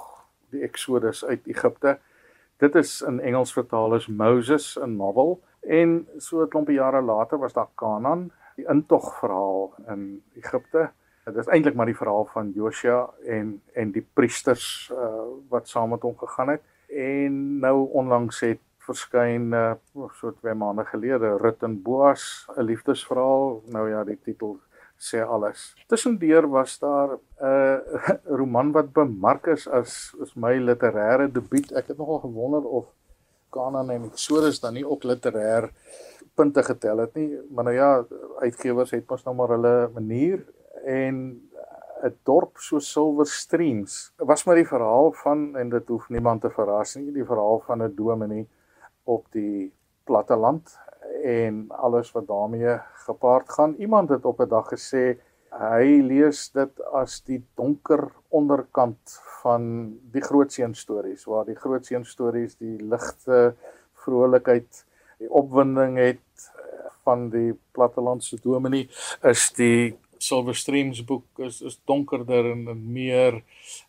die 0.49 0.61
Exodus 0.61 1.25
uit 1.25 1.47
Egipte. 1.47 1.97
Dit 2.57 2.75
is 2.75 3.01
in 3.01 3.19
Engels 3.19 3.53
vertaal 3.53 3.93
as 3.93 4.07
Moses 4.07 4.77
'n 4.79 4.95
novel 4.97 5.39
en 5.61 6.07
so 6.17 6.41
'n 6.41 6.49
klompie 6.49 6.77
jare 6.77 7.01
later 7.01 7.37
was 7.37 7.53
daar 7.53 7.69
Kanaan, 7.75 8.31
die 8.55 8.65
intog 8.67 9.19
verhaal 9.19 9.73
in 9.87 10.23
Egipte. 10.35 10.89
Dit 11.25 11.35
is 11.35 11.47
eintlik 11.47 11.75
maar 11.75 11.85
die 11.85 11.97
verhaal 11.97 12.25
van 12.25 12.51
Joshua 12.55 13.09
en 13.25 13.61
en 13.73 13.91
die 13.91 14.05
priesters 14.13 14.91
uh, 14.93 15.27
wat 15.49 15.67
saam 15.67 15.89
met 15.89 16.01
hom 16.01 16.17
gegaan 16.17 16.49
het. 16.49 16.61
En 16.87 17.59
nou 17.59 17.89
onlangs 17.91 18.39
het 18.39 18.59
verskyn 18.87 19.51
uh, 19.53 19.75
so 20.19 20.31
2 20.31 20.55
maande 20.57 20.85
gelede 20.91 21.35
Rut 21.41 21.63
en 21.63 21.75
Boas, 21.83 22.47
'n 22.55 22.65
liefdesverhaal. 22.65 23.61
Nou 23.75 23.89
ja, 23.89 24.03
die 24.03 24.17
titel 24.17 24.57
sê 24.97 25.21
alles. 25.21 25.75
Tussendeur 25.87 26.47
was 26.49 26.79
daar 26.79 27.17
'n 27.17 27.19
uh, 27.43 28.09
roman 28.39 28.71
wat 28.71 28.93
bemark 28.93 29.47
is 29.47 29.67
as 29.67 30.15
as 30.21 30.35
my 30.35 30.57
literêre 30.57 31.31
debuut. 31.31 31.71
Ek 31.71 31.87
het 31.87 31.97
nogal 31.97 32.19
gewonder 32.19 32.63
of 32.63 32.85
Kanan 33.49 33.89
en 33.89 34.03
Exodus 34.11 34.59
dan 34.59 34.73
nie 34.73 34.85
ook 34.85 35.03
literêr 35.03 35.71
punte 36.35 36.63
getel 36.63 36.97
het 36.97 37.15
nie, 37.17 37.39
maar 37.49 37.63
nou 37.63 37.75
ja, 37.75 38.05
uitgewers 38.39 38.91
het 38.93 39.07
mos 39.09 39.23
nou 39.25 39.35
maar 39.35 39.55
hulle 39.55 39.89
manier 39.93 40.43
en 40.85 41.15
'n 42.03 42.13
dorp 42.23 42.57
so 42.57 42.79
Silver 42.79 43.25
Streams 43.25 44.13
was 44.17 44.45
maar 44.45 44.55
die 44.55 44.67
verhaal 44.67 45.11
van 45.11 45.55
en 45.55 45.69
dit 45.69 45.87
hoef 45.87 46.09
niemand 46.09 46.41
te 46.41 46.49
verras 46.49 46.95
nie, 46.95 47.11
die 47.11 47.25
verhaal 47.25 47.59
van 47.65 47.83
'n 47.83 47.95
dominee 47.95 48.47
op 49.07 49.25
die 49.31 49.71
platteland 50.07 50.75
en 51.23 51.65
alles 51.69 52.11
wat 52.15 52.27
daarmee 52.27 52.77
gepaard 53.07 53.49
gaan. 53.49 53.75
Iemand 53.79 54.09
het 54.09 54.25
op 54.25 54.39
'n 54.41 54.49
dag 54.51 54.67
gesê 54.73 55.17
Hy 55.57 56.01
lees 56.03 56.49
dit 56.53 56.81
as 56.93 57.21
die 57.25 57.39
donker 57.57 58.03
onderkant 58.35 59.15
van 59.41 59.63
die 60.13 60.21
groot 60.21 60.51
seun 60.53 60.75
stories 60.75 61.23
waar 61.25 61.47
die 61.47 61.55
groot 61.55 61.87
seun 61.87 62.03
stories 62.05 62.57
die 62.59 62.75
ligte 62.83 63.55
vrolikheid, 64.03 64.83
die 65.17 65.31
opwinding 65.31 65.97
het 65.97 66.49
van 67.07 67.29
die 67.33 67.55
plattelandse 67.73 68.37
dominee 68.43 68.89
is 69.25 69.47
die 69.57 69.95
Silver 70.21 70.57
Streams 70.57 71.01
boek 71.07 71.41
is 71.47 71.61
is 71.61 71.79
donkerder 71.89 72.51
en 72.51 72.67
meer 72.93 73.39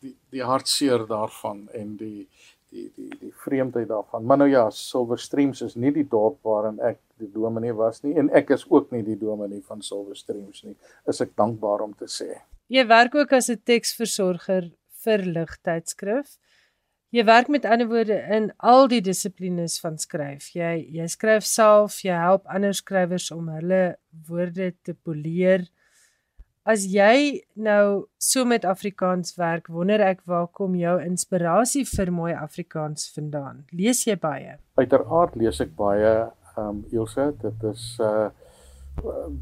die 0.01 0.15
die 0.33 0.45
hartseer 0.45 1.05
daarvan 1.09 1.67
en 1.75 1.97
die 2.01 2.29
die 2.71 2.89
die 2.97 3.11
die 3.21 3.33
vreemdheid 3.45 3.89
daarvan. 3.89 4.25
Maar 4.25 4.43
nou 4.43 4.49
ja, 4.51 4.71
Silver 4.71 5.19
Streams 5.19 5.63
is 5.63 5.75
nie 5.75 5.93
die 5.95 6.07
dorp 6.09 6.43
waarin 6.47 6.81
ek 6.85 7.01
die 7.19 7.31
dominee 7.33 7.75
was 7.75 8.03
nie 8.05 8.15
en 8.19 8.31
ek 8.31 8.53
is 8.57 8.67
ook 8.71 8.93
nie 8.95 9.03
die 9.07 9.19
dominee 9.19 9.63
van 9.67 9.83
Silver 9.83 10.17
Streams 10.17 10.63
nie. 10.65 10.77
Is 11.09 11.21
ek 11.25 11.35
dankbaar 11.37 11.87
om 11.87 11.95
te 11.99 12.11
sê. 12.13 12.43
Jy 12.69 12.85
werk 12.87 13.15
ook 13.15 13.33
as 13.33 13.49
'n 13.51 13.61
teksversorger 13.65 14.71
vir 15.05 15.19
ligtydskrif. 15.25 16.39
Jy 17.11 17.25
werk 17.25 17.49
met 17.49 17.65
ander 17.65 17.89
woorde 17.89 18.19
in 18.37 18.51
al 18.59 18.89
die 18.89 19.01
dissiplines 19.01 19.79
van 19.81 19.97
skryf. 19.99 20.51
Jy 20.53 20.85
jy 20.93 21.07
skryf 21.09 21.45
self, 21.45 22.03
jy 22.05 22.13
help 22.13 22.45
ander 22.47 22.75
skrywers 22.75 23.31
om 23.31 23.49
hulle 23.49 23.97
woorde 24.29 24.75
te 24.85 24.95
poleer. 24.95 25.65
As 26.69 26.83
jy 26.85 27.41
nou 27.57 28.09
so 28.21 28.45
met 28.45 28.67
Afrikaans 28.69 29.33
werk, 29.41 29.71
wonder 29.73 30.03
ek 30.05 30.19
waar 30.29 30.51
kom 30.53 30.75
jou 30.77 30.99
inspirasie 31.01 31.87
vir 31.89 32.11
mooi 32.13 32.35
Afrikaans 32.37 33.07
vandaan? 33.15 33.63
Lees 33.73 34.03
jy 34.05 34.19
baie? 34.21 34.59
Uiteraard 34.77 35.39
lees 35.41 35.63
ek 35.65 35.73
baie, 35.79 36.11
ehm 36.29 36.67
um, 36.67 36.83
Ilse, 36.93 37.31
dit 37.41 37.65
is 37.71 37.87
uh 38.05 38.29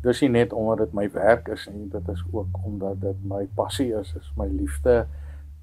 dis 0.05 0.19
nie 0.21 0.29
net 0.35 0.53
omdat 0.53 0.83
dit 0.85 0.95
my 0.95 1.07
werk 1.15 1.47
is 1.49 1.63
nie, 1.73 1.87
dit 1.89 2.09
is 2.13 2.23
ook 2.29 2.59
omdat 2.69 3.01
dit 3.01 3.23
my 3.25 3.47
passie 3.57 3.89
is, 3.97 4.11
is 4.21 4.29
my 4.37 4.47
liefde. 4.53 5.07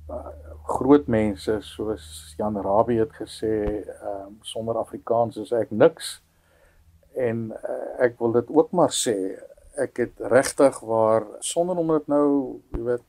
Uh, 0.09 0.33
groot 0.67 1.05
mense 1.07 1.59
soos 1.61 2.33
Jan 2.39 2.57
Rabie 2.57 2.99
het 2.99 3.15
gesê, 3.21 3.53
ehm 3.85 4.27
um, 4.27 4.35
sonder 4.41 4.81
Afrikaans 4.83 5.39
is 5.39 5.55
ek 5.55 5.71
niks. 5.71 6.17
En 7.15 7.51
uh, 7.55 7.81
ek 8.03 8.19
wil 8.19 8.35
dit 8.41 8.51
ook 8.51 8.75
maar 8.75 8.91
sê, 8.91 9.15
ek 9.79 9.97
het 9.97 10.23
regtig 10.31 10.79
waar 10.85 11.25
sonder 11.39 11.77
om 11.81 11.91
dit 11.95 12.07
nou, 12.11 12.27
jy 12.75 12.81
weet, 12.87 13.05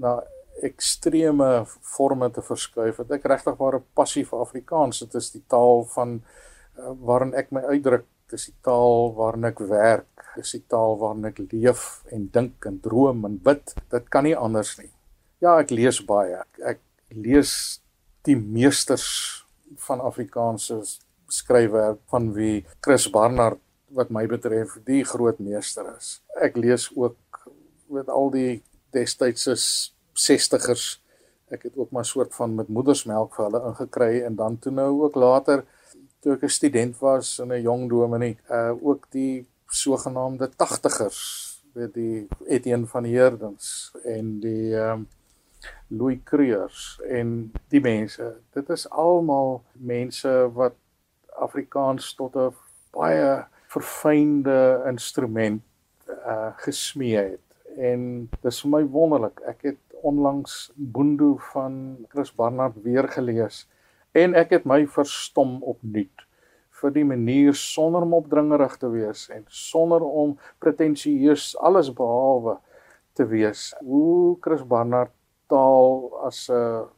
na 0.00 0.20
ekstreme 0.62 1.64
forme 1.66 2.28
te 2.30 2.44
verskuif, 2.44 3.00
het 3.00 3.12
ek 3.16 3.28
regtig 3.32 3.56
waar 3.58 3.76
'n 3.78 3.84
passie 3.94 4.24
vir 4.24 4.40
Afrikaans. 4.40 5.00
Dit 5.00 5.14
is 5.14 5.30
die 5.30 5.44
taal 5.48 5.84
van 5.94 6.20
uh, 6.78 6.92
waarin 7.00 7.34
ek 7.34 7.52
my 7.52 7.60
uitdruk, 7.60 8.04
dit 8.28 8.38
is 8.38 8.46
die 8.46 8.60
taal 8.62 9.14
waarin 9.14 9.44
ek 9.44 9.58
werk, 9.58 10.26
dit 10.34 10.44
is 10.44 10.52
die 10.52 10.64
taal 10.68 10.98
waarin 10.98 11.24
ek 11.24 11.38
leef 11.52 12.04
en 12.12 12.28
dink 12.32 12.66
en 12.66 12.80
droom 12.80 13.24
en 13.24 13.38
bid. 13.38 13.74
Dit 13.90 14.08
kan 14.08 14.24
nie 14.24 14.36
anders 14.36 14.78
nie. 14.78 14.90
Ja, 15.40 15.58
ek 15.58 15.70
lees 15.70 16.00
baie. 16.04 16.40
Ek, 16.40 16.58
ek 16.76 16.80
lees 17.10 17.80
die 18.24 18.36
meesters 18.36 19.44
van 19.76 20.00
Afrikaanse 20.00 20.82
skryfwerk 21.28 21.98
van 22.12 22.32
wie 22.36 22.64
Chris 22.80 23.08
Barnard 23.10 23.58
wat 23.92 24.10
my 24.10 24.26
betref 24.26 24.78
die 24.84 25.04
groot 25.04 25.38
meester 25.38 25.86
is. 25.96 26.22
Ek 26.40 26.56
lees 26.56 26.88
ook 26.96 27.46
met 27.92 28.08
al 28.08 28.30
die 28.30 28.62
destydse 28.92 29.56
60ers. 30.14 30.86
Ek 31.52 31.62
het 31.68 31.76
ook 31.76 31.90
maar 31.90 32.08
soort 32.08 32.34
van 32.34 32.54
met 32.54 32.68
moedersmelk 32.68 33.34
vir 33.36 33.44
hulle 33.48 33.62
ingekry 33.68 34.12
en 34.26 34.36
dan 34.36 34.58
toe 34.58 34.72
nou 34.72 34.90
ook 35.04 35.14
later 35.14 35.64
toe 36.22 36.34
ek 36.36 36.44
'n 36.44 36.48
student 36.48 36.98
was 36.98 37.38
in 37.38 37.52
'n 37.52 37.62
jong 37.62 37.88
dominee, 37.90 38.38
uh 38.50 38.72
ook 38.80 39.10
die 39.10 39.46
sogenaamde 39.66 40.50
80ers, 40.56 41.20
weet 41.74 41.94
die 41.94 42.28
Etienne 42.46 42.86
van 42.86 43.04
Heerdens 43.04 43.92
en 44.04 44.40
die 44.40 44.76
ehm 44.76 44.92
um, 44.92 45.08
Louis 45.88 46.18
Creers 46.24 47.00
en 47.08 47.52
die 47.68 47.80
mense. 47.80 48.36
Dit 48.50 48.68
is 48.70 48.88
almal 48.90 49.62
mense 49.72 50.50
wat 50.54 50.74
Afrikaans 51.36 52.14
tot 52.14 52.36
'n 52.36 52.54
baie 52.90 53.44
verfynde 53.72 54.82
instrument 54.90 55.62
uh 56.08 56.52
gesmee 56.64 57.16
het. 57.16 57.46
En 57.78 58.28
dis 58.44 58.60
vir 58.62 58.70
my 58.70 58.82
wonderlik. 58.84 59.40
Ek 59.48 59.62
het 59.72 59.80
onlangs 60.02 60.72
Boendo 60.74 61.36
van 61.52 62.04
Chris 62.12 62.32
Barnard 62.34 62.76
weer 62.82 63.08
gelees 63.08 63.66
en 64.12 64.34
ek 64.36 64.50
het 64.58 64.66
my 64.68 64.82
verstom 64.90 65.60
opnuut 65.62 66.26
vir 66.82 66.92
die 66.96 67.04
manier 67.06 67.54
sonder 67.56 68.02
om 68.02 68.16
opdringerig 68.18 68.74
te 68.82 68.90
wees 68.90 69.28
en 69.32 69.44
sonder 69.48 70.02
om 70.02 70.34
pretensieus 70.60 71.52
alles 71.62 71.92
behalwe 71.94 72.58
te 73.16 73.26
wees. 73.28 73.70
Hoe 73.80 74.36
Chris 74.42 74.64
Barnard 74.66 75.14
taal 75.48 76.10
as 76.26 76.48
'n 76.50 76.88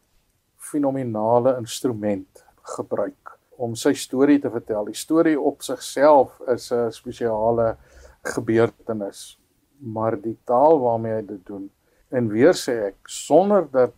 fenominale 0.57 1.57
instrument 1.59 2.45
gebruik 2.77 3.34
om 3.57 3.75
sy 3.75 3.93
storie 3.95 4.41
te 4.41 4.51
vertel. 4.51 4.85
Die 4.85 4.99
storie 4.99 5.41
op 5.41 5.63
sigself 5.63 6.41
is 6.49 6.73
'n 6.73 6.91
spesiale 6.91 7.77
gebeurtenis, 8.23 9.39
maar 9.79 10.21
die 10.21 10.39
taal 10.45 10.81
waarmee 10.81 11.15
hy 11.15 11.27
dit 11.27 11.47
doen 11.47 11.71
en 12.15 12.31
weer 12.31 12.55
sê 12.55 12.75
ek 12.91 13.09
sonder 13.11 13.67
dat 13.71 13.95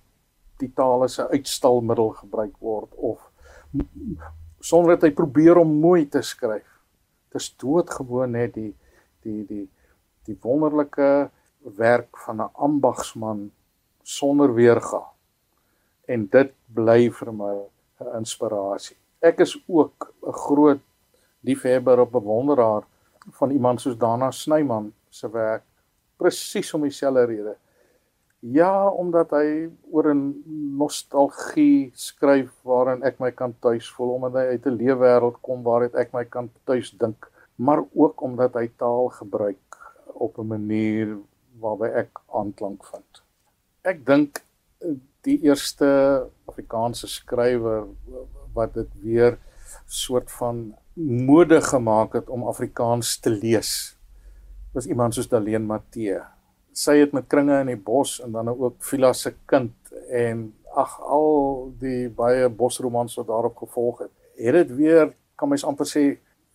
die 0.60 0.70
taal 0.72 1.04
as 1.04 1.18
'n 1.20 1.32
uitstalmiddel 1.36 2.10
gebruik 2.22 2.56
word 2.60 2.92
of 2.96 3.30
sonder 4.60 4.96
dat 4.96 5.08
hy 5.08 5.12
probeer 5.14 5.58
om 5.58 5.80
mooi 5.80 6.06
te 6.08 6.22
skryf. 6.22 6.68
Dit 7.32 7.40
is 7.40 7.56
doodgewoon 7.56 8.32
net 8.32 8.54
die 8.54 8.74
die 9.22 9.44
die 9.44 9.68
die 10.26 10.38
wonderlike 10.42 11.30
werk 11.76 12.16
van 12.24 12.40
'n 12.40 12.50
ambagsman 12.54 13.50
sonder 14.02 14.54
weerga. 14.54 15.02
En 16.08 16.26
dit 16.26 16.52
bly 16.74 17.10
vir 17.10 17.32
my 17.32 17.54
'n 18.00 18.16
inspirasie 18.16 18.96
ek 19.20 19.40
is 19.40 19.56
ook 19.66 20.12
'n 20.26 20.32
groot 20.32 20.80
liefhebber 21.40 22.00
op 22.00 22.12
bewonderaar 22.12 22.82
van 23.38 23.50
iemand 23.50 23.80
soos 23.80 23.98
Dana 23.98 24.30
Snyman 24.30 24.92
se 25.10 25.30
werk 25.30 25.62
presies 26.16 26.74
om 26.74 26.82
dieselfde 26.82 27.24
rede. 27.24 27.54
Ja, 28.40 28.88
omdat 28.88 29.30
hy 29.30 29.68
oor 29.90 30.12
'n 30.14 30.42
nostalgie 30.78 31.90
skryf 31.94 32.52
waarin 32.62 33.02
ek 33.02 33.20
my 33.20 33.30
kan 33.30 33.54
tuis 33.60 33.88
voel 33.90 34.14
omdat 34.14 34.32
hy 34.32 34.46
uit 34.54 34.66
'n 34.66 34.76
leefwêreld 34.76 35.40
kom 35.40 35.62
waaruit 35.62 35.94
ek 35.94 36.12
my 36.12 36.24
kan 36.24 36.50
tuis 36.64 36.90
dink, 36.90 37.30
maar 37.56 37.84
ook 37.94 38.22
omdat 38.22 38.54
hy 38.54 38.68
taal 38.76 39.08
gebruik 39.08 39.76
op 40.14 40.38
'n 40.38 40.46
manier 40.46 41.16
waarby 41.60 41.86
ek 41.86 42.10
aanklank 42.28 42.84
vind. 42.84 43.22
Ek 43.82 44.06
dink 44.06 44.42
die 45.22 45.40
eerste 45.42 46.28
Afrikaanse 46.46 47.08
skrywer 47.08 47.86
wat 48.56 48.74
dit 48.74 48.88
weer 49.02 49.38
soort 49.86 50.30
van 50.32 50.74
mode 50.96 51.60
gemaak 51.60 52.12
het 52.12 52.28
om 52.28 52.46
Afrikaans 52.48 53.18
te 53.18 53.30
lees. 53.30 53.96
Was 54.72 54.86
iemand 54.86 55.14
soos 55.14 55.28
Daleen 55.28 55.66
Matthee. 55.66 56.20
Sy 56.76 56.98
het 57.00 57.12
met 57.16 57.28
kringe 57.32 57.60
in 57.60 57.72
die 57.72 57.80
bos 57.80 58.18
en 58.24 58.32
dan 58.32 58.48
ook 58.52 58.82
Vila 58.84 59.12
se 59.12 59.34
kind 59.48 59.74
en 60.12 60.50
ag 60.76 60.98
al 61.00 61.72
die 61.80 62.08
baie 62.12 62.48
bosromans 62.52 63.16
wat 63.16 63.30
daarop 63.30 63.56
gevolg 63.64 64.04
het. 64.04 64.12
Het 64.36 64.58
dit 64.60 64.74
weer 64.76 65.14
kan 65.36 65.48
mens 65.48 65.64
amper 65.64 65.88
sê 65.88 66.04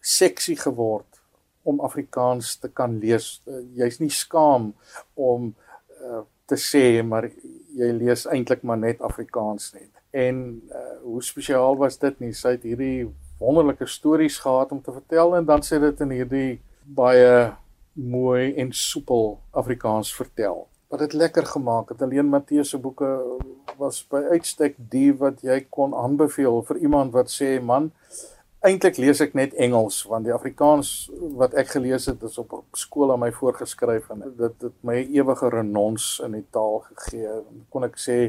seksie 0.01 0.57
geword 0.57 1.21
om 1.65 1.81
Afrikaans 1.81 2.55
te 2.61 2.69
kan 2.69 2.97
lees. 3.01 3.41
Uh, 3.45 3.61
Jy's 3.77 3.99
nie 4.01 4.13
skaam 4.13 4.71
om 5.13 5.51
uh, 6.01 6.21
te 6.49 6.57
sê 6.57 7.01
maar 7.05 7.29
jy 7.77 7.89
lees 7.97 8.27
eintlik 8.29 8.65
maar 8.65 8.81
net 8.81 9.01
Afrikaans 9.05 9.73
net 9.77 10.00
en 10.11 10.61
uh, 10.69 10.77
hoe 11.03 11.23
spesiaal 11.23 11.77
was 11.79 11.97
dit 11.99 12.19
nie? 12.19 12.33
Sy 12.35 12.55
het 12.57 12.65
hierdie 12.67 13.09
wonderlike 13.41 13.87
stories 13.89 14.37
gehad 14.39 14.71
om 14.71 14.81
te 14.81 14.93
vertel 14.93 15.35
en 15.37 15.45
dan 15.45 15.63
sê 15.65 15.79
dit 15.81 16.03
in 16.05 16.13
hierdie 16.19 16.51
baie 16.85 17.53
mooi 17.93 18.53
en 18.59 18.73
soepel 18.73 19.39
Afrikaans 19.51 20.13
vertel. 20.15 20.67
Wat 20.91 20.99
dit 20.99 21.13
lekker 21.13 21.45
gemaak 21.45 21.89
het. 21.89 22.01
Alleen 22.01 22.29
Matteus 22.29 22.69
se 22.69 22.77
boeke 22.77 23.09
was 23.79 24.03
by 24.11 24.21
uitstek 24.35 24.75
die 24.91 25.09
wat 25.17 25.41
jy 25.45 25.61
kon 25.69 25.95
aanbeveel 25.97 26.61
vir 26.67 26.81
iemand 26.83 27.15
wat 27.15 27.31
sê 27.31 27.55
man 27.63 27.89
eintlik 28.61 28.99
lees 29.01 29.21
ek 29.23 29.33
net 29.37 29.55
Engels 29.57 30.03
want 30.09 30.27
die 30.27 30.33
Afrikaans 30.35 31.09
wat 31.39 31.55
ek 31.57 31.71
gelees 31.73 32.05
het 32.11 32.21
is 32.27 32.37
op 32.41 32.59
skool 32.77 33.13
aan 33.13 33.23
my 33.23 33.31
voorgeskryf 33.33 34.11
en 34.13 34.21
dit 34.37 34.65
het 34.67 34.75
my 34.85 34.99
ewige 35.01 35.49
renons 35.49 36.13
in 36.25 36.37
die 36.37 36.45
taal 36.53 36.83
gegee. 36.91 37.39
Kon 37.73 37.87
ek 37.87 37.97
sê 37.97 38.19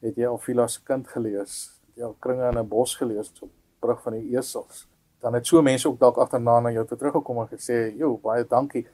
het 0.00 0.16
jy 0.16 0.26
al 0.26 0.38
Vila 0.38 0.66
se 0.68 0.80
kind 0.84 1.08
gelees? 1.08 1.56
Het 1.90 2.02
jy 2.02 2.08
al 2.08 2.16
kringe 2.20 2.48
in 2.48 2.58
'n 2.58 2.68
bos 2.68 2.96
gelees 2.96 3.32
op 3.42 3.50
brug 3.80 4.02
van 4.02 4.12
die 4.12 4.36
esels? 4.36 4.86
Dan 5.20 5.34
het 5.34 5.46
so 5.46 5.62
mense 5.62 5.88
ook 5.88 5.98
dalk 5.98 6.16
agterna 6.16 6.60
na 6.60 6.70
jou 6.70 6.86
toe 6.86 6.98
teruggekom 6.98 7.38
en 7.38 7.48
gesê, 7.48 7.96
"Jo, 7.96 8.16
baie 8.16 8.44
dankie. 8.44 8.86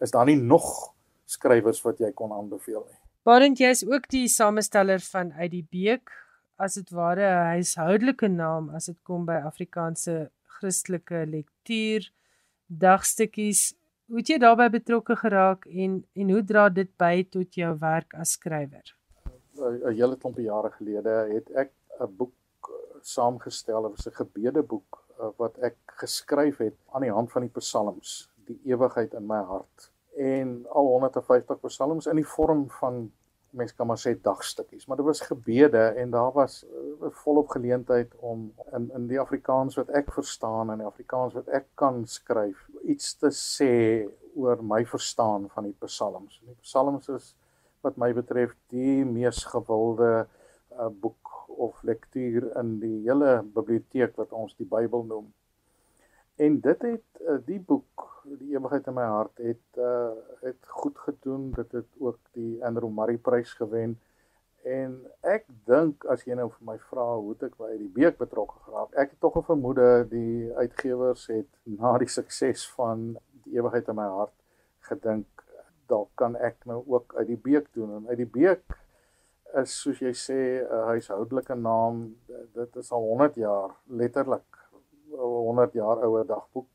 Is 0.00 0.10
daar 0.10 0.26
nie 0.26 0.36
nog 0.36 0.94
skrywers 1.24 1.82
wat 1.82 1.98
jy 1.98 2.12
kon 2.12 2.32
aanbeveel 2.32 2.84
nie?" 2.88 2.98
Barend 3.22 3.58
jy 3.58 3.70
is 3.70 3.86
ook 3.86 4.08
die 4.08 4.28
samesteller 4.28 5.00
van 5.00 5.32
uit 5.32 5.50
die 5.50 5.66
Beek, 5.70 6.10
as 6.58 6.74
dit 6.74 6.90
ware 6.90 7.26
'n 7.26 7.46
huishoudelike 7.46 8.28
naam 8.28 8.70
as 8.70 8.86
dit 8.86 8.96
kom 9.02 9.24
by 9.24 9.40
Afrikaanse 9.44 10.30
Christelike 10.44 11.26
lektuur 11.26 12.10
dagstukkies. 12.66 13.74
Hoe 14.06 14.18
het 14.18 14.28
jy 14.28 14.38
daarbey 14.38 14.70
betrokke 14.70 15.16
geraak 15.16 15.66
en 15.66 16.04
en 16.14 16.30
hoe 16.30 16.44
dra 16.44 16.68
dit 16.68 16.90
by 16.98 17.26
tot 17.30 17.54
jou 17.54 17.72
werk 17.78 18.14
as 18.14 18.36
skrywer? 18.38 18.94
'n 19.70 19.94
hele 19.94 20.16
klompie 20.16 20.46
jare 20.46 20.70
gelede 20.78 21.16
het 21.32 21.50
ek 21.50 21.72
'n 22.00 22.16
boek 22.16 22.70
eh, 22.70 23.00
saamgestel, 23.00 23.82
dit 23.82 23.96
was 23.96 24.06
'n 24.06 24.20
gebedeboek 24.22 25.02
eh, 25.18 25.28
wat 25.36 25.58
ek 25.58 25.76
geskryf 25.86 26.58
het 26.58 26.76
aan 26.92 27.02
die 27.02 27.12
hand 27.12 27.32
van 27.32 27.42
die 27.42 27.54
psalms, 27.60 28.30
die 28.46 28.60
ewigheid 28.64 29.14
in 29.14 29.26
my 29.26 29.42
hart 29.42 29.90
en 30.16 30.66
al 30.68 30.86
150 30.86 31.60
psalms 31.60 32.06
in 32.06 32.16
die 32.16 32.26
vorm 32.26 32.70
van 32.80 33.12
mens 33.56 33.74
kan 33.74 33.86
maar 33.86 34.00
sê 34.00 34.12
dagstukkies, 34.20 34.86
maar 34.86 34.96
dit 34.96 35.06
was 35.06 35.20
gebede 35.20 35.82
en 35.96 36.10
daar 36.10 36.32
was 36.32 36.64
uh, 36.64 37.08
volop 37.22 37.48
geleentheid 37.48 38.12
om 38.20 38.52
in 38.76 38.90
in 38.94 39.06
die 39.08 39.20
Afrikaans 39.20 39.76
wat 39.80 39.88
ek 39.88 40.12
verstaan 40.12 40.70
en 40.70 40.82
die 40.82 40.88
Afrikaans 40.88 41.36
wat 41.38 41.48
ek 41.48 41.68
kan 41.74 42.04
skryf 42.06 42.66
iets 42.84 43.14
te 43.16 43.30
sê 43.32 43.72
oor 44.36 44.60
my 44.62 44.82
verstaan 44.84 45.48
van 45.54 45.70
die 45.70 45.76
psalms. 45.86 46.40
Die 46.44 46.58
psalms 46.60 47.08
is 47.08 47.32
wat 47.86 48.00
my 48.02 48.10
betref 48.16 48.52
die 48.74 49.04
mees 49.04 49.44
gewilde 49.52 50.10
uh, 50.24 50.90
boek 50.90 51.34
of 51.56 51.82
lektuur 51.88 52.50
in 52.60 52.76
die 52.82 52.98
hele 53.06 53.40
biblioteek 53.54 54.16
wat 54.20 54.34
ons 54.36 54.56
die 54.60 54.68
Bybel 54.68 55.06
noem. 55.08 55.30
En 56.36 56.60
dit 56.60 56.82
het 56.90 57.22
uh, 57.22 57.38
die 57.46 57.60
boek 57.60 58.06
die 58.34 58.56
ewigheid 58.56 58.86
in 58.90 58.96
my 58.96 59.06
hart 59.06 59.38
het 59.42 59.78
uh 59.78 60.10
het 60.42 60.72
goed 60.80 60.98
gedoen 60.98 61.50
dit 61.54 61.72
het 61.72 61.88
ook 61.98 62.18
die 62.38 62.64
Andrew 62.64 62.90
Murray 62.90 63.18
prys 63.28 63.52
gewen 63.58 63.96
en 64.66 64.96
ek 65.34 65.46
dink 65.70 66.04
as 66.10 66.24
jy 66.26 66.34
nou 66.38 66.48
vir 66.50 66.66
my 66.70 66.76
vra 66.90 67.06
hoe 67.14 67.34
het 67.34 67.46
ek 67.48 67.56
by 67.60 67.70
die 67.78 67.90
beek 67.98 68.18
betrokke 68.18 68.58
geraak 68.66 68.98
ek 69.02 69.14
het 69.14 69.20
tog 69.22 69.38
'n 69.38 69.48
vermoede 69.50 69.88
die 70.10 70.52
uitgewers 70.62 71.26
het 71.30 71.50
na 71.78 71.96
die 72.02 72.10
sukses 72.18 72.66
van 72.78 73.06
die 73.44 73.58
ewigheid 73.60 73.88
in 73.88 73.98
my 74.00 74.08
hart 74.18 74.34
gedink 74.90 75.45
dalk 75.86 76.10
kan 76.14 76.36
ek 76.36 76.64
nou 76.64 76.82
ook 76.86 77.14
uit 77.16 77.26
die 77.26 77.42
beek 77.48 77.72
doen 77.74 77.96
en 77.96 78.08
uit 78.08 78.18
die 78.18 78.32
beek 78.38 78.78
is 79.62 79.80
soos 79.82 80.00
jy 80.00 80.12
sê 80.12 80.38
'n 80.62 80.86
huishoudelike 80.92 81.54
naam 81.54 82.16
dit 82.54 82.76
is 82.76 82.92
al 82.92 83.02
100 83.02 83.34
jaar 83.34 83.76
letterlik 83.86 84.62
100 85.10 85.72
jaar 85.72 86.02
ouer 86.04 86.26
dagboek 86.26 86.68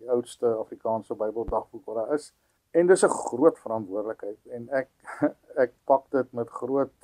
die 0.00 0.10
oudste 0.10 0.54
Afrikaanse 0.56 1.14
Bybeldagboek 1.14 1.84
wat 1.84 2.00
daar 2.00 2.14
is. 2.14 2.32
En 2.70 2.86
dis 2.86 3.04
'n 3.04 3.08
groot 3.08 3.58
verantwoordelikheid 3.58 4.46
en 4.46 4.68
ek 4.68 4.88
ek 5.64 5.72
pak 5.84 6.10
dit 6.10 6.32
met 6.32 6.48
groot 6.48 6.96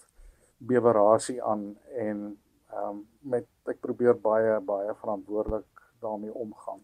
bewerasie 0.58 1.42
aan 1.42 1.76
en 1.92 2.38
ehm 2.70 2.88
um, 2.88 3.08
met 3.20 3.46
ek 3.64 3.80
probeer 3.80 4.14
baie 4.14 4.60
baie 4.60 4.94
verantwoordelik 4.94 5.82
daarmee 6.00 6.34
omgaan. 6.34 6.80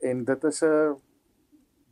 En 0.00 0.24
dit 0.24 0.44
is 0.44 0.62
'n 0.62 0.96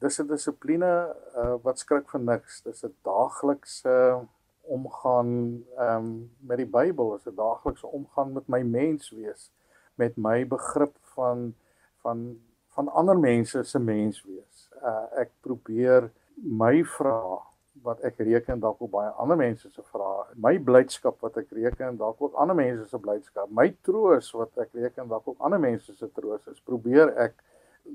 dis 0.01 0.19
'n 0.21 0.27
dissipline 0.27 0.93
uh, 1.37 1.55
wat 1.63 1.79
skrik 1.79 2.09
vir 2.11 2.21
niks. 2.21 2.63
Dis 2.63 2.85
'n 2.85 2.95
daaglikse 3.03 4.27
omgaan 4.67 5.65
ehm 5.79 5.97
um, 5.97 6.31
met 6.41 6.59
die 6.59 6.71
Bybel, 6.79 7.15
is 7.17 7.27
'n 7.27 7.35
daaglikse 7.35 7.87
omgaan 7.87 8.33
met 8.33 8.49
my 8.49 8.63
menswees, 8.63 9.51
met 9.95 10.17
my 10.17 10.47
begrip 10.47 10.97
van 11.15 11.55
van 12.03 12.39
van 12.77 12.89
ander 12.89 13.19
mense 13.19 13.63
se 13.63 13.79
mens 13.79 14.23
wees. 14.25 14.71
Uh 14.83 15.07
ek 15.23 15.31
probeer 15.41 16.11
my 16.37 16.85
vrae 16.85 17.39
wat 17.83 18.01
ek 18.01 18.19
reken 18.19 18.61
dalk 18.61 18.81
op 18.81 18.91
baie 18.91 19.11
ander 19.21 19.37
mense 19.37 19.71
se 19.71 19.83
vrae, 19.93 20.25
my 20.35 20.59
blydskap 20.59 21.21
wat 21.25 21.37
ek 21.37 21.51
reken 21.57 21.97
dalk 21.97 22.21
ook 22.23 22.35
ander 22.35 22.57
mense 22.57 22.87
se 22.89 22.99
blydskap, 22.99 23.51
my 23.51 23.69
troos 23.83 24.31
wat 24.33 24.59
ek 24.59 24.73
reken 24.73 25.09
dalk 25.09 25.29
ook 25.29 25.41
ander 25.45 25.61
mense 25.61 25.95
se 25.95 26.09
troos 26.13 26.47
is, 26.53 26.61
probeer 26.61 27.13
ek 27.27 27.35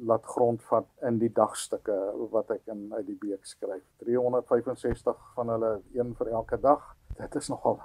laat 0.08 0.26
grondvat 0.26 0.88
in 1.08 1.20
die 1.20 1.32
dagstukke 1.34 1.96
wat 2.32 2.52
ek 2.52 2.68
in 2.72 2.94
uit 2.94 3.06
die 3.06 3.18
beek 3.20 3.46
skryf. 3.46 3.84
365 4.04 5.18
van 5.36 5.50
hulle 5.50 5.82
een 5.94 6.16
vir 6.16 6.28
elke 6.28 6.60
dag. 6.62 6.96
Dit 7.18 7.36
is 7.36 7.50
nogal 7.50 7.82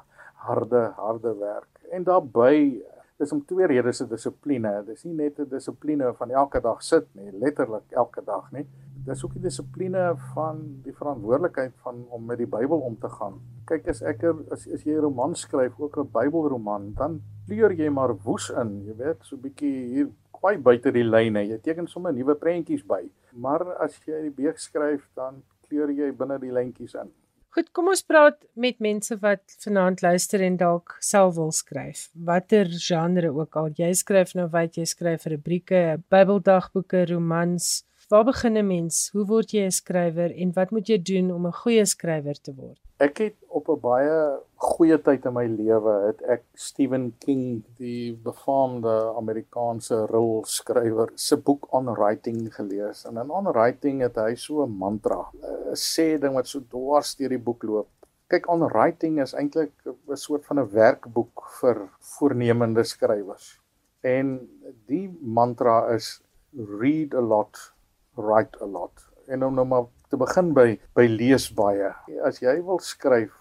harde 0.47 0.93
harde 0.97 1.35
werk. 1.39 1.83
En 1.91 2.05
daarbey 2.05 2.83
dis 3.17 3.33
om 3.33 3.45
twee 3.49 3.67
redes 3.67 3.97
se 3.97 4.07
dissipline. 4.09 4.73
Dis 4.87 5.05
nie 5.05 5.15
net 5.15 5.39
'n 5.41 5.49
dissipline 5.49 6.13
van 6.19 6.31
elke 6.31 6.61
dag 6.61 6.83
sit 6.83 7.07
nie, 7.15 7.31
letterlik 7.33 7.91
elke 7.91 8.23
dag 8.25 8.53
nie. 8.53 8.67
Dis 9.07 9.25
ook 9.25 9.33
die 9.33 9.43
dissipline 9.43 10.15
van 10.35 10.81
die 10.83 10.93
verantwoordelikheid 10.93 11.73
van 11.83 12.05
om 12.11 12.25
met 12.27 12.39
die 12.39 12.47
Bybel 12.47 12.79
om 12.79 12.99
te 12.99 13.09
gaan. 13.09 13.41
Kyk 13.65 13.89
as 13.89 14.03
ek 14.03 14.23
er, 14.23 14.35
as 14.51 14.67
as 14.67 14.85
jy 14.85 14.97
'n 14.97 15.01
roman 15.01 15.35
skryf, 15.35 15.79
ook 15.79 15.97
'n 15.97 16.11
Bybelroman, 16.13 16.93
dan 16.95 17.23
kleur 17.47 17.73
jy 17.73 17.89
maar 17.89 18.17
woes 18.25 18.51
in, 18.51 18.85
jy 18.85 18.97
weet, 18.97 19.19
so 19.21 19.37
'n 19.37 19.41
bietjie 19.41 19.89
hier 19.95 20.09
kwai 20.47 20.59
buite 20.63 20.93
die 20.95 21.03
lyne. 21.03 21.43
Jy 21.51 21.59
teken 21.65 21.89
sommer 21.91 22.15
nuwe 22.15 22.37
prentjies 22.39 22.85
by. 22.87 23.03
Maar 23.43 23.65
as 23.83 23.97
jy 24.07 24.29
die 24.29 24.35
beek 24.35 24.61
skryf, 24.63 25.03
dan 25.19 25.41
kleur 25.67 25.91
jy 25.91 26.13
binne 26.15 26.39
die 26.39 26.53
lyntjies 26.55 26.95
in. 27.01 27.11
Goed, 27.57 27.73
kom 27.75 27.89
ons 27.91 28.05
praat 28.05 28.37
met 28.55 28.77
mense 28.85 29.17
wat 29.23 29.57
vanaand 29.65 30.05
luister 30.05 30.45
en 30.45 30.59
dalk 30.61 30.95
self 31.03 31.35
wil 31.39 31.51
skryf. 31.57 32.05
Watter 32.29 32.71
genre 32.71 33.33
ook 33.33 33.59
al. 33.59 33.73
Jy 33.75 33.91
skryf 33.97 34.37
nou 34.39 34.47
wat 34.53 34.77
jy 34.79 34.85
skryf 34.87 35.27
rubrieke, 35.33 35.83
Bybeldagboeke, 36.13 37.07
romans. 37.11 37.81
Waar 38.09 38.25
begin 38.25 38.57
'n 38.57 38.67
mens? 38.67 39.11
Hoe 39.13 39.25
word 39.27 39.51
jy 39.51 39.65
'n 39.67 39.71
skrywer 39.71 40.31
en 40.43 40.53
wat 40.55 40.71
moet 40.71 40.87
jy 40.89 40.99
doen 41.03 41.33
om 41.35 41.47
'n 41.47 41.53
goeie 41.53 41.85
skrywer 41.85 42.39
te 42.41 42.53
word? 42.55 42.79
Ek 42.99 43.19
het 43.19 43.35
op 43.49 43.69
'n 43.69 43.81
baie 43.81 44.39
goeie 44.55 44.99
tyd 45.03 45.27
in 45.27 45.33
my 45.33 45.47
lewe 45.47 46.07
het 46.07 46.23
ek 46.23 46.45
Stephen 46.55 47.15
King, 47.19 47.65
die 47.77 48.13
befaamde 48.13 49.13
Amerikaanse 49.17 50.07
rolskrywer, 50.07 51.11
se 51.15 51.37
boek 51.37 51.67
On 51.75 51.95
Writing 51.95 52.55
gelees. 52.55 53.05
En 53.05 53.17
in 53.17 53.31
On 53.31 53.53
Writing 53.53 54.01
het 54.01 54.15
hy 54.15 54.35
so 54.35 54.63
'n 54.63 54.79
mantra, 54.79 55.27
'n 55.43 55.75
sê 55.75 56.19
ding 56.21 56.35
wat 56.35 56.47
so 56.47 56.61
dwars 56.61 57.17
deur 57.17 57.29
die 57.29 57.45
boek 57.49 57.63
loop. 57.63 57.89
Kyk, 58.29 58.49
On 58.49 58.69
Writing 58.69 59.21
is 59.21 59.35
eintlik 59.35 59.73
'n 59.85 60.17
soort 60.17 60.47
van 60.47 60.59
'n 60.61 60.71
werkboek 60.71 61.43
vir 61.61 61.89
voornemende 62.01 62.85
skrywers. 62.85 63.61
En 64.01 64.49
die 64.87 65.11
mantra 65.21 65.89
is 65.95 66.23
read 66.53 67.15
a 67.15 67.21
lot 67.21 67.75
write 68.17 68.59
a 68.63 68.67
lot. 68.67 69.07
En 69.27 69.43
nou 69.43 69.51
nou 69.55 69.67
maar 69.67 69.87
te 70.11 70.19
begin 70.19 70.53
by 70.55 70.69
by 70.97 71.07
lees 71.11 71.49
baie. 71.55 71.91
As 72.27 72.41
jy 72.43 72.55
wil 72.67 72.79
skryf, 72.83 73.35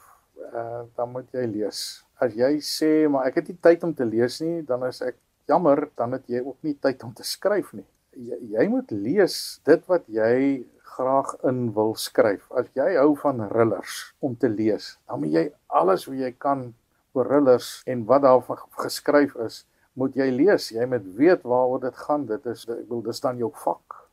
uh, 0.52 0.84
dan 0.98 1.12
moet 1.14 1.28
jy 1.36 1.46
lees. 1.50 1.82
As 2.22 2.36
jy 2.38 2.56
sê 2.64 2.92
maar 3.12 3.30
ek 3.30 3.42
het 3.42 3.52
nie 3.52 3.60
tyd 3.68 3.84
om 3.88 3.94
te 3.94 4.08
lees 4.08 4.40
nie, 4.42 4.62
dan 4.66 4.86
is 4.88 5.02
ek 5.06 5.18
jammer, 5.50 5.86
dan 6.00 6.16
het 6.18 6.26
jy 6.32 6.42
ook 6.42 6.58
nie 6.66 6.78
tyd 6.82 7.04
om 7.06 7.14
te 7.14 7.26
skryf 7.28 7.74
nie. 7.78 7.86
Jy, 8.16 8.40
jy 8.56 8.66
moet 8.72 8.94
lees 8.96 9.60
dit 9.68 9.84
wat 9.92 10.08
jy 10.10 10.64
graag 10.96 11.36
in 11.50 11.68
wil 11.76 11.94
skryf. 12.00 12.48
As 12.56 12.72
jy 12.78 12.96
hou 12.96 13.12
van 13.20 13.44
thrillers 13.50 14.00
om 14.24 14.34
te 14.40 14.50
lees, 14.50 14.96
dan 15.06 15.22
moet 15.22 15.36
jy 15.36 15.46
alles 15.82 16.08
wat 16.10 16.22
jy 16.24 16.32
kan 16.40 16.70
oor 17.16 17.30
thrillers 17.30 17.70
en 17.92 18.06
wat 18.10 18.26
daar 18.26 18.64
geskryf 18.82 19.36
is, 19.46 19.64
moet 19.96 20.16
jy 20.18 20.32
lees. 20.34 20.72
Jy 20.76 20.88
moet 20.92 21.06
weet 21.20 21.46
waaroor 21.48 21.84
dit 21.86 22.02
gaan. 22.08 22.26
Dit 22.28 22.48
is 22.52 22.66
ek 22.66 22.88
bedoel 22.88 23.06
dis 23.12 23.24
dan 23.24 23.38
jou 23.40 23.52
vak 23.64 24.05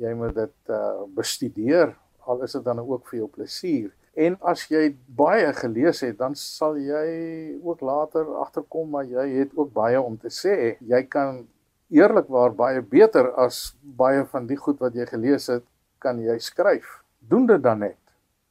jy 0.00 0.12
moet 0.16 0.34
dit 0.36 0.74
uh 0.74 1.06
bestudeer 1.16 1.94
al 2.26 2.42
is 2.42 2.56
dit 2.58 2.64
dan 2.64 2.82
ook 2.82 3.06
vir 3.08 3.20
jou 3.20 3.28
plesier. 3.30 3.90
En 4.16 4.36
as 4.48 4.64
jy 4.72 4.88
baie 5.18 5.48
gelees 5.58 6.00
het, 6.02 6.16
dan 6.18 6.34
sal 6.40 6.78
jy 6.80 7.58
ook 7.60 7.82
later 7.84 8.30
agterkom 8.40 8.88
maar 8.94 9.04
jy 9.04 9.26
het 9.42 9.52
ook 9.54 9.72
baie 9.74 10.00
om 10.00 10.16
te 10.18 10.32
sê. 10.32 10.76
Jy 10.80 11.02
kan 11.12 11.44
eerlikwaar 11.92 12.54
baie 12.56 12.82
beter 12.82 13.28
as 13.38 13.76
baie 13.80 14.24
van 14.32 14.48
die 14.48 14.58
goed 14.58 14.80
wat 14.82 14.96
jy 14.96 15.06
gelees 15.10 15.50
het, 15.52 15.64
kan 16.02 16.18
jy 16.22 16.38
skryf. 16.42 17.02
Doen 17.20 17.46
dit 17.46 17.62
dan 17.62 17.84
net. 17.84 18.00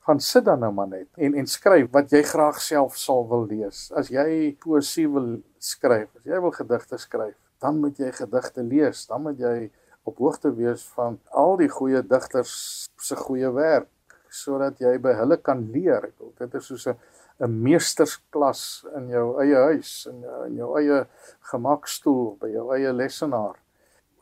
Gaan 0.06 0.22
sit 0.22 0.46
dan 0.46 0.62
nou 0.62 0.70
maar 0.72 0.92
net 0.92 1.10
en 1.18 1.34
en 1.34 1.48
skryf 1.50 1.90
wat 1.92 2.14
jy 2.14 2.22
graag 2.30 2.62
self 2.62 2.98
sal 3.02 3.26
wil 3.28 3.48
lees. 3.50 3.90
As 3.98 4.12
jy 4.14 4.54
poesie 4.62 5.08
wil 5.10 5.40
skryf, 5.58 6.12
as 6.20 6.30
jy 6.30 6.40
wil 6.44 6.54
gedigte 6.54 7.02
skryf, 7.02 7.36
dan 7.60 7.82
moet 7.82 7.98
jy 7.98 8.12
gedigte 8.14 8.64
lees. 8.64 9.08
Dan 9.10 9.26
moet 9.26 9.42
jy 9.42 9.58
op 10.06 10.22
hoogte 10.22 10.54
wees 10.56 10.86
van 10.96 11.20
al 11.34 11.58
die 11.58 11.70
goeie 11.70 12.02
digters 12.06 12.56
se 13.02 13.18
goeie 13.20 13.52
werk 13.54 13.90
sodat 14.36 14.82
jy 14.84 14.98
by 15.00 15.14
hulle 15.16 15.38
kan 15.40 15.62
leer. 15.72 16.10
Ek 16.10 16.20
wil 16.20 16.34
dit 16.40 16.56
is 16.60 16.66
soos 16.68 16.88
'n 16.88 16.98
'n 17.40 17.52
meestersklas 17.64 18.86
in 18.96 19.10
jou 19.12 19.26
eie 19.44 19.60
huis 19.72 20.08
in 20.12 20.24
in 20.48 20.56
jou 20.56 20.70
eie 20.80 21.06
gemakstoel 21.52 22.38
by 22.40 22.50
jou 22.54 22.70
eie 22.76 22.94
lesenaar. 22.94 23.58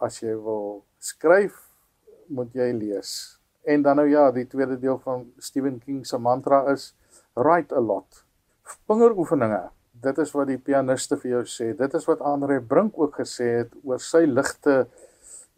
As 0.02 0.20
jy 0.22 0.34
wil 0.34 0.84
skryf, 1.00 1.54
moet 2.28 2.54
jy 2.54 2.72
lees. 2.74 3.40
En 3.64 3.82
dan 3.82 3.96
nou 3.96 4.10
ja, 4.10 4.32
die 4.32 4.48
tweede 4.48 4.80
deel 4.80 4.98
van 5.04 5.28
Stephen 5.38 5.80
King 5.80 6.06
se 6.06 6.18
mantra 6.18 6.66
is 6.72 6.94
write 7.36 7.76
a 7.76 7.80
lot. 7.80 8.26
Vingeroefeninge. 8.88 9.70
Dit 10.04 10.18
is 10.18 10.34
wat 10.36 10.48
die 10.48 10.58
pianiste 10.58 11.18
vir 11.22 11.32
jou 11.38 11.44
sê. 11.48 11.70
Dit 11.78 11.94
is 11.94 12.08
wat 12.10 12.22
Andre 12.22 12.60
Brink 12.62 12.98
ook 13.00 13.22
gesê 13.22 13.50
het 13.62 13.76
oor 13.84 14.02
sy 14.04 14.26
ligte 14.26 14.88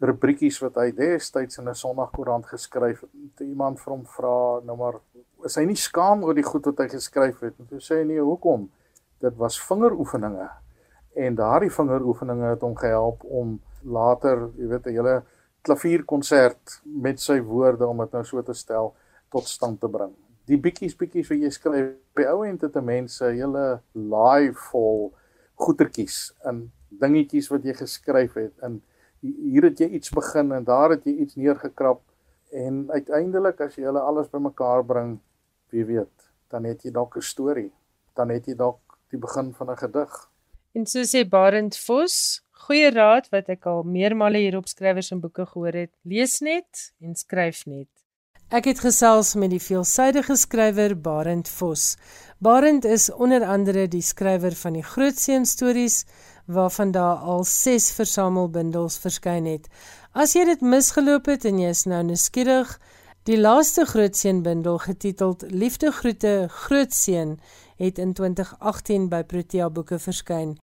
rubriekies 0.00 0.58
wat 0.60 0.76
hy 0.80 0.90
destyds 0.92 1.58
in 1.58 1.68
'n 1.68 1.74
Sondagkoerant 1.74 2.46
geskryf 2.46 3.00
het. 3.00 3.10
Toe 3.36 3.46
iemand 3.46 3.80
vir 3.80 3.92
hom 3.92 4.04
vra, 4.04 4.60
nou 4.64 4.76
maar, 4.76 5.00
is 5.44 5.56
hy 5.56 5.64
nie 5.64 5.76
skaam 5.76 6.24
oor 6.24 6.34
die 6.34 6.42
goed 6.42 6.64
wat 6.66 6.78
hy 6.78 6.88
geskryf 6.88 7.40
het 7.40 7.58
nie? 7.58 7.68
Toe 7.68 7.80
sê 7.80 8.00
hy 8.00 8.04
nee, 8.04 8.20
hoekom? 8.20 8.70
Dit 9.20 9.36
was 9.36 9.60
vingeroefeninge. 9.60 10.50
En 11.16 11.34
daardie 11.34 11.70
vingeroefeninge 11.70 12.50
het 12.50 12.60
hom 12.60 12.76
gehelp 12.76 13.24
om 13.24 13.60
later, 13.82 14.50
jy 14.56 14.68
weet, 14.68 14.86
'n 14.86 14.92
hele 14.92 15.22
klavierkonsert 15.62 16.80
met 16.84 17.20
sy 17.20 17.40
woorde 17.40 17.86
om 17.86 17.98
dit 17.98 18.12
nou 18.12 18.24
so 18.24 18.42
te 18.42 18.54
stel 18.54 18.94
tot 19.30 19.44
stand 19.44 19.80
te 19.80 19.88
bring. 19.88 20.12
Die 20.46 20.58
bietjies 20.58 20.96
bietjies 20.96 21.28
wat 21.28 21.38
jy 21.38 21.50
skryf, 21.50 21.94
by 22.14 22.26
ou 22.30 22.44
en 22.46 22.56
dit 22.56 22.74
mense 22.74 23.24
hele 23.24 23.80
live 23.92 24.58
vol 24.70 25.12
goetertjies 25.54 26.34
in 26.44 26.70
dingetjies 26.90 27.48
wat 27.50 27.64
jy 27.64 27.74
geskryf 27.74 28.34
het 28.34 28.52
en 28.62 28.82
hier 29.20 29.62
het 29.62 29.80
jy 29.80 29.88
iets 29.98 30.10
begin 30.10 30.52
en 30.52 30.64
daar 30.64 30.90
het 30.90 31.04
jy 31.04 31.16
iets 31.24 31.34
neergekrap 31.34 32.02
en 32.52 32.86
uiteindelik 32.90 33.60
as 33.60 33.76
jy 33.76 33.86
hulle 33.88 34.00
alles 34.00 34.30
bymekaar 34.30 34.84
bring, 34.86 35.18
wie 35.74 35.84
weet, 35.84 36.28
dan 36.52 36.64
het 36.64 36.84
jy 36.84 36.90
dalk 36.90 37.16
'n 37.16 37.22
storie. 37.22 37.72
Dan 38.14 38.30
het 38.30 38.46
jy 38.46 38.54
dalk 38.54 38.98
die 39.10 39.18
begin 39.18 39.52
van 39.54 39.70
'n 39.70 39.76
gedig. 39.76 40.30
En 40.72 40.86
so 40.86 41.00
sê 41.00 41.28
Barend 41.28 41.76
Vos, 41.76 42.42
goeie 42.50 42.90
raad 42.90 43.28
wat 43.32 43.48
ek 43.48 43.66
al 43.66 43.82
meermale 43.82 44.38
hier 44.38 44.56
op 44.56 44.68
skrywers 44.68 45.10
en 45.10 45.20
boeke 45.20 45.46
gehoor 45.46 45.72
het, 45.72 45.92
lees 46.02 46.40
net 46.40 46.92
en 47.00 47.14
skryf 47.14 47.66
net. 47.66 47.88
Ek 48.48 48.64
het 48.64 48.78
gesels 48.78 49.34
met 49.34 49.50
die 49.50 49.62
veelsidige 49.62 50.36
skrywer 50.36 50.92
Barend 51.00 51.48
Vos. 51.48 51.96
Barend 52.38 52.84
is 52.84 53.08
onder 53.10 53.42
andere 53.44 53.88
die 53.88 54.02
skrywer 54.02 54.54
van 54.54 54.72
die 54.78 54.84
Grootseun 54.86 55.46
stories 55.46 56.04
waarvan 56.46 56.90
daar 56.90 57.16
al 57.16 57.44
6 57.44 57.90
versamelbundels 57.90 58.98
verskyn 58.98 59.44
het. 59.44 59.68
As 60.12 60.32
jy 60.32 60.44
dit 60.44 60.60
misgeloop 60.60 61.26
het 61.26 61.44
en 61.44 61.58
jy 61.58 61.72
is 61.74 61.84
nou 61.84 62.02
nuuskierig, 62.02 62.70
die 63.26 63.38
laaste 63.38 63.84
Grootseun-bundel 63.84 64.78
getiteld 64.78 65.42
Liefdegroete 65.50 66.46
Grootseun 66.48 67.38
het 67.76 67.98
in 67.98 68.12
2018 68.14 69.08
by 69.08 69.22
Protea 69.22 69.70
Boeke 69.70 69.98
verskyn. 69.98 70.56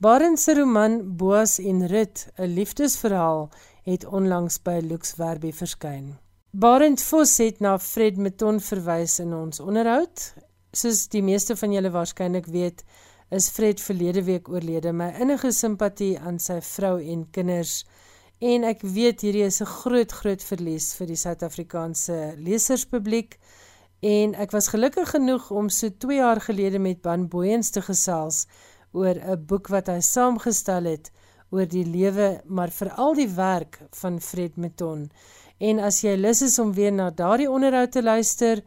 Barend 0.00 0.40
se 0.40 0.54
roman 0.56 1.16
Boas 1.16 1.58
en 1.58 1.86
Rut, 1.86 2.26
'n 2.38 2.54
liefdesverhaal, 2.56 3.50
het 3.84 4.06
onlangs 4.06 4.62
by 4.62 4.80
Lux 4.82 5.14
Werby 5.16 5.52
verskyn. 5.52 6.18
Barend 6.50 7.02
Vos 7.02 7.36
het 7.38 7.60
na 7.60 7.78
Fred 7.78 8.16
Meton 8.16 8.60
verwys 8.60 9.18
in 9.18 9.34
ons 9.34 9.60
onderhoud. 9.60 10.34
Soos 10.72 11.08
die 11.08 11.22
meeste 11.22 11.56
van 11.56 11.72
julle 11.72 11.90
waarskynlik 11.90 12.46
weet, 12.46 12.84
is 13.30 13.48
Fred 13.48 13.80
verlede 13.80 14.24
week 14.26 14.48
oorlede. 14.50 14.90
My 14.92 15.12
innige 15.22 15.52
simpatie 15.54 16.16
aan 16.18 16.40
sy 16.42 16.58
vrou 16.66 16.96
en 16.98 17.22
kinders. 17.30 17.84
En 18.42 18.64
ek 18.66 18.82
weet 18.82 19.22
hierdie 19.22 19.44
is 19.46 19.60
'n 19.62 19.70
groot 19.70 20.12
groot 20.12 20.42
verlies 20.42 20.94
vir 20.98 21.06
die 21.06 21.16
Suid-Afrikaanse 21.16 22.34
leserspubliek. 22.38 23.38
En 24.02 24.34
ek 24.34 24.50
was 24.50 24.68
gelukkig 24.68 25.10
genoeg 25.10 25.50
om 25.50 25.68
so 25.68 25.88
2 25.90 26.16
jaar 26.16 26.40
gelede 26.40 26.78
met 26.78 27.02
Ban 27.02 27.28
Booyens 27.28 27.70
te 27.70 27.82
gesels 27.82 28.46
oor 28.92 29.14
'n 29.14 29.46
boek 29.46 29.68
wat 29.68 29.86
hy 29.86 30.00
saamgestel 30.00 30.84
het 30.84 31.10
oor 31.50 31.66
die 31.66 31.84
lewe, 31.84 32.40
maar 32.46 32.70
veral 32.70 33.14
die 33.14 33.28
werk 33.28 33.80
van 33.90 34.20
Fred 34.20 34.56
Meton. 34.56 35.10
En 35.58 35.78
as 35.78 36.00
jy 36.00 36.16
lus 36.16 36.42
is 36.42 36.58
om 36.58 36.72
weer 36.72 36.92
na 36.92 37.10
daardie 37.10 37.50
onderhoud 37.50 37.92
te 37.92 38.02
luister, 38.02 38.62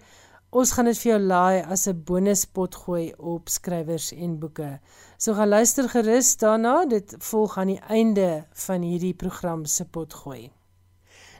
Ons 0.53 0.75
gaan 0.77 0.85
dit 0.85 0.97
vir 1.01 1.09
jou 1.09 1.19
laai 1.19 1.63
as 1.73 1.87
'n 1.89 2.03
bonuspot 2.05 2.75
gooi 2.85 3.13
op 3.17 3.49
skrywers 3.49 4.11
en 4.13 4.37
boeke. 4.39 4.79
So 5.17 5.33
gaan 5.33 5.49
luister 5.49 5.89
gerus 5.89 6.37
daarna. 6.37 6.85
Dit 6.85 7.15
volg 7.19 7.57
aan 7.57 7.67
die 7.67 7.81
einde 7.89 8.45
van 8.65 8.81
hierdie 8.81 9.15
program 9.15 9.65
se 9.65 9.85
pot 9.85 10.13
gooi. 10.13 10.51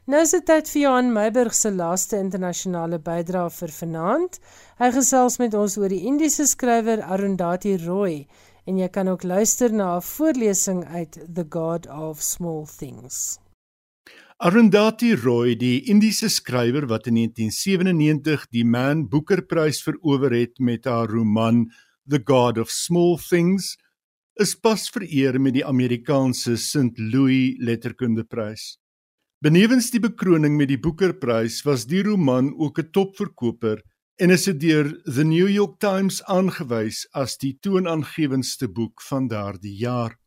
Nou 0.06 0.22
is 0.22 0.32
dit 0.32 0.46
tyd 0.46 0.70
vir 0.70 0.82
Johan 0.82 1.14
Meiburg 1.14 1.54
se 1.54 1.72
laaste 1.72 2.18
internasionale 2.18 3.00
bydrae 3.00 3.50
vir 3.50 3.70
vanaand. 3.70 4.40
Hy 4.80 4.92
gesels 4.92 5.38
met 5.38 5.54
ons 5.54 5.78
oor 5.78 5.90
die 5.90 6.06
Indiese 6.10 6.48
skrywer 6.48 7.04
Arundhati 7.04 7.78
Roy 7.86 8.28
en 8.66 8.78
jy 8.78 8.90
kan 8.90 9.08
ook 9.08 9.24
luister 9.24 9.72
na 9.72 9.96
'n 9.96 10.02
voorlesing 10.02 10.86
uit 10.86 11.20
The 11.36 11.46
God 11.50 11.88
of 11.88 12.22
Small 12.22 12.66
Things. 12.66 13.43
Arundhati 14.42 15.14
Roy, 15.14 15.54
die 15.56 15.86
Indiese 15.92 16.28
skrywer 16.30 16.88
wat 16.90 17.06
in 17.08 17.20
1997 17.20 18.48
die 18.50 18.64
Man 18.66 19.06
Booker 19.08 19.44
Prys 19.46 19.84
verower 19.86 20.34
het 20.34 20.58
met 20.60 20.88
haar 20.90 21.12
roman 21.14 21.68
The 22.10 22.18
God 22.18 22.58
of 22.58 22.72
Small 22.74 23.20
Things, 23.22 23.76
is 24.42 24.56
pas 24.58 24.90
vereer 24.90 25.38
met 25.40 25.54
die 25.54 25.66
Amerikaanse 25.66 26.58
St. 26.58 26.98
Louis 26.98 27.60
Letterkundeprys. 27.62 28.80
Benewens 29.44 29.92
die 29.94 30.02
bekroning 30.02 30.58
met 30.58 30.72
die 30.74 30.82
Booker 30.82 31.14
Prys 31.14 31.62
was 31.68 31.86
die 31.86 32.02
roman 32.02 32.56
ook 32.58 32.80
'n 32.80 32.90
topverkoper 32.90 33.84
en 34.18 34.32
is 34.32 34.46
dit 34.46 34.60
deur 34.60 34.90
The 35.06 35.24
New 35.24 35.48
York 35.48 35.80
Times 35.80 36.24
aangewys 36.26 37.06
as 37.14 37.38
die 37.38 37.58
toonaangewendste 37.62 38.68
boek 38.68 39.02
van 39.02 39.28
daardie 39.28 39.78
jaar. 39.78 40.18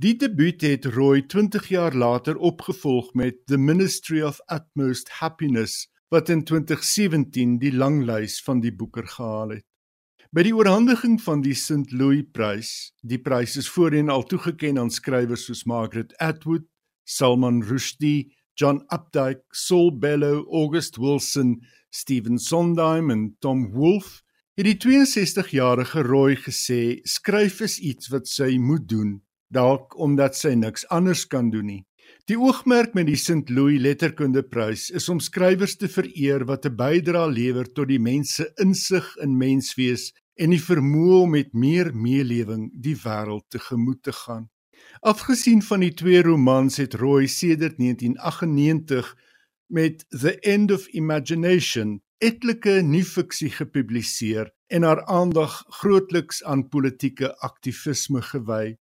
Die 0.00 0.14
debuut 0.16 0.62
het 0.64 0.86
Roy 0.94 1.22
20 1.28 1.68
jaar 1.68 1.94
later 1.94 2.36
opgevolg 2.36 3.12
met 3.14 3.36
The 3.46 3.58
Ministry 3.58 4.22
of 4.22 4.40
Utmost 4.52 5.08
Happiness 5.20 5.88
wat 6.08 6.28
in 6.28 6.44
2017 6.44 7.58
die 7.58 7.72
langlys 7.72 8.38
van 8.42 8.60
die 8.60 8.72
Booker 8.72 9.06
gehaal 9.06 9.56
het. 9.56 9.64
By 10.34 10.42
die 10.46 10.54
oorhandiging 10.54 11.18
van 11.22 11.42
die 11.44 11.54
St. 11.54 11.92
Louis 11.92 12.24
Prys, 12.32 12.92
die 13.02 13.20
prys 13.22 13.56
is 13.60 13.68
voorheen 13.70 14.10
al 14.10 14.24
toegekend 14.30 14.80
aan 14.80 14.90
skrywers 14.90 15.44
soos 15.48 15.64
Margaret 15.68 16.14
Atwood, 16.22 16.64
Salman 17.04 17.60
Rushdie, 17.62 18.32
John 18.58 18.80
Updike, 18.94 19.44
Saul 19.52 19.92
Bellow, 19.98 20.46
August 20.50 20.96
Wilson, 20.98 21.60
Stephen 21.90 22.38
Sondheim 22.38 23.10
en 23.10 23.36
Tom 23.40 23.68
Wolfe, 23.74 24.22
het 24.54 24.66
die 24.66 24.78
62-jarige 24.78 26.02
Roy 26.06 26.38
gesê 26.38 27.00
skryf 27.04 27.60
is 27.66 27.78
iets 27.82 28.10
wat 28.14 28.30
sy 28.30 28.54
moet 28.58 28.88
doen 28.88 29.18
dalk 29.48 29.98
omdat 29.98 30.36
sy 30.36 30.54
niks 30.54 30.86
anders 30.88 31.26
kan 31.26 31.50
doen 31.50 31.66
nie. 31.66 31.82
Die 32.28 32.36
oogmerk 32.40 32.94
met 32.94 33.06
die 33.06 33.18
St. 33.20 33.50
Louis 33.50 33.80
Letterkundeprys 33.80 34.90
is 34.90 35.08
om 35.12 35.20
skrywers 35.20 35.76
te 35.76 35.88
vereer 35.88 36.44
wat 36.48 36.66
'n 36.66 36.76
bydrae 36.76 37.32
lewer 37.32 37.66
tot 37.72 37.88
die 37.88 38.00
mense 38.00 38.52
insig 38.60 39.06
in 39.24 39.36
menswees 39.38 40.12
en 40.36 40.50
die 40.50 40.64
vermoë 40.70 41.22
om 41.22 41.30
met 41.30 41.52
meer 41.52 41.94
meelewing 41.94 42.70
die 42.74 42.96
wêreld 42.96 43.44
tegemoet 43.50 44.02
te 44.02 44.12
gaan. 44.12 44.48
Afgesien 45.00 45.62
van 45.62 45.80
die 45.80 45.94
twee 45.94 46.22
romans 46.22 46.76
het 46.76 46.94
Roy 46.94 47.26
sedert 47.26 47.78
1998 47.78 49.14
met 49.66 50.04
The 50.08 50.38
End 50.40 50.72
of 50.72 50.86
Imagination 50.88 52.00
etlike 52.18 52.80
nuwe-fiksie 52.82 53.50
gepubliseer 53.50 54.50
en 54.72 54.82
haar 54.82 55.04
aandag 55.04 55.64
grootliks 55.80 56.42
aan 56.44 56.68
politieke 56.68 57.34
aktivisme 57.44 58.22
gewy. 58.22 58.76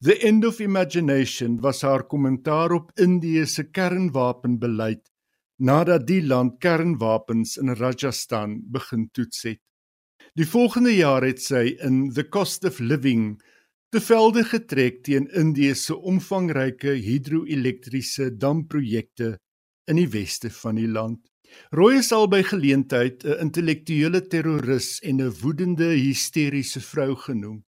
The 0.00 0.18
End 0.26 0.44
of 0.44 0.60
Imagination 0.60 1.60
was 1.60 1.82
haar 1.82 2.06
kommentaar 2.06 2.72
op 2.72 2.90
Indië 2.94 3.46
se 3.46 3.70
kernwapenbeleid 3.70 5.10
nadat 5.56 6.06
die 6.06 6.22
land 6.22 6.58
kernwapens 6.58 7.56
in 7.56 7.74
Rajasthan 7.74 8.58
begin 8.72 9.08
toets 9.12 9.42
het. 9.42 9.60
Die 10.34 10.46
volgende 10.46 10.94
jaar 10.94 11.22
het 11.22 11.42
sy 11.42 11.76
in 11.78 12.10
The 12.12 12.26
Cost 12.28 12.64
of 12.64 12.80
Living 12.80 13.36
te 13.94 14.00
velde 14.02 14.42
getrek 14.44 15.04
teen 15.06 15.28
Indië 15.30 15.74
se 15.78 15.94
omvangryke 15.94 16.96
hidroelektriese 16.98 18.32
damprojekte 18.36 19.36
in 19.86 20.00
die 20.00 20.08
weste 20.10 20.50
van 20.50 20.80
die 20.80 20.88
land. 20.90 21.20
Roy 21.70 22.00
is 22.00 22.10
al 22.12 22.26
by 22.26 22.42
geleentheid 22.42 23.22
'n 23.24 23.46
intellektuele 23.46 24.26
terroris 24.26 24.98
en 25.02 25.22
'n 25.22 25.30
woedende 25.40 25.94
hysteriese 25.94 26.80
vrou 26.80 27.14
genoem. 27.14 27.62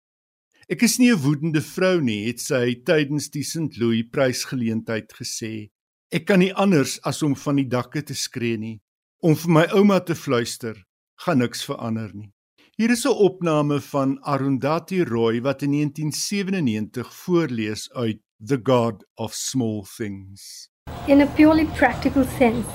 Ek 0.67 0.81
is 0.83 0.97
nie 0.99 1.13
'n 1.13 1.21
woedende 1.23 1.61
vrou 1.63 2.01
nie, 2.03 2.27
het 2.27 2.41
sy 2.43 2.75
tydens 2.83 3.29
die 3.31 3.43
St. 3.43 3.77
Louis 3.79 4.03
prysgeleentheid 4.03 5.13
gesê. 5.15 5.69
Ek 6.11 6.25
kan 6.27 6.39
nie 6.39 6.51
anders 6.53 6.99
as 7.05 7.23
om 7.23 7.35
van 7.35 7.55
die 7.55 7.69
dakke 7.71 8.01
te 8.03 8.13
skree 8.13 8.57
nie, 8.57 8.81
om 9.23 9.33
vir 9.33 9.49
my 9.49 9.63
ouma 9.71 9.99
te 9.99 10.13
fluister, 10.13 10.75
gaan 11.23 11.39
niks 11.39 11.63
verander 11.63 12.11
nie. 12.13 12.33
Hier 12.77 12.91
is 12.91 13.05
'n 13.05 13.15
opname 13.15 13.79
van 13.79 14.19
Arundhati 14.23 15.03
Roy 15.05 15.39
wat 15.41 15.63
in 15.63 15.71
1997 15.71 17.15
voorlees 17.15 17.89
uit 17.95 18.19
The 18.45 18.59
God 18.61 19.05
of 19.15 19.33
Small 19.33 19.85
Things. 19.97 20.67
In 21.07 21.21
a 21.21 21.27
purely 21.27 21.65
practical 21.77 22.25
sense, 22.25 22.67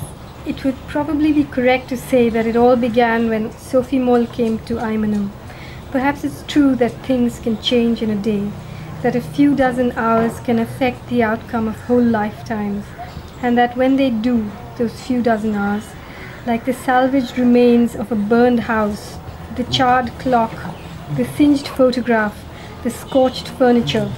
it 0.47 0.65
would 0.65 0.79
probably 0.89 1.33
be 1.35 1.45
correct 1.45 1.89
to 1.89 1.97
say 1.97 2.31
that 2.31 2.47
it 2.47 2.57
all 2.57 2.77
began 2.77 3.29
when 3.29 3.53
Sophie 3.53 4.01
Moll 4.01 4.27
came 4.27 4.59
to 4.65 4.79
Imanum. 4.79 5.42
Perhaps 5.93 6.25
it's 6.25 6.43
true 6.49 6.75
that 6.77 7.05
things 7.05 7.39
can 7.39 7.61
change 7.61 8.01
in 8.01 8.09
a 8.09 8.17
day, 8.17 8.51
that 9.03 9.15
a 9.15 9.21
few 9.21 9.55
dozen 9.55 9.93
hours 9.93 10.41
can 10.41 10.59
affect 10.59 11.07
the 11.11 11.23
outcome 11.23 11.69
of 11.69 11.79
whole 11.83 12.03
lifetimes, 12.03 12.87
and 13.43 13.59
that 13.59 13.77
when 13.77 13.97
they 13.97 14.09
do, 14.09 14.51
those 14.79 15.03
few 15.03 15.23
dozen 15.23 15.55
hours, 15.55 15.85
like 16.47 16.65
the 16.65 16.73
salvaged 16.73 17.37
remains 17.37 17.95
of 17.95 18.11
a 18.11 18.15
burned 18.15 18.61
house, 18.61 19.19
the 19.57 19.65
charred 19.65 20.11
clock, 20.19 20.55
the 21.17 21.27
singed 21.27 21.69
photograph, 21.69 22.43
the 22.85 22.91
scorched 22.91 23.49
furniture, 23.49 24.11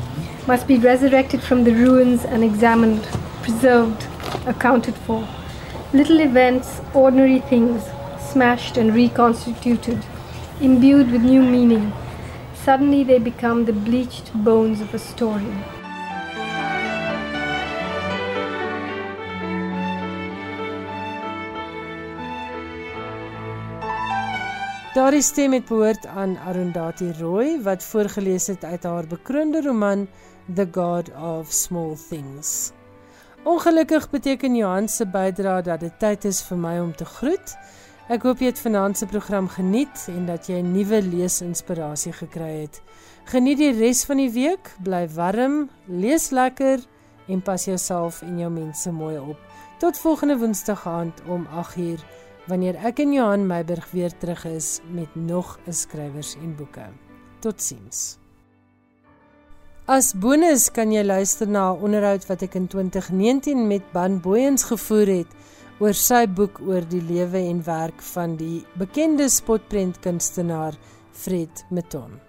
must 0.47 0.69
be 0.69 0.79
resurrected 0.79 1.43
from 1.43 1.65
the 1.65 1.75
ruins 1.75 2.25
and 2.25 2.45
examined, 2.45 3.03
preserved, 3.43 4.07
accounted 4.47 4.95
for. 4.95 5.27
Little 5.93 6.21
events, 6.21 6.81
ordinary 6.95 7.41
things, 7.41 7.83
smashed 8.21 8.77
and 8.77 8.95
reconstituted 8.95 10.05
imbued 10.65 11.11
with 11.13 11.23
new 11.23 11.43
meaning. 11.43 11.93
Suddenly 12.65 13.05
they 13.05 13.19
become 13.19 13.65
the 13.67 13.73
bleached 13.73 14.33
bones 14.45 14.81
of 14.81 14.95
a 14.95 14.99
story. 14.99 15.53
Daardie 24.95 25.23
stem 25.23 25.53
het 25.53 25.65
behoort 25.69 26.07
aan 26.07 26.39
Arundhati 26.47 27.13
Roy 27.21 27.61
wat 27.63 27.85
voorgeles 27.85 28.47
het 28.47 28.65
uit 28.65 28.83
haar 28.83 29.07
bekroonde 29.07 29.63
roman 29.63 30.09
The 30.55 30.69
God 30.73 31.11
of 31.15 31.53
Small 31.53 31.97
Things. 32.09 32.73
Ongelukkig 33.43 34.11
beteken 34.11 34.57
Johan 34.57 34.89
se 34.89 35.07
bydrae 35.07 35.63
dat 35.63 35.81
dit 35.81 35.99
tyd 35.99 36.25
is 36.25 36.43
vir 36.43 36.59
my 36.59 36.79
om 36.79 36.95
te 36.97 37.05
groet. 37.05 37.57
Ek 38.05 38.21
hoop 38.29 38.43
jy 38.43 38.51
het 38.51 38.59
vanaand 38.61 38.99
se 39.01 39.07
program 39.09 39.47
geniet 39.49 40.03
en 40.13 40.27
dat 40.29 40.45
jy 40.51 40.59
'n 40.61 40.73
nuwe 40.73 41.01
leesinspirasie 41.03 42.13
gekry 42.13 42.61
het. 42.61 42.83
Geniet 43.25 43.59
die 43.59 43.73
res 43.73 44.05
van 44.05 44.17
die 44.17 44.31
week, 44.31 44.77
bly 44.85 45.09
warm, 45.09 45.71
lees 45.89 46.31
lekker 46.31 46.85
en 47.29 47.41
pas 47.41 47.65
jouself 47.65 48.21
en 48.23 48.39
jou 48.39 48.51
mense 48.51 48.93
mooi 48.93 49.19
op. 49.19 49.39
Tot 49.79 49.99
volgende 49.99 50.37
Woensdag 50.37 50.87
aand 50.87 51.23
om 51.27 51.47
8uur 51.47 52.05
wanneer 52.47 52.77
ek 52.85 52.99
en 52.99 53.13
Johan 53.13 53.47
Meiburg 53.47 53.91
weer 53.91 54.13
terug 54.19 54.45
is 54.45 54.81
met 54.91 55.15
nog 55.15 55.59
'n 55.67 55.73
skrywers 55.73 56.37
en 56.43 56.57
boeke. 56.57 56.87
Totsiens. 57.41 58.19
As 59.87 60.13
bonus 60.13 60.71
kan 60.71 60.93
jy 60.93 61.05
luister 61.05 61.49
na 61.49 61.73
'n 61.73 61.81
onderhoud 61.81 62.27
wat 62.27 62.43
ek 62.43 62.55
in 62.55 62.67
2019 62.67 63.67
met 63.67 63.93
Ban 63.93 64.21
Booyens 64.21 64.65
gevoer 64.65 65.07
het 65.07 65.33
oor 65.85 65.97
sy 66.01 66.23
boek 66.33 66.63
oor 66.65 66.87
die 66.89 67.03
lewe 67.05 67.43
en 67.45 67.59
werk 67.67 68.01
van 68.15 68.39
die 68.41 68.63
bekende 68.81 69.29
spotprentkunstenaar 69.29 70.79
Fred 71.13 71.67
Meton. 71.69 72.24